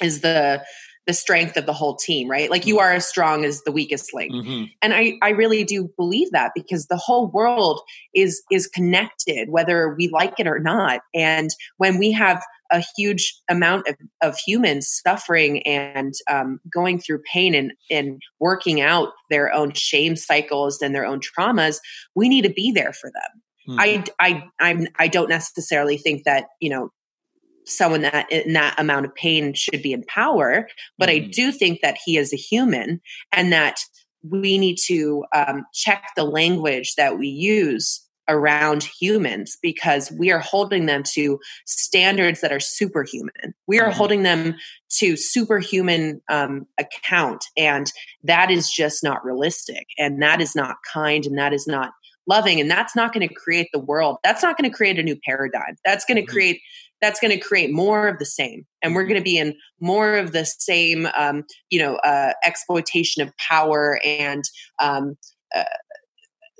is 0.00 0.20
the 0.20 0.62
the 1.06 1.14
strength 1.14 1.56
of 1.56 1.66
the 1.66 1.72
whole 1.72 1.96
team 1.96 2.30
right? 2.30 2.48
Like 2.48 2.64
you 2.64 2.76
mm-hmm. 2.76 2.84
are 2.84 2.92
as 2.92 3.08
strong 3.08 3.44
as 3.44 3.62
the 3.62 3.72
weakest 3.72 4.14
link. 4.14 4.32
Mm-hmm. 4.32 4.64
and 4.82 4.94
i 4.94 5.14
i 5.22 5.30
really 5.30 5.64
do 5.64 5.90
believe 5.96 6.30
that 6.30 6.52
because 6.54 6.86
the 6.86 6.96
whole 6.96 7.28
world 7.28 7.80
is 8.14 8.40
is 8.52 8.68
connected 8.68 9.48
whether 9.48 9.96
we 9.96 10.08
like 10.08 10.38
it 10.38 10.46
or 10.46 10.60
not. 10.60 11.00
And 11.12 11.50
when 11.78 11.98
we 11.98 12.12
have 12.12 12.40
a 12.70 12.82
huge 12.96 13.40
amount 13.48 13.88
of, 13.88 13.96
of 14.22 14.38
humans 14.38 15.00
suffering 15.06 15.62
and 15.62 16.14
um, 16.30 16.60
going 16.72 16.98
through 16.98 17.20
pain 17.32 17.54
and, 17.54 17.72
and 17.90 18.20
working 18.38 18.80
out 18.80 19.08
their 19.30 19.52
own 19.52 19.72
shame 19.74 20.16
cycles 20.16 20.80
and 20.80 20.94
their 20.94 21.06
own 21.06 21.20
traumas, 21.20 21.78
we 22.14 22.28
need 22.28 22.42
to 22.42 22.52
be 22.52 22.72
there 22.72 22.92
for 22.92 23.10
them. 23.10 23.76
Mm-hmm. 23.76 23.80
I, 23.80 24.04
I, 24.20 24.44
I'm, 24.60 24.88
I 24.98 25.08
don't 25.08 25.28
necessarily 25.28 25.98
think 25.98 26.24
that, 26.24 26.46
you 26.60 26.70
know, 26.70 26.90
someone 27.66 28.02
that 28.02 28.30
in 28.32 28.54
that 28.54 28.78
amount 28.78 29.06
of 29.06 29.14
pain 29.14 29.54
should 29.54 29.82
be 29.82 29.92
in 29.92 30.02
power, 30.04 30.66
but 30.98 31.08
mm-hmm. 31.08 31.26
I 31.26 31.28
do 31.28 31.52
think 31.52 31.80
that 31.82 31.98
he 32.04 32.16
is 32.16 32.32
a 32.32 32.36
human 32.36 33.00
and 33.32 33.52
that 33.52 33.80
we 34.22 34.58
need 34.58 34.76
to 34.86 35.24
um, 35.34 35.64
check 35.72 36.04
the 36.16 36.24
language 36.24 36.94
that 36.96 37.18
we 37.18 37.28
use 37.28 38.06
around 38.30 38.84
humans 39.00 39.58
because 39.60 40.10
we 40.12 40.30
are 40.30 40.38
holding 40.38 40.86
them 40.86 41.02
to 41.14 41.38
standards 41.66 42.40
that 42.40 42.52
are 42.52 42.60
superhuman. 42.60 43.54
We 43.66 43.80
are 43.80 43.88
mm-hmm. 43.88 43.98
holding 43.98 44.22
them 44.22 44.54
to 44.98 45.16
superhuman 45.16 46.22
um, 46.30 46.66
account, 46.78 47.44
and 47.56 47.92
that 48.24 48.50
is 48.50 48.70
just 48.70 49.02
not 49.02 49.24
realistic, 49.24 49.86
and 49.98 50.22
that 50.22 50.40
is 50.40 50.54
not 50.54 50.76
kind, 50.92 51.26
and 51.26 51.36
that 51.38 51.52
is 51.52 51.66
not 51.66 51.92
loving, 52.26 52.60
and 52.60 52.70
that's 52.70 52.96
not 52.96 53.12
going 53.12 53.26
to 53.26 53.34
create 53.34 53.68
the 53.72 53.80
world. 53.80 54.18
That's 54.24 54.42
not 54.42 54.56
going 54.56 54.70
to 54.70 54.76
create 54.76 54.98
a 54.98 55.02
new 55.02 55.18
paradigm. 55.24 55.76
That's 55.84 56.04
going 56.04 56.16
to 56.16 56.22
mm-hmm. 56.22 56.32
create 56.32 56.60
that's 57.00 57.18
going 57.18 57.30
to 57.30 57.40
create 57.40 57.72
more 57.72 58.08
of 58.08 58.18
the 58.18 58.26
same 58.26 58.66
and 58.82 58.94
we're 58.94 59.02
mm-hmm. 59.02 59.12
going 59.12 59.20
to 59.20 59.24
be 59.24 59.38
in 59.38 59.56
more 59.80 60.16
of 60.16 60.32
the 60.32 60.44
same 60.44 61.08
um, 61.16 61.44
you 61.70 61.78
know 61.78 61.96
uh, 61.96 62.32
exploitation 62.44 63.22
of 63.22 63.34
power 63.38 63.98
and 64.04 64.44
um, 64.82 65.16
uh, 65.54 65.64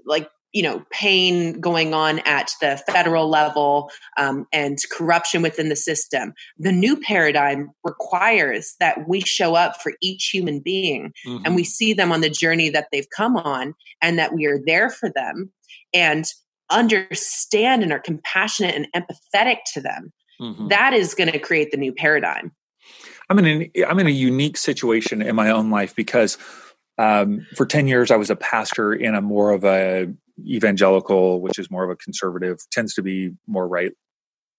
like 0.07 0.29
you 0.53 0.63
know 0.63 0.85
pain 0.91 1.61
going 1.61 1.95
on 1.95 2.19
at 2.21 2.53
the 2.61 2.83
federal 2.91 3.29
level 3.29 3.91
um, 4.17 4.47
and 4.53 4.79
corruption 4.91 5.43
within 5.43 5.69
the 5.69 5.77
system 5.77 6.33
the 6.59 6.73
new 6.73 6.97
paradigm 6.97 7.71
requires 7.85 8.75
that 8.81 9.09
we 9.09 9.21
show 9.21 9.55
up 9.55 9.81
for 9.81 9.93
each 10.01 10.31
human 10.33 10.61
being 10.61 11.13
mm-hmm. 11.27 11.45
and 11.45 11.55
we 11.55 11.65
see 11.65 11.93
them 11.93 12.13
on 12.13 12.21
the 12.21 12.31
journey 12.31 12.69
that 12.69 12.89
they've 12.93 13.09
come 13.17 13.37
on 13.37 13.75
and 14.03 14.19
that 14.19 14.35
we 14.35 14.47
are 14.47 14.59
there 14.67 14.91
for 14.91 15.11
them 15.11 15.51
and 15.95 16.27
understand 16.71 17.83
and 17.83 17.93
are 17.93 18.01
compassionate 18.01 18.75
and 18.75 18.87
empathetic 18.95 19.59
to 19.73 19.81
them 19.81 20.13
mm-hmm. 20.41 20.69
that 20.69 20.93
is 20.93 21.15
going 21.15 21.31
to 21.31 21.39
create 21.39 21.71
the 21.71 21.77
new 21.77 21.93
paradigm 21.93 22.53
i'm 23.29 23.39
in 23.39 23.47
an, 23.47 23.71
i'm 23.89 23.99
in 23.99 24.07
a 24.07 24.11
unique 24.11 24.57
situation 24.57 25.23
in 25.23 25.37
my 25.37 25.51
own 25.51 25.71
life 25.71 25.95
because 25.95 26.39
um, 26.99 27.47
for 27.57 27.67
10 27.67 27.87
years 27.87 28.11
i 28.11 28.17
was 28.17 28.31
a 28.31 28.37
pastor 28.37 28.93
in 28.93 29.15
a 29.15 29.21
more 29.21 29.53
of 29.53 29.65
a 29.65 30.13
evangelical, 30.47 31.41
which 31.41 31.59
is 31.59 31.71
more 31.71 31.85
of 31.85 31.91
a 31.91 31.97
conservative, 31.97 32.59
tends 32.71 32.95
to 32.95 33.03
be 33.03 33.33
more 33.47 33.67
right 33.67 33.93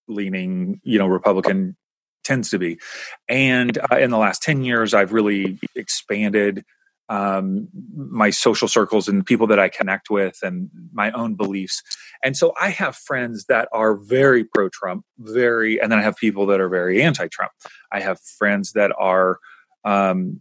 leaning, 0.08 0.80
you 0.84 1.00
know, 1.00 1.08
Republican 1.08 1.76
tends 2.24 2.50
to 2.52 2.60
be. 2.60 2.80
And 3.28 3.78
uh, 3.92 3.98
in 3.98 4.12
the 4.12 4.18
last 4.18 4.44
10 4.44 4.64
years, 4.64 4.94
I've 4.94 5.14
really 5.14 5.60
expanded 5.76 6.64
um, 7.10 7.68
my 7.94 8.30
social 8.30 8.70
circles 8.70 9.10
and 9.10 9.26
people 9.26 9.48
that 9.48 9.60
I 9.60 9.68
connect 9.68 10.10
with 10.10 10.38
and 10.44 10.70
my 10.94 11.12
own 11.12 11.36
beliefs. 11.36 11.82
And 12.24 12.38
so 12.38 12.54
I 12.60 12.70
have 12.70 12.96
friends 12.96 13.46
that 13.50 13.68
are 13.74 13.96
very 13.96 14.46
pro 14.46 14.70
Trump, 14.70 15.04
very, 15.18 15.82
and 15.82 15.92
then 15.92 16.00
I 16.00 16.04
have 16.04 16.16
people 16.16 16.46
that 16.48 16.62
are 16.62 16.70
very 16.70 17.02
anti 17.02 17.28
Trump. 17.28 17.52
I 17.92 18.00
have 18.00 18.20
friends 18.22 18.74
that 18.74 18.94
are, 18.98 19.40
um, 19.84 20.40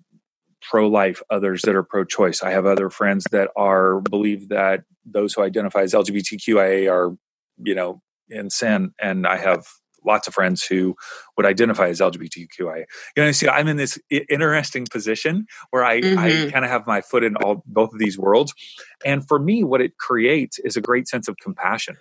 pro 0.70 0.88
life, 0.88 1.20
others 1.30 1.62
that 1.62 1.74
are 1.74 1.82
pro 1.82 2.04
choice. 2.04 2.42
I 2.42 2.52
have 2.52 2.64
other 2.64 2.90
friends 2.90 3.26
that 3.32 3.50
are 3.56 4.00
believe 4.00 4.50
that 4.50 4.84
those 5.04 5.34
who 5.34 5.42
identify 5.42 5.82
as 5.82 5.92
LGBTQIA 5.92 6.90
are, 6.90 7.16
you 7.58 7.74
know, 7.74 8.00
in 8.28 8.50
sin. 8.50 8.92
And 9.02 9.26
I 9.26 9.36
have 9.36 9.66
lots 10.06 10.28
of 10.28 10.34
friends 10.34 10.64
who 10.64 10.94
would 11.36 11.44
identify 11.44 11.88
as 11.88 11.98
LGBTQIA. 11.98 12.84
You 13.16 13.24
know, 13.24 13.32
see, 13.32 13.48
I'm 13.48 13.66
in 13.66 13.78
this 13.78 13.98
interesting 14.10 14.86
position 14.86 15.46
where 15.70 15.84
I, 15.84 16.00
mm-hmm. 16.00 16.18
I 16.18 16.50
kind 16.52 16.64
of 16.64 16.70
have 16.70 16.86
my 16.86 17.00
foot 17.00 17.24
in 17.24 17.34
all 17.36 17.64
both 17.66 17.92
of 17.92 17.98
these 17.98 18.16
worlds. 18.16 18.54
And 19.04 19.26
for 19.26 19.40
me, 19.40 19.64
what 19.64 19.80
it 19.80 19.98
creates 19.98 20.60
is 20.60 20.76
a 20.76 20.80
great 20.80 21.08
sense 21.08 21.26
of 21.26 21.36
compassion 21.42 21.96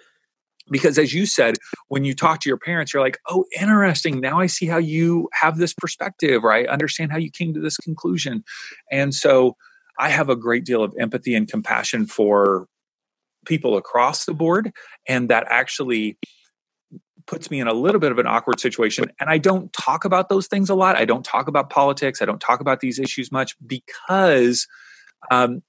because 0.70 0.98
as 0.98 1.14
you 1.14 1.26
said 1.26 1.56
when 1.88 2.04
you 2.04 2.14
talk 2.14 2.40
to 2.42 2.50
your 2.50 2.58
parents 2.58 2.94
you're 2.94 3.04
like 3.04 3.20
oh 3.28 3.46
interesting. 3.60 4.20
Now 4.20 4.40
i 4.40 4.48
see 4.48 4.66
how 4.68 4.78
you 4.78 5.30
have 5.34 5.58
this 5.58 5.74
perspective 5.74 6.44
or 6.44 6.52
i 6.52 6.64
understand 6.64 7.12
how 7.12 7.18
you 7.18 7.32
came 7.32 7.54
to 7.54 7.60
this 7.60 7.78
conclusion. 7.78 8.44
And 8.92 9.14
so 9.14 9.56
i 9.98 10.10
have 10.10 10.30
a 10.30 10.36
great 10.36 10.66
deal 10.66 10.84
of 10.84 10.94
empathy 11.00 11.36
and 11.36 11.48
compassion 11.48 12.06
for 12.06 12.68
people 13.46 13.78
across 13.78 14.26
the 14.26 14.34
board 14.34 14.72
and 15.08 15.30
that 15.30 15.46
actually 15.50 16.18
puts 17.26 17.52
me 17.52 17.60
in 17.60 17.68
a 17.68 17.74
little 17.74 18.02
bit 18.02 18.12
of 18.12 18.18
an 18.18 18.26
awkward 18.26 18.60
situation. 18.60 19.12
And 19.20 19.30
i 19.30 19.38
don't 19.38 19.72
talk 19.74 20.04
about 20.04 20.30
those 20.30 20.48
things 20.48 20.70
a 20.70 20.76
lot. 20.76 20.96
I 20.96 21.06
don't 21.06 21.24
talk 21.24 21.48
about 21.48 21.70
politics. 21.70 22.22
I 22.22 22.26
don't 22.26 22.42
talk 22.42 22.60
about 22.60 22.80
these 22.80 23.00
issues 23.00 23.32
much 23.32 23.56
because 23.66 24.68
um, 25.32 25.62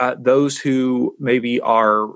uh, 0.00 0.16
those 0.18 0.58
who 0.58 1.14
maybe 1.18 1.60
are 1.60 2.08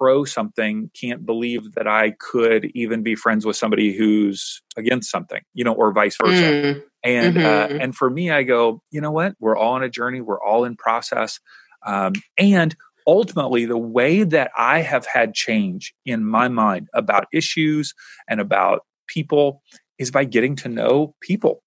pro 0.00 0.24
something 0.24 0.90
can't 0.98 1.26
believe 1.26 1.72
that 1.72 1.86
I 1.86 2.12
could 2.12 2.70
even 2.74 3.02
be 3.02 3.14
friends 3.14 3.44
with 3.44 3.56
somebody 3.56 3.92
who's 3.92 4.62
against 4.76 5.10
something, 5.10 5.42
you 5.52 5.62
know, 5.62 5.74
or 5.74 5.92
vice 5.92 6.16
versa. 6.16 6.42
Mm. 6.42 6.82
And 7.02 7.36
uh, 7.36 7.40
mm-hmm. 7.40 7.74
uh, 7.76 7.78
and 7.82 7.94
for 7.94 8.08
me, 8.08 8.30
I 8.30 8.42
go, 8.42 8.82
you 8.90 9.00
know 9.00 9.10
what? 9.10 9.34
We're 9.40 9.56
all 9.56 9.74
on 9.74 9.82
a 9.82 9.90
journey. 9.90 10.22
We're 10.22 10.42
all 10.42 10.64
in 10.64 10.76
process. 10.76 11.38
Um, 11.84 12.14
and 12.38 12.74
ultimately, 13.06 13.66
the 13.66 13.78
way 13.78 14.22
that 14.22 14.50
I 14.56 14.80
have 14.80 15.06
had 15.06 15.34
change 15.34 15.94
in 16.06 16.24
my 16.24 16.48
mind 16.48 16.88
about 16.94 17.26
issues 17.32 17.94
and 18.26 18.40
about 18.40 18.86
people 19.06 19.62
is 19.98 20.10
by 20.10 20.24
getting 20.24 20.56
to 20.56 20.68
know 20.68 21.14
people. 21.20 21.62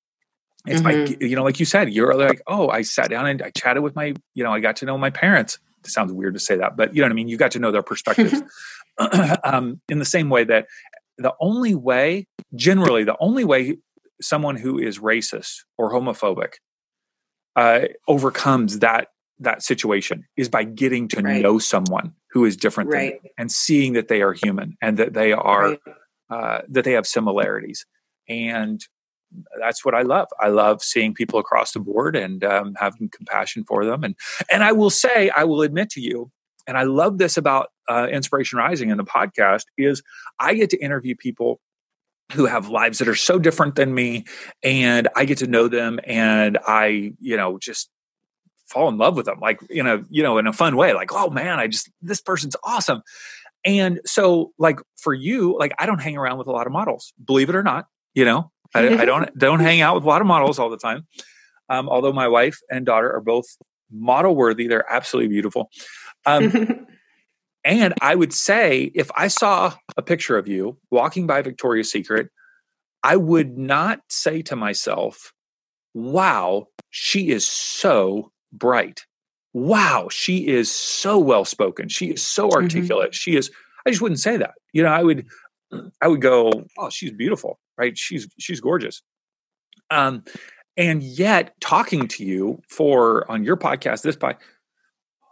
It's 0.65 0.81
mm-hmm. 0.81 1.19
by, 1.19 1.25
you 1.25 1.35
know, 1.35 1.43
like 1.43 1.59
you 1.59 1.65
said, 1.65 1.93
you're 1.93 2.15
like, 2.15 2.41
oh, 2.47 2.69
I 2.69 2.81
sat 2.81 3.09
down 3.09 3.27
and 3.27 3.41
I 3.43 3.51
chatted 3.51 3.83
with 3.83 3.95
my, 3.95 4.15
you 4.33 4.43
know, 4.43 4.51
I 4.51 4.59
got 4.59 4.77
to 4.77 4.85
know 4.85 4.97
my 4.97 5.09
parents. 5.11 5.59
It 5.83 5.91
sounds 5.91 6.11
weird 6.13 6.33
to 6.33 6.39
say 6.39 6.57
that, 6.57 6.77
but 6.77 6.95
you 6.95 7.01
know 7.01 7.07
what 7.07 7.11
I 7.11 7.15
mean? 7.15 7.27
You 7.27 7.37
got 7.37 7.51
to 7.51 7.59
know 7.59 7.71
their 7.71 7.83
perspectives. 7.83 8.41
um, 9.43 9.81
in 9.89 9.99
the 9.99 10.05
same 10.05 10.29
way 10.29 10.43
that 10.43 10.67
the 11.17 11.33
only 11.39 11.75
way, 11.75 12.27
generally, 12.55 13.03
the 13.03 13.17
only 13.19 13.43
way 13.43 13.77
someone 14.21 14.55
who 14.55 14.77
is 14.77 14.99
racist 14.99 15.63
or 15.77 15.91
homophobic 15.91 16.53
uh, 17.55 17.81
overcomes 18.07 18.79
that 18.79 19.07
that 19.39 19.63
situation 19.63 20.25
is 20.37 20.47
by 20.47 20.63
getting 20.63 21.07
to 21.09 21.21
right. 21.21 21.41
know 21.41 21.59
someone 21.59 22.13
who 22.31 22.45
is 22.45 22.55
different 22.55 22.89
right. 22.89 23.19
and 23.37 23.51
seeing 23.51 23.93
that 23.93 24.07
they 24.07 24.21
are 24.21 24.33
human 24.33 24.77
and 24.81 24.97
that 24.97 25.13
they 25.13 25.33
are 25.33 25.71
right. 25.71 25.79
uh, 26.29 26.61
that 26.69 26.85
they 26.85 26.93
have 26.93 27.05
similarities 27.05 27.85
and 28.29 28.81
that's 29.59 29.83
what 29.83 29.95
I 29.95 30.01
love. 30.01 30.27
I 30.39 30.49
love 30.49 30.81
seeing 30.83 31.13
people 31.13 31.39
across 31.39 31.71
the 31.71 31.79
board 31.79 32.15
and 32.15 32.43
um, 32.43 32.75
having 32.79 33.09
compassion 33.09 33.63
for 33.63 33.85
them. 33.85 34.03
And 34.03 34.15
and 34.51 34.63
I 34.63 34.71
will 34.71 34.89
say, 34.89 35.29
I 35.35 35.43
will 35.43 35.61
admit 35.61 35.89
to 35.91 36.01
you, 36.01 36.31
and 36.67 36.77
I 36.77 36.83
love 36.83 37.17
this 37.17 37.37
about 37.37 37.69
uh, 37.89 38.07
Inspiration 38.11 38.57
Rising 38.57 38.91
and 38.91 38.99
the 38.99 39.05
podcast 39.05 39.63
is 39.77 40.01
I 40.39 40.53
get 40.53 40.69
to 40.71 40.77
interview 40.77 41.15
people 41.15 41.59
who 42.33 42.45
have 42.45 42.69
lives 42.69 42.99
that 42.99 43.07
are 43.07 43.15
so 43.15 43.37
different 43.37 43.75
than 43.75 43.93
me, 43.93 44.25
and 44.63 45.07
I 45.15 45.25
get 45.25 45.39
to 45.39 45.47
know 45.47 45.67
them, 45.67 45.99
and 46.05 46.57
I 46.67 47.13
you 47.19 47.37
know 47.37 47.57
just 47.59 47.89
fall 48.67 48.89
in 48.89 48.97
love 48.97 49.15
with 49.15 49.25
them 49.25 49.39
like 49.39 49.61
in 49.69 49.87
a 49.87 50.03
you 50.09 50.23
know 50.23 50.37
in 50.37 50.47
a 50.47 50.53
fun 50.53 50.75
way 50.75 50.93
like 50.93 51.11
oh 51.13 51.29
man 51.29 51.59
i 51.59 51.67
just 51.67 51.91
this 52.01 52.21
person's 52.21 52.55
awesome 52.63 53.01
and 53.65 53.99
so 54.05 54.51
like 54.57 54.79
for 54.97 55.13
you 55.13 55.57
like 55.59 55.73
i 55.79 55.85
don't 55.85 56.01
hang 56.01 56.17
around 56.17 56.37
with 56.37 56.47
a 56.47 56.51
lot 56.51 56.65
of 56.65 56.73
models 56.73 57.13
believe 57.23 57.49
it 57.49 57.55
or 57.55 57.61
not 57.61 57.87
you 58.13 58.25
know 58.25 58.51
I, 58.73 59.01
I 59.01 59.05
don't 59.05 59.37
don't 59.37 59.59
hang 59.59 59.81
out 59.81 59.95
with 59.95 60.03
a 60.03 60.07
lot 60.07 60.21
of 60.21 60.27
models 60.27 60.59
all 60.59 60.69
the 60.69 60.77
time 60.77 61.07
um, 61.69 61.89
although 61.89 62.13
my 62.13 62.27
wife 62.27 62.59
and 62.69 62.85
daughter 62.85 63.11
are 63.11 63.21
both 63.21 63.45
model 63.91 64.35
worthy 64.35 64.67
they're 64.67 64.91
absolutely 64.91 65.29
beautiful 65.29 65.69
um, 66.25 66.85
and 67.63 67.93
i 68.01 68.15
would 68.15 68.33
say 68.33 68.91
if 68.95 69.09
i 69.15 69.27
saw 69.27 69.73
a 69.97 70.01
picture 70.01 70.37
of 70.37 70.47
you 70.47 70.77
walking 70.91 71.27
by 71.27 71.41
victoria's 71.41 71.91
secret 71.91 72.29
i 73.03 73.15
would 73.15 73.57
not 73.57 73.99
say 74.09 74.41
to 74.41 74.55
myself 74.55 75.31
wow 75.93 76.67
she 76.95 77.29
is 77.29 77.47
so 77.47 78.31
bright. 78.53 79.05
Wow, 79.53 80.07
she 80.11 80.47
is 80.47 80.71
so 80.71 81.17
well 81.17 81.43
spoken. 81.43 81.89
She 81.89 82.11
is 82.11 82.21
so 82.21 82.47
mm-hmm. 82.47 82.63
articulate. 82.63 83.11
Mm-hmm. 83.11 83.31
She 83.31 83.35
is. 83.35 83.51
I 83.85 83.89
just 83.89 84.01
wouldn't 84.01 84.19
say 84.19 84.37
that. 84.37 84.53
You 84.71 84.83
know, 84.83 84.89
I 84.89 85.03
would. 85.03 85.25
I 86.03 86.07
would 86.07 86.21
go, 86.21 86.51
oh, 86.77 86.91
she's 86.91 87.11
beautiful, 87.11 87.59
right? 87.77 87.97
She's 87.97 88.27
she's 88.39 88.59
gorgeous. 88.59 89.01
Um, 89.89 90.23
and 90.75 91.03
yet 91.03 91.53
talking 91.59 92.07
to 92.09 92.25
you 92.25 92.61
for 92.67 93.29
on 93.29 93.43
your 93.43 93.57
podcast, 93.57 94.01
this 94.01 94.15
by 94.15 94.37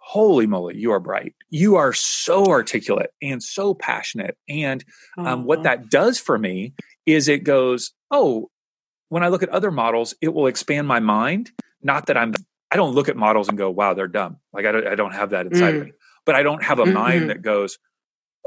holy 0.04 0.46
moly, 0.46 0.78
you 0.78 0.92
are 0.92 1.00
bright. 1.00 1.34
You 1.50 1.78
are 1.78 1.94
so 1.94 2.48
articulate 2.48 3.12
and 3.22 3.42
so 3.42 3.74
passionate. 3.74 4.38
And 4.50 4.84
um, 5.18 5.46
what 5.46 5.64
that 5.64 5.90
does 5.90 6.20
for 6.20 6.38
me 6.38 6.74
is 7.06 7.28
it 7.28 7.44
goes, 7.44 7.92
oh, 8.12 8.50
when 9.10 9.24
I 9.24 9.30
look 9.30 9.42
at 9.42 9.50
other 9.50 9.72
models, 9.72 10.14
it 10.22 10.34
will 10.34 10.48
expand 10.48 10.88
my 10.88 11.00
mind. 11.00 11.52
Not 11.82 12.08
that 12.08 12.18
I'm 12.18 12.34
I 12.72 12.78
don't 12.78 12.96
look 12.96 13.10
at 13.10 13.18
models 13.18 13.50
and 13.50 13.58
go, 13.58 13.70
wow, 13.70 13.94
they're 13.94 14.08
dumb. 14.08 14.38
Like 14.54 14.66
I 14.66 14.72
don't, 14.72 14.88
I 14.88 14.96
don't 14.96 15.14
have 15.14 15.32
that 15.32 15.46
inside 15.46 15.74
mm. 15.74 15.82
of 15.82 15.86
me. 15.88 15.94
But 16.26 16.36
I 16.36 16.44
don't 16.44 16.64
have 16.64 16.80
a 16.80 16.84
mm-hmm. 16.84 16.94
mind 16.94 17.30
that 17.30 17.42
goes, 17.42 17.78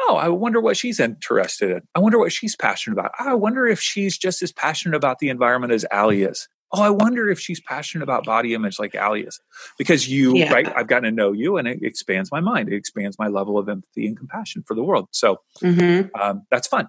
oh, 0.00 0.16
I 0.16 0.28
wonder 0.28 0.60
what 0.60 0.76
she's 0.76 1.00
interested 1.00 1.70
in. 1.70 1.82
I 1.94 2.00
wonder 2.00 2.18
what 2.18 2.32
she's 2.32 2.56
passionate 2.56 2.98
about. 2.98 3.12
I 3.18 3.34
wonder 3.34 3.66
if 3.66 3.80
she's 3.80 4.18
just 4.18 4.42
as 4.42 4.52
passionate 4.52 4.96
about 4.96 5.18
the 5.18 5.28
environment 5.28 5.72
as 5.72 5.86
Ali 5.92 6.22
is. 6.22 6.48
Oh, 6.72 6.82
I 6.82 6.90
wonder 6.90 7.30
if 7.30 7.38
she's 7.38 7.60
passionate 7.60 8.02
about 8.02 8.24
body 8.24 8.52
image 8.52 8.80
like 8.80 8.96
Ali 8.96 9.22
is. 9.22 9.40
Because 9.78 10.08
you, 10.08 10.36
yeah. 10.36 10.52
right, 10.52 10.72
I've 10.76 10.88
gotten 10.88 11.04
to 11.04 11.12
know 11.12 11.32
you 11.32 11.56
and 11.56 11.68
it 11.68 11.78
expands 11.82 12.32
my 12.32 12.40
mind. 12.40 12.68
It 12.68 12.76
expands 12.76 13.16
my 13.18 13.28
level 13.28 13.58
of 13.58 13.68
empathy 13.68 14.06
and 14.06 14.16
compassion 14.16 14.64
for 14.66 14.74
the 14.74 14.82
world. 14.82 15.06
So 15.12 15.36
mm-hmm. 15.62 16.08
um, 16.20 16.42
that's 16.50 16.66
fun, 16.66 16.88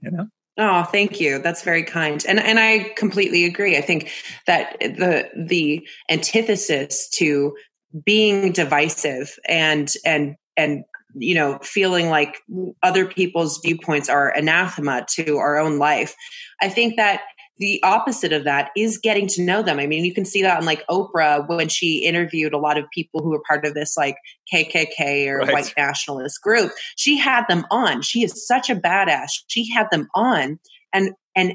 you 0.00 0.10
know? 0.10 0.26
Oh, 0.58 0.82
thank 0.82 1.18
you. 1.18 1.38
That's 1.38 1.62
very 1.62 1.82
kind. 1.82 2.22
And 2.28 2.38
and 2.38 2.58
I 2.58 2.92
completely 2.94 3.46
agree. 3.46 3.78
I 3.78 3.80
think 3.80 4.10
that 4.46 4.76
the 4.80 5.30
the 5.34 5.86
antithesis 6.10 7.08
to 7.14 7.56
being 8.04 8.52
divisive 8.52 9.34
and 9.48 9.90
and 10.04 10.36
and 10.58 10.84
you 11.14 11.34
know 11.34 11.58
feeling 11.62 12.08
like 12.08 12.38
other 12.82 13.06
people's 13.06 13.60
viewpoints 13.64 14.08
are 14.08 14.30
anathema 14.36 15.04
to 15.08 15.36
our 15.36 15.58
own 15.58 15.78
life. 15.78 16.14
I 16.60 16.68
think 16.68 16.96
that 16.96 17.22
the 17.58 17.80
opposite 17.84 18.32
of 18.32 18.44
that 18.44 18.70
is 18.76 18.98
getting 18.98 19.28
to 19.28 19.42
know 19.42 19.62
them. 19.62 19.78
I 19.78 19.86
mean, 19.86 20.04
you 20.04 20.14
can 20.14 20.24
see 20.24 20.42
that 20.42 20.58
on 20.58 20.64
like 20.64 20.84
Oprah 20.88 21.48
when 21.48 21.68
she 21.68 22.04
interviewed 22.04 22.54
a 22.54 22.58
lot 22.58 22.78
of 22.78 22.90
people 22.92 23.22
who 23.22 23.30
were 23.30 23.42
part 23.46 23.64
of 23.64 23.74
this 23.74 23.96
like 23.96 24.16
KKK 24.52 25.28
or 25.28 25.38
right. 25.38 25.52
white 25.52 25.74
nationalist 25.76 26.42
group. 26.42 26.72
She 26.96 27.18
had 27.18 27.44
them 27.48 27.64
on. 27.70 28.02
She 28.02 28.24
is 28.24 28.46
such 28.46 28.68
a 28.70 28.74
badass. 28.74 29.30
She 29.46 29.70
had 29.70 29.86
them 29.90 30.08
on 30.14 30.58
and 30.92 31.10
and 31.36 31.54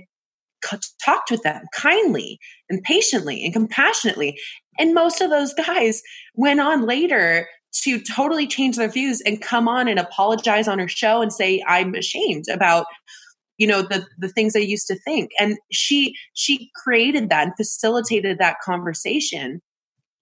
talked 1.03 1.29
with 1.29 1.43
them 1.43 1.63
kindly 1.73 2.39
and 2.69 2.81
patiently 2.83 3.43
and 3.43 3.53
compassionately. 3.53 4.39
And 4.79 4.93
most 4.93 5.21
of 5.21 5.29
those 5.29 5.53
guys 5.53 6.01
went 6.35 6.59
on 6.59 6.85
later 6.85 7.47
to 7.81 7.99
totally 7.99 8.47
change 8.47 8.77
their 8.77 8.89
views 8.89 9.21
and 9.21 9.41
come 9.41 9.67
on 9.67 9.87
and 9.87 9.99
apologize 9.99 10.67
on 10.67 10.79
her 10.79 10.87
show 10.87 11.21
and 11.21 11.31
say, 11.31 11.63
I'm 11.67 11.93
ashamed 11.95 12.45
about 12.51 12.85
you 13.57 13.65
know 13.65 13.81
the 13.81 14.05
the 14.19 14.29
things 14.29 14.55
i 14.55 14.59
used 14.59 14.87
to 14.87 14.99
think. 14.99 15.31
And 15.39 15.57
she 15.71 16.15
she 16.33 16.69
created 16.75 17.29
that 17.29 17.47
and 17.47 17.55
facilitated 17.57 18.37
that 18.37 18.57
conversation 18.63 19.61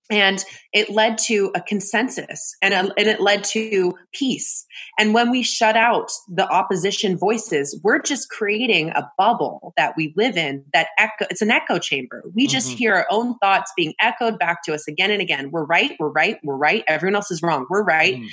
and 0.10 0.44
it 0.72 0.90
led 0.90 1.18
to 1.18 1.52
a 1.56 1.62
consensus 1.62 2.56
and, 2.62 2.74
a, 2.74 2.80
and 2.98 3.08
it 3.08 3.20
led 3.20 3.44
to 3.44 3.94
peace 4.14 4.66
and 5.00 5.14
when 5.14 5.32
we 5.32 5.42
shut 5.42 5.76
out 5.76 6.12
the 6.28 6.48
opposition 6.50 7.18
voices 7.18 7.80
we're 7.84 8.02
just 8.02 8.30
creating 8.30 8.90
a 8.90 9.10
bubble 9.18 9.74
that 9.78 9.94
we 9.98 10.14
live 10.16 10.38
in 10.38 10.64
that 10.74 10.88
echo 10.98 11.26
it's 11.30 11.42
an 11.42 11.52
echo 11.52 11.80
chamber 11.80 12.24
we 12.34 12.48
just 12.48 12.70
mm-hmm. 12.70 12.78
hear 12.78 12.94
our 12.94 13.08
own 13.10 13.38
thoughts 13.40 13.72
being 13.76 13.94
echoed 14.00 14.38
back 14.38 14.64
to 14.64 14.74
us 14.74 14.88
again 14.88 15.12
and 15.12 15.22
again 15.22 15.50
we're 15.52 15.66
right 15.66 15.94
we're 16.00 16.10
right 16.10 16.38
we're 16.44 16.58
right 16.58 16.84
everyone 16.88 17.16
else 17.16 17.32
is 17.32 17.42
wrong 17.42 17.66
we're 17.70 17.84
right 17.84 18.16
mm. 18.16 18.28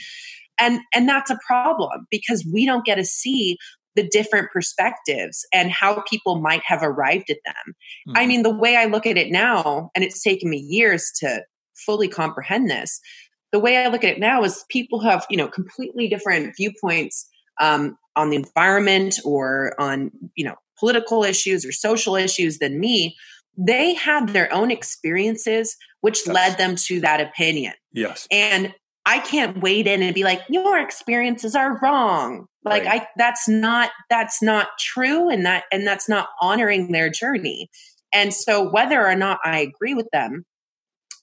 and 0.60 0.80
and 0.94 1.08
that's 1.08 1.30
a 1.30 1.38
problem 1.46 2.06
because 2.10 2.46
we 2.52 2.66
don't 2.66 2.84
get 2.84 2.96
to 2.96 3.04
see 3.04 3.56
the 3.94 4.08
different 4.08 4.50
perspectives 4.50 5.46
and 5.52 5.70
how 5.70 6.02
people 6.08 6.40
might 6.40 6.62
have 6.64 6.82
arrived 6.82 7.30
at 7.30 7.38
them. 7.44 7.74
Mm-hmm. 8.08 8.16
I 8.16 8.26
mean, 8.26 8.42
the 8.42 8.54
way 8.54 8.76
I 8.76 8.86
look 8.86 9.06
at 9.06 9.18
it 9.18 9.30
now, 9.30 9.90
and 9.94 10.02
it's 10.02 10.22
taken 10.22 10.48
me 10.48 10.56
years 10.56 11.12
to 11.20 11.42
fully 11.74 12.08
comprehend 12.08 12.70
this, 12.70 13.00
the 13.52 13.58
way 13.58 13.76
I 13.76 13.88
look 13.88 14.04
at 14.04 14.14
it 14.14 14.20
now 14.20 14.42
is 14.44 14.64
people 14.68 15.00
have, 15.00 15.26
you 15.30 15.36
know, 15.36 15.48
completely 15.48 16.08
different 16.08 16.56
viewpoints 16.56 17.28
um, 17.60 17.96
on 18.16 18.30
the 18.30 18.36
environment 18.36 19.18
or 19.24 19.74
on, 19.78 20.10
you 20.34 20.44
know, 20.44 20.54
political 20.78 21.22
issues 21.22 21.64
or 21.64 21.72
social 21.72 22.16
issues 22.16 22.58
than 22.58 22.80
me. 22.80 23.16
They 23.56 23.94
had 23.94 24.30
their 24.30 24.52
own 24.52 24.70
experiences, 24.70 25.76
which 26.00 26.20
yes. 26.26 26.34
led 26.34 26.58
them 26.58 26.76
to 26.76 27.00
that 27.00 27.20
opinion. 27.20 27.74
Yes. 27.92 28.26
And 28.30 28.74
I 29.04 29.18
can't 29.18 29.60
wade 29.60 29.86
in 29.86 30.02
and 30.02 30.14
be 30.14 30.24
like, 30.24 30.40
your 30.48 30.78
experiences 30.78 31.54
are 31.54 31.78
wrong. 31.82 32.46
Like 32.64 32.84
right. 32.84 33.02
I 33.02 33.08
that's 33.16 33.48
not 33.48 33.90
that's 34.08 34.40
not 34.40 34.68
true 34.78 35.28
and 35.28 35.44
that 35.44 35.64
and 35.72 35.86
that's 35.86 36.08
not 36.08 36.28
honoring 36.40 36.92
their 36.92 37.10
journey. 37.10 37.68
And 38.14 38.32
so 38.32 38.70
whether 38.70 39.04
or 39.04 39.16
not 39.16 39.40
I 39.44 39.58
agree 39.58 39.94
with 39.94 40.06
them, 40.12 40.44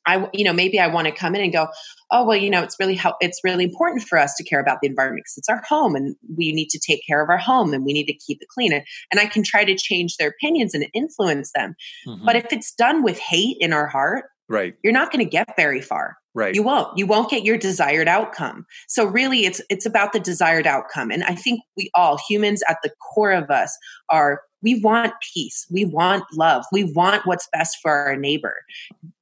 I 0.10 0.28
you 0.34 0.44
know 0.44 0.54
maybe 0.54 0.80
I 0.80 0.88
want 0.88 1.08
to 1.08 1.14
come 1.14 1.36
in 1.36 1.42
and 1.42 1.54
go, 1.54 1.68
oh 2.12 2.26
well, 2.26 2.38
you 2.38 2.50
know 2.50 2.64
it's 2.64 2.76
really 2.80 2.96
help 2.96 3.16
it's 3.22 3.40
really 3.44 3.64
important 3.64 4.04
for 4.04 4.18
us 4.18 4.34
to 4.36 4.44
care 4.44 4.60
about 4.60 4.80
the 4.82 4.88
environment 4.88 5.24
because 5.26 5.38
it's 5.38 5.50
our 5.50 5.62
home 5.68 5.96
and 5.96 6.16
we 6.38 6.52
need 6.52 6.70
to 6.70 6.80
take 6.80 7.06
care 7.06 7.22
of 7.22 7.30
our 7.30 7.38
home 7.38 7.74
and 7.74 7.86
we 7.86 7.94
need 7.94 8.06
to 8.06 8.14
keep 8.14 8.42
it 8.42 8.48
clean. 8.50 8.74
And, 8.74 8.84
and 9.12 9.20
I 9.20 9.26
can 9.26 9.44
try 9.44 9.64
to 9.64 9.76
change 9.76 10.18
their 10.18 10.30
opinions 10.30 10.74
and 10.74 10.86
influence 10.94 11.52
them. 11.54 11.76
Mm-hmm. 12.08 12.26
But 12.26 12.36
if 12.36 12.52
it's 12.52 12.74
done 12.74 13.04
with 13.04 13.20
hate 13.20 13.58
in 13.60 13.74
our 13.74 13.88
heart, 13.88 14.26
right, 14.48 14.76
you're 14.84 14.94
not 14.94 15.12
going 15.12 15.24
to 15.24 15.30
get 15.30 15.56
very 15.56 15.82
far. 15.82 16.18
Right. 16.36 16.54
You 16.54 16.64
won't. 16.64 16.96
You 16.98 17.08
won't 17.08 17.30
get 17.30 17.44
your 17.44 17.58
desired 17.58 18.08
outcome. 18.08 18.66
So 18.88 19.04
really 19.06 19.46
it's 19.46 19.62
it's 19.70 19.86
about 19.86 20.14
the 20.14 20.20
desired 20.20 20.68
outcome. 20.68 21.12
And 21.12 21.24
I 21.24 21.34
think 21.36 21.62
we 21.76 21.90
all 21.96 22.20
humans 22.30 22.62
at 22.70 22.78
the 22.84 22.92
core 23.14 23.32
of 23.32 23.50
us 23.50 23.76
are 24.10 24.42
we 24.62 24.80
want 24.82 25.14
peace. 25.34 25.66
We 25.72 25.86
want 25.86 26.24
love. 26.34 26.66
We 26.72 26.84
want 26.94 27.26
what's 27.26 27.48
best 27.52 27.78
for 27.82 27.92
our 27.92 28.16
neighbor. 28.16 28.56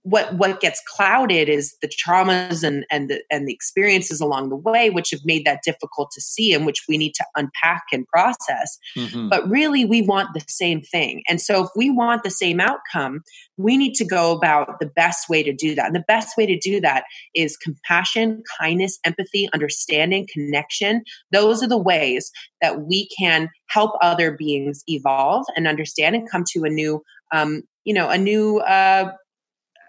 What 0.09 0.33
what 0.35 0.61
gets 0.61 0.81
clouded 0.95 1.49
is 1.49 1.75
the 1.81 1.89
traumas 1.89 2.63
and 2.63 2.85
and 2.89 3.09
the, 3.09 3.21
and 3.29 3.47
the 3.47 3.53
experiences 3.53 4.21
along 4.21 4.49
the 4.49 4.55
way 4.55 4.89
which 4.89 5.11
have 5.11 5.19
made 5.25 5.45
that 5.45 5.63
difficult 5.63 6.11
to 6.11 6.21
see 6.21 6.53
and 6.53 6.65
which 6.65 6.83
we 6.87 6.97
need 6.97 7.13
to 7.13 7.25
unpack 7.35 7.83
and 7.91 8.07
process. 8.07 8.77
Mm-hmm. 8.95 9.29
but 9.29 9.47
really 9.49 9.83
we 9.85 10.01
want 10.01 10.33
the 10.33 10.43
same 10.47 10.81
thing. 10.81 11.23
And 11.27 11.41
so 11.41 11.63
if 11.65 11.69
we 11.75 11.89
want 11.89 12.23
the 12.23 12.31
same 12.31 12.59
outcome 12.59 13.21
we 13.57 13.75
need 13.75 13.95
to 13.95 14.05
go 14.05 14.31
about 14.31 14.79
the 14.79 14.85
best 14.85 15.27
way 15.27 15.41
to 15.43 15.51
do 15.51 15.75
that. 15.75 15.87
And 15.87 15.95
the 15.95 16.05
best 16.07 16.37
way 16.37 16.45
to 16.45 16.57
do 16.57 16.79
that 16.81 17.03
is 17.33 17.57
compassion 17.57 18.43
kindness 18.59 18.99
empathy 19.03 19.49
understanding 19.53 20.27
connection. 20.31 21.03
Those 21.31 21.63
are 21.63 21.67
the 21.67 21.77
ways 21.77 22.31
that 22.61 22.81
we 22.81 23.09
can 23.19 23.49
help 23.67 23.91
other 24.01 24.31
beings 24.31 24.83
evolve 24.87 25.45
and 25.55 25.67
understand 25.67 26.15
and 26.15 26.29
come 26.29 26.43
to 26.53 26.63
a 26.63 26.69
new 26.69 27.01
um, 27.33 27.63
you 27.83 27.93
know 27.93 28.09
a 28.09 28.17
new 28.17 28.59
uh, 28.59 29.11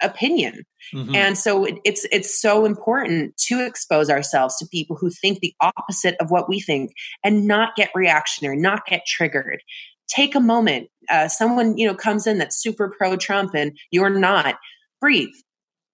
opinion. 0.03 0.65
Mm-hmm. 0.95 1.15
And 1.15 1.39
so 1.39 1.65
it, 1.65 1.79
it's 1.85 2.07
it's 2.11 2.41
so 2.41 2.65
important 2.65 3.37
to 3.49 3.65
expose 3.65 4.11
ourselves 4.11 4.57
to 4.57 4.67
people 4.67 4.97
who 4.97 5.11
think 5.11 5.41
the 5.41 5.55
opposite 5.61 6.17
of 6.21 6.31
what 6.31 6.49
we 6.49 6.61
think 6.61 6.93
and 7.25 7.47
not 7.47 7.77
get 7.77 7.91
reactionary, 7.95 8.57
not 8.57 8.87
get 8.87 9.03
triggered. 9.07 9.63
Take 10.09 10.35
a 10.35 10.41
moment. 10.41 10.89
Uh, 11.11 11.29
someone 11.29 11.77
you 11.77 11.87
know 11.87 11.95
comes 11.95 12.27
in 12.27 12.39
that's 12.39 12.61
super 12.61 12.95
pro 12.97 13.17
Trump 13.17 13.55
and 13.55 13.77
you're 13.91 14.11
not. 14.11 14.57
Breathe. 15.01 15.35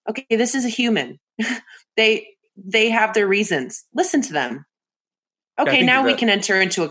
Okay, 0.08 0.26
this 0.30 0.54
is 0.54 0.64
a 0.64 0.70
human. 0.70 1.18
they 1.96 2.26
they 2.56 2.90
have 2.90 3.14
their 3.14 3.26
reasons. 3.26 3.84
Listen 3.94 4.22
to 4.22 4.32
them. 4.32 4.64
Okay, 5.58 5.82
now 5.82 6.02
that, 6.02 6.12
we 6.12 6.14
can 6.14 6.28
enter 6.28 6.60
into 6.60 6.84
a, 6.84 6.90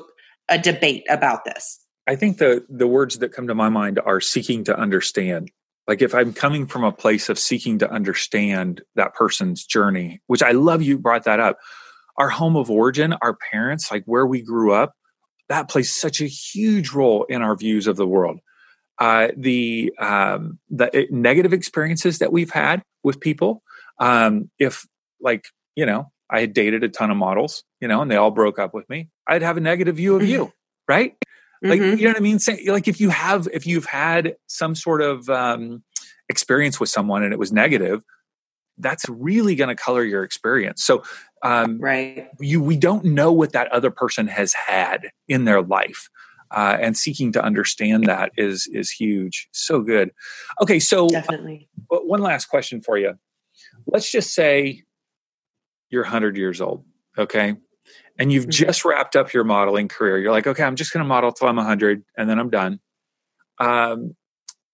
a 0.50 0.58
debate 0.58 1.04
about 1.10 1.46
this. 1.46 1.80
I 2.08 2.16
think 2.16 2.38
the 2.38 2.66
the 2.70 2.88
words 2.88 3.20
that 3.20 3.32
come 3.32 3.48
to 3.48 3.56
my 3.56 3.70
mind 3.70 4.00
are 4.04 4.20
seeking 4.20 4.64
to 4.66 4.78
understand 4.78 5.52
like 5.88 6.02
if 6.02 6.14
i'm 6.14 6.34
coming 6.34 6.66
from 6.66 6.84
a 6.84 6.92
place 6.92 7.30
of 7.30 7.40
seeking 7.40 7.80
to 7.80 7.92
understand 7.92 8.82
that 8.96 9.14
person's 9.14 9.66
journey 9.66 10.22
which 10.28 10.44
i 10.44 10.52
love 10.52 10.82
you 10.82 10.98
brought 10.98 11.24
that 11.26 11.40
up 11.40 11.58
our 12.18 12.30
home 12.30 12.56
of 12.56 12.70
origin 12.70 13.14
our 13.22 13.36
parents 13.52 13.92
like 13.92 14.04
where 14.06 14.26
we 14.26 14.42
grew 14.42 14.74
up 14.74 14.94
that 15.50 15.70
plays 15.70 15.94
such 15.94 16.22
a 16.22 16.26
huge 16.26 16.92
role 16.92 17.26
in 17.26 17.42
our 17.42 17.56
views 17.56 17.88
of 17.88 17.96
the 17.96 18.08
world. 18.08 18.40
Uh, 19.00 19.30
the 19.36 19.92
um, 20.00 20.60
the 20.70 20.96
eh, 20.96 21.06
negative 21.10 21.52
experiences 21.52 22.20
that 22.20 22.32
we've 22.32 22.52
had 22.52 22.84
with 23.04 23.20
people 23.20 23.64
um, 24.00 24.50
if 24.60 24.86
like 25.20 25.46
you 25.76 25.86
know 25.86 26.12
i 26.30 26.40
had 26.40 26.54
dated 26.54 26.84
a 26.84 26.90
ton 26.90 27.10
of 27.10 27.18
models 27.18 27.64
you 27.82 27.88
know 27.88 28.02
and 28.02 28.12
they 28.12 28.16
all 28.16 28.30
broke 28.30 28.60
up 28.60 28.74
with 28.74 28.88
me 28.90 29.10
i'd 29.28 29.42
have 29.42 29.58
a 29.58 29.62
negative 29.62 29.96
view 29.96 30.16
of 30.16 30.24
you 30.24 30.54
right 30.88 31.16
like 31.64 31.80
mm-hmm. 31.80 31.98
you 31.98 32.04
know 32.04 32.12
what 32.12 32.18
i 32.18 32.22
mean? 32.22 32.40
Say, 32.40 32.66
like 32.68 32.88
if 32.88 33.00
you 33.00 33.10
have 33.10 33.48
if 33.54 33.66
you've 33.66 33.86
had 33.86 34.36
some 34.48 34.76
sort 34.76 35.02
of 35.02 35.30
um, 35.30 35.84
experience 36.30 36.80
with 36.80 36.90
someone 36.90 37.24
and 37.24 37.34
it 37.34 37.40
was 37.40 37.52
negative 37.52 38.04
that's 38.80 39.08
really 39.08 39.56
going 39.56 39.70
to 39.70 39.76
color 39.76 40.04
your 40.04 40.24
experience. 40.24 40.84
So 40.84 41.04
um, 41.44 41.80
right. 41.80 42.28
you 42.40 42.62
we 42.62 42.76
don't 42.78 43.06
know 43.06 43.32
what 43.32 43.54
that 43.54 43.72
other 43.72 43.92
person 43.92 44.28
has 44.28 44.54
had 44.54 45.12
in 45.28 45.46
their 45.46 45.62
life 45.62 46.10
uh, 46.52 46.78
and 46.82 46.98
seeking 46.98 47.32
to 47.34 47.44
understand 47.44 48.06
that 48.06 48.32
is 48.38 48.68
is 48.72 48.90
huge. 48.90 49.48
So 49.52 49.82
good. 49.82 50.12
Okay 50.62 50.80
so 50.80 51.08
definitely. 51.08 51.70
uh, 51.92 51.98
one 51.98 52.22
last 52.22 52.46
question 52.46 52.82
for 52.82 52.98
you. 52.98 53.14
Let's 53.86 54.12
just 54.12 54.34
say 54.34 54.84
you're 55.90 56.04
100 56.04 56.36
years 56.36 56.60
old 56.60 56.84
okay 57.20 57.56
and 58.18 58.32
you've 58.32 58.44
mm-hmm. 58.44 58.66
just 58.66 58.86
wrapped 58.86 59.16
up 59.16 59.34
your 59.34 59.44
modeling 59.44 59.88
career, 59.88 60.20
you're 60.20 60.32
like, 60.32 60.48
okay, 60.48 60.64
I'm 60.64 60.76
just 60.76 60.94
going 60.94 61.04
to 61.04 61.08
model 61.08 61.32
till 61.32 61.48
I'm 61.48 61.56
100 61.56 62.04
and 62.18 62.30
then 62.30 62.40
I'm 62.40 62.50
done. 62.50 62.80
Um, 63.60 64.16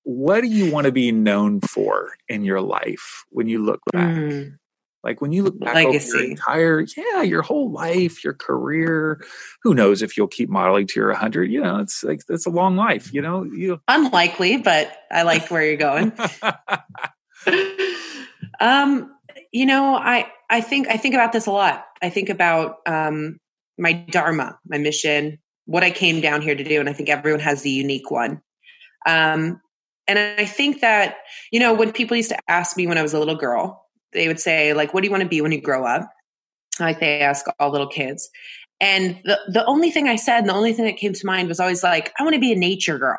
what 0.03 0.41
do 0.41 0.47
you 0.47 0.71
want 0.71 0.85
to 0.85 0.91
be 0.91 1.11
known 1.11 1.61
for 1.61 2.11
in 2.27 2.43
your 2.43 2.61
life 2.61 3.25
when 3.29 3.47
you 3.47 3.63
look 3.63 3.81
back? 3.91 4.15
Mm. 4.15 4.57
Like 5.03 5.21
when 5.21 5.31
you 5.31 5.43
look 5.43 5.57
back 5.59 5.75
Legacy. 5.75 6.09
over 6.09 6.17
your 6.17 6.31
entire, 6.31 6.85
yeah, 6.97 7.21
your 7.21 7.41
whole 7.41 7.71
life, 7.71 8.23
your 8.23 8.33
career. 8.33 9.23
Who 9.63 9.73
knows 9.73 10.01
if 10.01 10.17
you'll 10.17 10.27
keep 10.27 10.49
modeling 10.49 10.87
to 10.87 10.99
your 10.99 11.09
100? 11.09 11.49
You 11.51 11.61
know, 11.61 11.77
it's 11.77 12.03
like 12.03 12.21
it's 12.27 12.45
a 12.45 12.49
long 12.49 12.75
life. 12.75 13.13
You 13.13 13.21
know, 13.21 13.43
you 13.43 13.79
unlikely, 13.87 14.57
but 14.57 14.91
I 15.09 15.23
like 15.23 15.49
where 15.49 15.63
you're 15.63 15.77
going. 15.77 16.11
um, 18.59 19.15
you 19.51 19.65
know, 19.65 19.95
I 19.95 20.31
I 20.49 20.61
think 20.61 20.87
I 20.87 20.97
think 20.97 21.13
about 21.13 21.31
this 21.31 21.45
a 21.45 21.51
lot. 21.51 21.85
I 22.01 22.09
think 22.09 22.29
about 22.29 22.77
um, 22.85 23.39
my 23.77 23.93
dharma, 23.93 24.59
my 24.67 24.77
mission, 24.77 25.39
what 25.65 25.83
I 25.83 25.91
came 25.91 26.21
down 26.21 26.41
here 26.41 26.55
to 26.55 26.63
do, 26.63 26.79
and 26.79 26.89
I 26.89 26.93
think 26.93 27.09
everyone 27.09 27.39
has 27.41 27.61
the 27.61 27.69
unique 27.69 28.11
one. 28.11 28.41
Um, 29.05 29.61
and 30.07 30.19
I 30.19 30.45
think 30.45 30.81
that 30.81 31.17
you 31.51 31.59
know 31.59 31.73
when 31.73 31.91
people 31.91 32.17
used 32.17 32.29
to 32.29 32.37
ask 32.49 32.77
me 32.77 32.87
when 32.87 32.97
I 32.97 33.01
was 33.01 33.13
a 33.13 33.19
little 33.19 33.35
girl, 33.35 33.85
they 34.13 34.27
would 34.27 34.39
say 34.39 34.73
like, 34.73 34.93
"What 34.93 35.01
do 35.01 35.07
you 35.07 35.11
want 35.11 35.23
to 35.23 35.29
be 35.29 35.41
when 35.41 35.51
you 35.51 35.61
grow 35.61 35.85
up?" 35.85 36.09
Like 36.79 36.99
they 36.99 37.21
ask 37.21 37.45
all 37.59 37.71
little 37.71 37.87
kids. 37.87 38.29
And 38.81 39.19
the 39.25 39.39
the 39.47 39.65
only 39.65 39.91
thing 39.91 40.07
I 40.07 40.15
said, 40.15 40.39
and 40.39 40.49
the 40.49 40.53
only 40.53 40.73
thing 40.73 40.85
that 40.85 40.97
came 40.97 41.13
to 41.13 41.25
mind 41.25 41.47
was 41.47 41.59
always 41.59 41.83
like, 41.83 42.13
"I 42.19 42.23
want 42.23 42.35
to 42.35 42.39
be 42.39 42.51
a 42.51 42.55
nature 42.55 42.97
girl." 42.97 43.17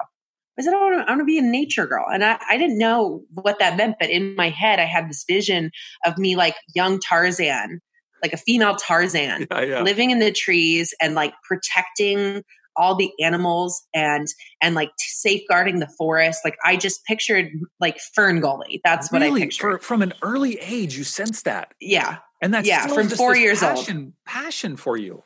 I 0.60 0.62
said, 0.62 0.74
oh, 0.74 0.88
I 0.88 0.96
want, 0.96 1.08
to, 1.08 1.16
to 1.16 1.24
be 1.24 1.38
a 1.38 1.42
nature 1.42 1.86
girl. 1.86 2.04
And 2.12 2.22
I, 2.22 2.38
I 2.48 2.58
didn't 2.58 2.76
know 2.76 3.22
what 3.30 3.58
that 3.60 3.76
meant, 3.76 3.96
but 3.98 4.10
in 4.10 4.36
my 4.36 4.50
head, 4.50 4.78
I 4.78 4.84
had 4.84 5.08
this 5.08 5.24
vision 5.26 5.70
of 6.04 6.18
me 6.18 6.36
like 6.36 6.54
young 6.74 7.00
Tarzan, 7.00 7.80
like 8.22 8.34
a 8.34 8.36
female 8.36 8.76
Tarzan, 8.76 9.46
yeah, 9.50 9.62
yeah. 9.62 9.82
living 9.82 10.10
in 10.10 10.18
the 10.18 10.30
trees 10.30 10.92
and 11.00 11.14
like 11.14 11.32
protecting 11.48 12.42
all 12.76 12.94
the 12.94 13.10
animals 13.22 13.82
and 13.94 14.26
and 14.60 14.74
like 14.74 14.90
safeguarding 14.98 15.80
the 15.80 15.88
forest. 15.98 16.40
Like 16.44 16.56
i 16.62 16.76
just 16.76 17.04
pictured 17.04 17.48
like 17.80 17.98
FernGully. 18.16 18.80
That's 18.84 19.10
really? 19.10 19.30
what 19.30 19.36
i 19.36 19.40
pictured. 19.40 19.60
For, 19.60 19.78
from 19.78 20.02
an 20.02 20.12
early 20.22 20.58
age 20.58 20.96
you 20.96 21.04
sense 21.04 21.42
that? 21.42 21.72
Yeah. 21.80 22.18
And 22.42 22.52
that's 22.52 22.68
yeah 22.68 22.86
from 22.86 23.08
four 23.08 23.34
years 23.34 23.60
passion, 23.60 23.96
old 23.96 24.12
passion 24.26 24.76
for 24.76 24.98
you. 24.98 25.24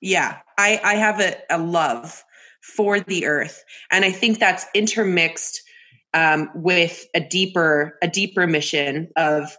Yeah. 0.00 0.38
I 0.56 0.80
i 0.84 0.94
have 0.94 1.20
a, 1.20 1.36
a 1.50 1.58
love 1.58 2.22
for 2.64 3.00
the 3.00 3.26
earth. 3.26 3.62
And 3.90 4.04
I 4.04 4.10
think 4.10 4.38
that's 4.38 4.66
intermixed 4.74 5.62
um, 6.14 6.48
with 6.54 7.04
a 7.14 7.20
deeper, 7.20 7.98
a 8.02 8.08
deeper 8.08 8.46
mission 8.46 9.10
of 9.16 9.56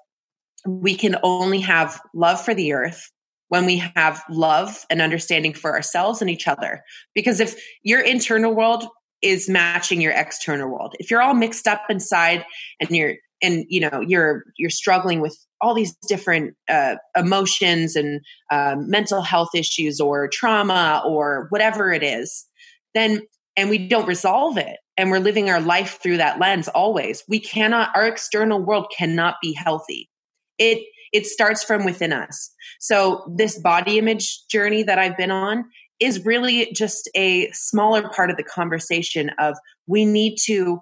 we 0.65 0.95
can 0.95 1.17
only 1.21 1.59
have 1.59 2.01
love 2.13 2.43
for 2.43 2.53
the 2.55 2.73
earth 2.73 3.11
when 3.49 3.65
we 3.65 3.77
have 3.95 4.23
love 4.29 4.85
and 4.89 5.01
understanding 5.01 5.53
for 5.53 5.73
ourselves 5.75 6.21
and 6.21 6.31
each 6.31 6.47
other. 6.47 6.81
Because 7.13 7.39
if 7.39 7.61
your 7.83 8.01
internal 8.01 8.53
world 8.53 8.85
is 9.21 9.47
matching 9.47 10.01
your 10.01 10.13
external 10.13 10.69
world, 10.69 10.95
if 10.99 11.11
you're 11.11 11.21
all 11.21 11.35
mixed 11.35 11.67
up 11.67 11.83
inside 11.89 12.43
and 12.79 12.89
you're 12.89 13.15
and 13.43 13.65
you 13.67 13.81
know 13.81 14.01
you're 14.01 14.45
you're 14.57 14.69
struggling 14.69 15.19
with 15.19 15.37
all 15.61 15.73
these 15.73 15.95
different 16.07 16.55
uh, 16.69 16.95
emotions 17.15 17.95
and 17.95 18.21
um, 18.51 18.89
mental 18.89 19.21
health 19.21 19.49
issues 19.53 19.99
or 19.99 20.27
trauma 20.27 21.03
or 21.05 21.47
whatever 21.49 21.91
it 21.91 22.01
is 22.01 22.45
then 22.95 23.21
and 23.55 23.69
we 23.69 23.77
don't 23.77 24.07
resolve 24.07 24.57
it 24.57 24.77
and 24.97 25.11
we're 25.11 25.19
living 25.19 25.49
our 25.49 25.61
life 25.61 25.99
through 26.01 26.17
that 26.17 26.39
lens 26.39 26.67
always. 26.69 27.23
We 27.27 27.39
cannot 27.39 27.95
our 27.95 28.07
external 28.07 28.59
world 28.59 28.91
cannot 28.97 29.35
be 29.41 29.53
healthy. 29.53 30.09
It 30.57 30.83
it 31.13 31.25
starts 31.25 31.63
from 31.63 31.85
within 31.85 32.11
us. 32.11 32.51
So 32.79 33.31
this 33.37 33.59
body 33.59 33.97
image 33.97 34.47
journey 34.47 34.83
that 34.83 34.97
i've 34.97 35.17
been 35.17 35.31
on 35.31 35.65
is 35.99 36.25
really 36.25 36.71
just 36.73 37.09
a 37.15 37.49
smaller 37.51 38.09
part 38.09 38.29
of 38.29 38.37
the 38.37 38.43
conversation 38.43 39.29
of 39.39 39.57
we 39.87 40.03
need 40.03 40.35
to 40.43 40.79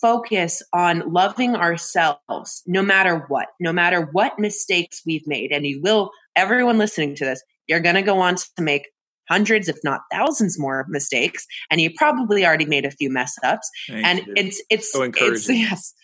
focus 0.00 0.62
on 0.72 1.00
loving 1.10 1.56
ourselves 1.56 2.62
no 2.66 2.82
matter 2.82 3.24
what 3.28 3.48
no 3.60 3.72
matter 3.72 4.08
what 4.12 4.38
mistakes 4.38 5.02
we've 5.06 5.26
made. 5.26 5.50
And 5.50 5.66
you 5.66 5.80
will 5.82 6.10
everyone 6.36 6.78
listening 6.78 7.14
to 7.16 7.24
this 7.24 7.42
you're 7.66 7.80
going 7.80 7.94
to 7.94 8.02
go 8.02 8.20
on 8.20 8.36
to 8.36 8.62
make 8.62 8.88
hundreds, 9.28 9.68
if 9.68 9.76
not 9.84 10.00
thousands 10.12 10.58
more 10.58 10.86
mistakes. 10.88 11.46
And 11.70 11.80
you 11.80 11.90
probably 11.96 12.44
already 12.44 12.66
made 12.66 12.84
a 12.84 12.90
few 12.90 13.10
mess 13.10 13.34
ups. 13.42 13.68
Thank 13.88 14.06
and 14.06 14.18
you. 14.26 14.34
it's, 14.36 14.62
it's, 14.70 14.92
so 14.92 15.02
it's, 15.02 15.48
yes. 15.48 15.94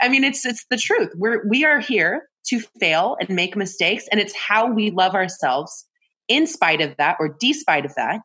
I 0.00 0.08
mean, 0.08 0.24
it's, 0.24 0.44
it's 0.44 0.64
the 0.70 0.76
truth. 0.76 1.10
We're, 1.16 1.46
we 1.48 1.64
are 1.64 1.80
here 1.80 2.28
to 2.48 2.60
fail 2.80 3.16
and 3.20 3.30
make 3.30 3.56
mistakes. 3.56 4.04
And 4.10 4.20
it's 4.20 4.34
how 4.36 4.70
we 4.70 4.90
love 4.90 5.14
ourselves 5.14 5.86
in 6.28 6.46
spite 6.46 6.80
of 6.80 6.96
that 6.98 7.16
or 7.20 7.36
despite 7.40 7.84
of 7.84 7.94
that 7.94 8.20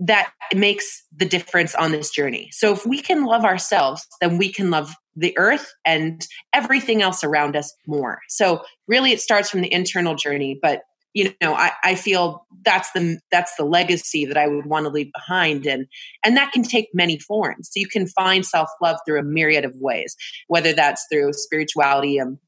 that 0.00 0.32
makes 0.54 1.04
the 1.14 1.26
difference 1.26 1.74
on 1.74 1.92
this 1.92 2.10
journey. 2.10 2.48
So 2.52 2.72
if 2.72 2.86
we 2.86 3.02
can 3.02 3.26
love 3.26 3.44
ourselves, 3.44 4.06
then 4.20 4.38
we 4.38 4.50
can 4.50 4.70
love 4.70 4.94
the 5.14 5.36
earth 5.36 5.70
and 5.84 6.26
everything 6.54 7.02
else 7.02 7.22
around 7.22 7.54
us 7.54 7.72
more. 7.86 8.20
So 8.28 8.62
really 8.88 9.12
it 9.12 9.20
starts 9.20 9.50
from 9.50 9.60
the 9.60 9.72
internal 9.72 10.14
journey, 10.14 10.58
but 10.60 10.80
you 11.14 11.32
know 11.42 11.54
I, 11.54 11.72
I 11.82 11.94
feel 11.94 12.46
that's 12.64 12.90
the 12.92 13.18
that's 13.30 13.54
the 13.56 13.64
legacy 13.64 14.24
that 14.24 14.36
i 14.36 14.46
would 14.46 14.66
want 14.66 14.84
to 14.86 14.90
leave 14.90 15.10
behind 15.12 15.66
and 15.66 15.86
and 16.24 16.36
that 16.36 16.52
can 16.52 16.62
take 16.62 16.88
many 16.94 17.18
forms 17.18 17.70
so 17.72 17.80
you 17.80 17.88
can 17.88 18.06
find 18.06 18.44
self-love 18.44 18.98
through 19.06 19.20
a 19.20 19.24
myriad 19.24 19.64
of 19.64 19.74
ways 19.76 20.16
whether 20.48 20.72
that's 20.72 21.06
through 21.10 21.32
spirituality 21.32 22.18
and 22.18 22.38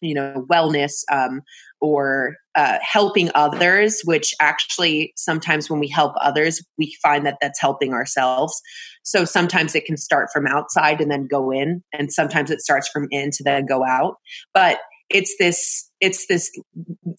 you 0.00 0.14
know 0.14 0.46
wellness 0.50 1.02
um, 1.12 1.42
or 1.80 2.36
uh, 2.54 2.78
helping 2.82 3.30
others, 3.34 4.00
which 4.04 4.34
actually 4.40 5.12
sometimes 5.16 5.70
when 5.70 5.78
we 5.78 5.88
help 5.88 6.12
others, 6.20 6.62
we 6.76 6.96
find 7.02 7.24
that 7.24 7.38
that's 7.40 7.60
helping 7.60 7.92
ourselves. 7.92 8.60
So 9.04 9.24
sometimes 9.24 9.74
it 9.74 9.84
can 9.84 9.96
start 9.96 10.28
from 10.32 10.46
outside 10.46 11.00
and 11.00 11.10
then 11.10 11.26
go 11.26 11.50
in, 11.50 11.82
and 11.92 12.12
sometimes 12.12 12.50
it 12.50 12.60
starts 12.60 12.88
from 12.88 13.08
in 13.10 13.30
to 13.32 13.44
then 13.44 13.66
go 13.66 13.84
out. 13.84 14.16
But 14.52 14.78
it's 15.10 15.34
this 15.38 15.87
it's 16.00 16.26
this 16.26 16.50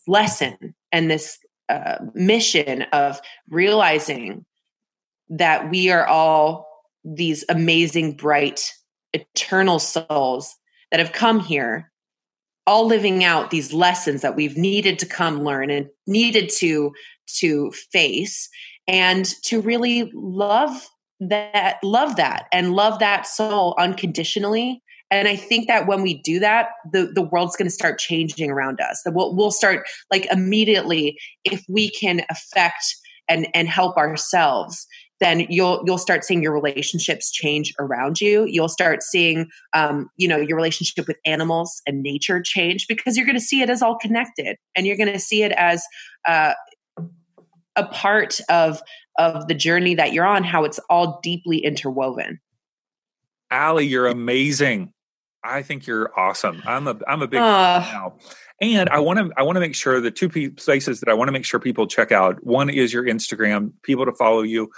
lesson 0.08 0.76
and 0.92 1.10
this 1.10 1.38
uh, 1.70 1.98
mission 2.14 2.84
of 2.94 3.20
realizing 3.50 4.46
that 5.30 5.70
we 5.70 5.90
are 5.92 6.08
all 6.08 6.68
these 7.04 7.46
amazing, 7.50 8.16
bright, 8.16 8.74
eternal 9.14 9.80
souls 9.80 10.56
that 10.92 11.00
have 11.00 11.12
come 11.12 11.40
here, 11.40 11.92
all 12.66 12.86
living 12.86 13.24
out 13.24 13.52
these 13.52 13.74
lessons 13.74 14.22
that 14.22 14.36
we've 14.36 14.58
needed 14.58 15.00
to 15.00 15.06
come 15.06 15.44
learn 15.44 15.70
and 15.70 15.88
needed 16.08 16.50
to 16.50 16.92
to 17.38 17.72
face 17.92 18.50
and 18.88 19.26
to 19.44 19.62
really 19.62 20.12
love 20.16 20.88
that 21.20 21.78
love 21.84 22.16
that 22.16 22.48
and 22.52 22.74
love 22.74 23.00
that 23.00 23.28
soul 23.28 23.76
unconditionally 23.78 24.82
and 25.12 25.28
i 25.28 25.36
think 25.36 25.68
that 25.68 25.88
when 25.88 26.02
we 26.02 26.22
do 26.22 26.40
that 26.40 26.70
the, 26.92 27.12
the 27.14 27.22
world's 27.22 27.56
going 27.56 27.68
to 27.68 27.74
start 27.74 28.00
changing 28.00 28.50
around 28.50 28.80
us. 28.82 29.02
That 29.04 29.14
we'll, 29.14 29.36
we'll 29.36 29.52
start 29.52 29.88
like 30.12 30.26
immediately 30.32 31.18
if 31.44 31.64
we 31.68 31.90
can 31.90 32.22
affect 32.30 32.96
and 33.28 33.48
and 33.54 33.68
help 33.68 33.98
ourselves 33.98 34.88
then 35.20 35.46
you'll 35.50 35.84
you'll 35.86 35.98
start 35.98 36.24
seeing 36.24 36.42
your 36.42 36.54
relationships 36.54 37.32
change 37.32 37.74
around 37.80 38.22
you. 38.22 38.46
You'll 38.46 38.70
start 38.70 39.04
seeing 39.04 39.50
um, 39.74 40.10
you 40.18 40.28
know 40.28 40.38
your 40.38 40.56
relationship 40.56 41.08
with 41.08 41.18
animals 41.26 41.82
and 41.86 42.02
nature 42.02 42.42
change 42.42 42.88
because 42.88 43.18
you're 43.18 43.26
going 43.26 43.38
to 43.38 43.44
see 43.44 43.62
it 43.62 43.70
as 43.70 43.82
all 43.82 43.98
connected 43.98 44.58
and 44.76 44.88
you're 44.88 44.98
going 44.98 45.12
to 45.12 45.20
see 45.20 45.44
it 45.44 45.52
as 45.54 45.84
uh, 46.28 46.54
a 47.76 47.86
part 47.86 48.40
of 48.50 48.82
of 49.18 49.48
the 49.48 49.54
journey 49.54 49.96
that 49.96 50.14
you're 50.14 50.26
on 50.26 50.44
how 50.44 50.64
it's 50.64 50.80
all 50.90 51.20
deeply 51.22 51.58
interwoven. 51.58 52.40
Ali, 53.52 53.86
you're 53.86 54.08
amazing. 54.08 54.94
I 55.44 55.62
think 55.62 55.88
you're 55.88 56.12
awesome. 56.20 56.62
I'm 56.66 56.88
a 56.88 56.98
I'm 57.08 57.22
a 57.22 57.28
big 57.28 57.40
uh, 57.40 57.82
fan 57.82 57.94
now. 57.94 58.16
And 58.62 58.90
I 58.90 59.00
want 59.00 59.20
to 59.20 59.32
I 59.38 59.44
want 59.44 59.56
to 59.56 59.62
make 59.62 59.76
sure 59.76 60.02
the 60.02 60.12
two 60.12 60.52
places 60.52 61.00
that 61.00 61.10
I 61.10 61.14
want 61.14 61.30
to 61.30 61.32
make 61.32 61.46
sure 61.46 61.60
people 61.60 61.88
check 61.88 62.12
out. 62.12 62.44
One 62.44 62.70
is 62.70 62.92
your 62.92 63.06
Instagram, 63.06 63.72
people 63.84 64.06
to 64.06 64.12
follow 64.12 64.42
you 64.42 64.70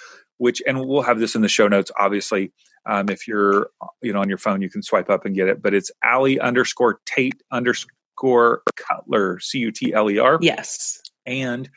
which 0.42 0.60
and 0.66 0.84
we'll 0.88 1.04
have 1.04 1.20
this 1.20 1.36
in 1.36 1.44
the 1.44 1.48
show 1.48 1.68
notes 1.68 1.92
obviously 2.00 2.52
um, 2.88 3.10
if 3.10 3.28
you're 3.28 3.70
you 4.02 4.12
know 4.12 4.20
on 4.20 4.28
your 4.28 4.40
phone 4.40 4.60
you 4.60 4.72
can 4.72 4.82
swipe 4.82 5.08
up 5.08 5.24
and 5.24 5.36
get 5.36 5.48
it 5.48 5.62
but 5.62 5.72
it's 5.72 5.92
Ali 6.04 6.40
underscore 6.40 7.00
Tate 7.06 7.44
underscore 7.52 8.64
Cutler 8.76 9.40
C 9.40 9.60
U 9.60 9.72
T 9.72 9.94
L 9.94 10.10
E 10.10 10.18
R 10.18 10.40
yes 10.42 11.00
and 11.28 11.70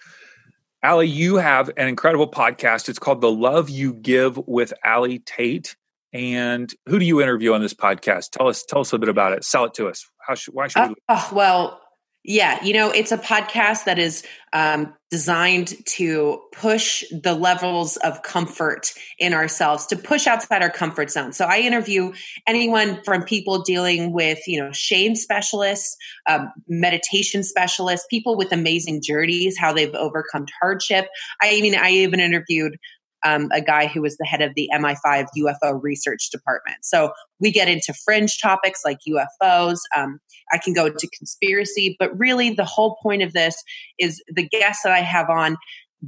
Ali 0.83 1.07
you 1.07 1.37
have 1.37 1.71
an 1.77 1.89
incredible 1.89 2.29
podcast 2.29 2.89
it's 2.89 2.99
called 2.99 3.21
the 3.21 3.31
love 3.31 3.69
you 3.69 3.93
give 3.93 4.39
with 4.47 4.73
Ali 4.83 5.19
Tate 5.19 5.77
and 6.15 6.73
who 6.87 6.99
do 6.99 7.05
you 7.05 7.21
interview 7.21 7.53
on 7.53 7.61
this 7.61 7.75
podcast 7.75 8.31
tell 8.31 8.49
us 8.49 8.65
tell 8.67 8.81
us 8.81 8.93
a 8.93 8.99
bit 8.99 9.09
about 9.11 9.33
it 9.33 9.45
sell 9.45 9.65
it 9.65 9.75
to 9.75 9.89
us 9.89 10.09
how 10.27 10.35
should 10.35 10.55
why 10.55 10.69
should 10.69 10.81
uh, 10.81 10.89
we 10.89 10.95
oh, 11.11 11.31
well 11.33 11.81
yeah, 12.27 12.63
you 12.65 12.73
know, 12.73 12.91
it's 12.91 13.13
a 13.13 13.19
podcast 13.19 13.85
that 13.85 13.99
is 13.99 14.25
um, 14.55 14.95
designed 15.11 15.75
to 15.85 16.41
push 16.53 17.05
the 17.11 17.35
levels 17.35 17.99
of 17.99 18.23
comfort 18.23 18.95
in 19.19 19.35
ourselves, 19.35 19.85
to 19.87 19.97
push 19.97 20.27
outside 20.27 20.63
our 20.63 20.71
comfort 20.71 21.11
zone. 21.11 21.35
So 21.35 21.45
I 21.45 21.59
interview 21.59 22.15
anyone 22.49 23.03
from 23.05 23.25
people 23.25 23.63
dealing 23.63 24.15
with, 24.15 24.39
you 24.47 24.59
know, 24.59 24.73
shame 24.73 25.17
specialists, 25.17 25.99
um, 26.27 26.51
meditation 26.67 27.45
specialists, 27.45 28.07
people 28.09 28.39
with 28.39 28.53
amazing 28.53 29.03
journeys, 29.03 29.59
how 29.59 29.75
they've 29.75 29.95
overcome 29.95 30.47
hardship. 30.63 31.09
I 31.43 31.61
mean, 31.61 31.75
I 31.75 31.91
even 31.91 32.21
interviewed 32.21 32.79
um, 33.25 33.49
a 33.53 33.61
guy 33.61 33.87
who 33.87 34.03
was 34.03 34.17
the 34.17 34.25
head 34.25 34.43
of 34.43 34.53
the 34.55 34.69
MI5 34.73 35.27
UFO 35.39 35.83
research 35.83 36.31
department. 36.31 36.79
So 36.83 37.13
we 37.41 37.51
get 37.51 37.69
into 37.69 37.95
fringe 38.05 38.39
topics 38.41 38.83
like 38.85 38.99
UFOs. 39.09 39.79
Um, 39.97 40.19
I 40.53 40.59
can 40.59 40.75
go 40.75 40.87
into 40.87 41.09
conspiracy, 41.17 41.97
but 41.99 42.17
really 42.19 42.51
the 42.51 42.65
whole 42.65 42.97
point 43.03 43.23
of 43.23 43.33
this 43.33 43.63
is 43.99 44.23
the 44.29 44.47
guests 44.49 44.83
that 44.85 44.93
I 44.93 45.01
have 45.01 45.31
on 45.31 45.57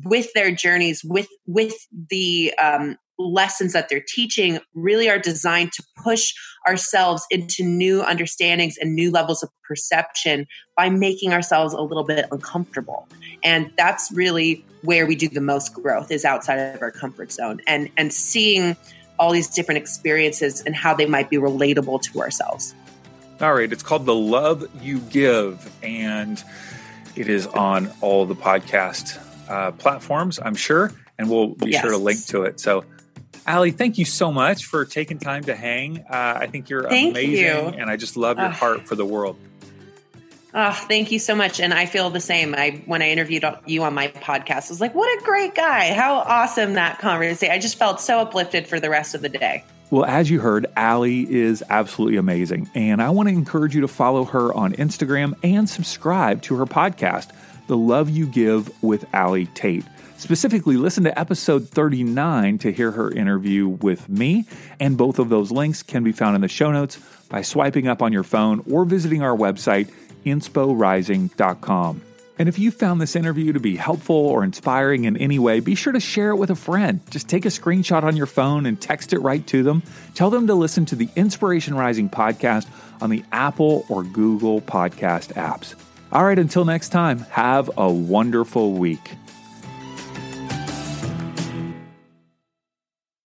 with 0.05 0.33
their 0.35 0.51
journeys, 0.51 1.03
with 1.05 1.29
with 1.47 1.75
the 2.11 2.53
um, 2.63 2.97
lessons 3.19 3.73
that 3.73 3.89
they're 3.89 4.05
teaching 4.07 4.59
really 4.75 5.09
are 5.09 5.19
designed 5.19 5.73
to 5.73 5.83
push 6.03 6.35
ourselves 6.69 7.25
into 7.31 7.65
new 7.65 8.03
understandings 8.03 8.77
and 8.79 8.95
new 8.95 9.11
levels 9.11 9.43
of 9.43 9.49
perception 9.67 10.47
by 10.77 10.91
making 10.91 11.33
ourselves 11.33 11.73
a 11.73 11.81
little 11.81 12.05
bit 12.05 12.27
uncomfortable. 12.31 13.09
And 13.43 13.73
that's 13.77 14.13
really 14.13 14.65
where 14.83 15.07
we 15.07 15.17
do 15.17 15.29
the 15.29 15.41
most 15.41 15.73
growth 15.73 16.11
is 16.11 16.25
outside 16.25 16.57
of 16.57 16.83
our 16.83 16.91
comfort 16.91 17.33
zone 17.33 17.61
and 17.67 17.91
and 17.97 18.13
seeing 18.13 18.77
all 19.19 19.33
these 19.33 19.49
different 19.49 19.79
experiences 19.79 20.63
and 20.67 20.77
how 20.77 20.95
they 20.95 21.07
might 21.07 21.31
be 21.31 21.37
relatable 21.37 22.03
to 22.03 22.21
ourselves. 22.21 22.75
All 23.41 23.55
right. 23.55 23.73
It's 23.73 23.83
called 23.83 24.05
the 24.05 24.15
love 24.15 24.69
you 24.83 24.99
give 24.99 25.71
and 25.83 26.43
it 27.17 27.29
is 27.29 27.47
on 27.47 27.91
all 28.03 28.27
the 28.27 28.35
podcast 28.35 29.19
uh, 29.49 29.73
platforms 29.73 30.39
i'm 30.43 30.55
sure 30.55 30.93
and 31.19 31.31
we'll 31.31 31.49
be 31.49 31.71
yes. 31.71 31.83
sure 31.83 31.91
to 31.91 31.99
link 31.99 32.25
to 32.27 32.43
it 32.43 32.61
so 32.61 32.85
Ali, 33.49 33.71
thank 33.71 33.97
you 33.97 34.05
so 34.05 34.33
much 34.33 34.65
for 34.65 34.85
taking 34.85 35.21
time 35.21 35.45
to 35.45 35.55
hang. 35.55 36.01
Uh, 36.01 36.39
I 36.41 36.47
think 36.49 36.69
you're 36.69 36.89
thank 36.89 37.13
amazing, 37.13 37.45
you. 37.45 37.81
and 37.81 37.89
I 37.89 37.97
just 37.97 38.17
love 38.17 38.39
your 38.39 38.49
heart 38.49 38.89
for 38.89 38.97
the 38.97 39.05
world. 39.05 39.37
Oh, 40.59 40.73
thank 40.73 41.13
you 41.13 41.19
so 41.19 41.35
much. 41.35 41.61
And 41.61 41.75
I 41.75 41.85
feel 41.85 42.09
the 42.09 42.19
same. 42.19 42.55
I 42.55 42.83
when 42.87 43.03
I 43.03 43.11
interviewed 43.11 43.45
you 43.67 43.83
on 43.83 43.93
my 43.93 44.09
podcast, 44.09 44.69
I 44.69 44.71
was 44.71 44.81
like, 44.81 44.95
what 44.95 45.07
a 45.21 45.23
great 45.23 45.55
guy. 45.55 45.93
How 45.93 46.17
awesome 46.21 46.73
that 46.75 46.99
conversation. 46.99 47.53
I 47.53 47.59
just 47.59 47.77
felt 47.77 48.01
so 48.01 48.21
uplifted 48.21 48.67
for 48.67 48.81
the 48.81 48.89
rest 48.89 49.15
of 49.15 49.21
the 49.21 49.29
day. 49.29 49.63
Well, 49.91 50.07
as 50.07 50.31
you 50.31 50.41
heard, 50.41 50.67
Ali 50.75 51.31
is 51.31 51.63
absolutely 51.69 52.17
amazing. 52.17 52.71
And 52.75 53.03
I 53.03 53.11
want 53.11 53.29
to 53.29 53.35
encourage 53.35 53.75
you 53.75 53.83
to 53.83 53.89
follow 53.89 54.25
her 54.25 54.53
on 54.55 54.73
Instagram 54.73 55.35
and 55.45 55.69
subscribe 55.69 56.41
to 56.43 56.57
her 56.57 56.65
podcast, 56.65 57.29
The 57.67 57.77
Love 57.77 58.11
You 58.11 58.27
Give 58.27 58.71
with 58.83 59.07
Ali 59.15 59.47
Tate. 59.47 59.85
Specifically, 60.19 60.77
listen 60.77 61.05
to 61.05 61.19
episode 61.19 61.69
39 61.69 62.59
to 62.59 62.73
hear 62.73 62.91
her 62.93 63.11
interview 63.11 63.69
with 63.69 64.09
me, 64.09 64.47
and 64.81 64.97
both 64.97 65.19
of 65.19 65.29
those 65.29 65.53
links 65.53 65.83
can 65.83 66.03
be 66.05 66.13
found 66.13 66.35
in 66.35 66.41
the 66.41 66.49
show 66.49 66.73
notes 66.73 66.99
by 67.29 67.43
swiping 67.43 67.87
up 67.87 68.03
on 68.03 68.13
your 68.13 68.23
phone 68.23 68.65
or 68.71 68.85
visiting 68.85 69.23
our 69.23 69.37
website, 69.37 69.91
insporising.com. 70.25 72.03
And 72.39 72.49
if 72.49 72.59
you 72.59 72.71
found 72.71 73.01
this 73.01 73.17
interview 73.17 73.53
to 73.55 73.61
be 73.61 73.77
helpful 73.77 74.17
or 74.17 74.45
inspiring 74.45 75.05
in 75.05 75.17
any 75.17 75.39
way, 75.39 75.61
be 75.61 75.75
sure 75.75 75.93
to 75.93 76.01
share 76.01 76.31
it 76.31 76.37
with 76.37 76.51
a 76.51 76.57
friend. 76.57 77.01
Just 77.11 77.29
take 77.29 77.47
a 77.47 77.49
screenshot 77.49 78.03
on 78.03 78.17
your 78.17 78.27
phone 78.27 78.67
and 78.67 78.81
text 78.81 79.13
it 79.15 79.21
right 79.21 79.47
to 79.49 79.63
them. 79.63 79.83
Tell 80.15 80.29
them 80.29 80.47
to 80.49 80.55
listen 80.55 80.85
to 80.87 80.97
the 80.97 81.09
Inspiration 81.17 81.75
Rising 81.75 82.11
podcast 82.11 82.67
on 83.01 83.09
the 83.09 83.25
Apple 83.33 83.87
or 83.89 84.03
Google 84.03 84.61
podcast 84.61 85.35
apps. 85.35 85.75
All 86.13 86.25
right, 86.25 86.39
until 86.39 86.65
next 86.65 86.91
time, 86.91 87.19
have 87.31 87.69
a 87.77 87.91
wonderful 87.91 88.73
week. 88.75 89.13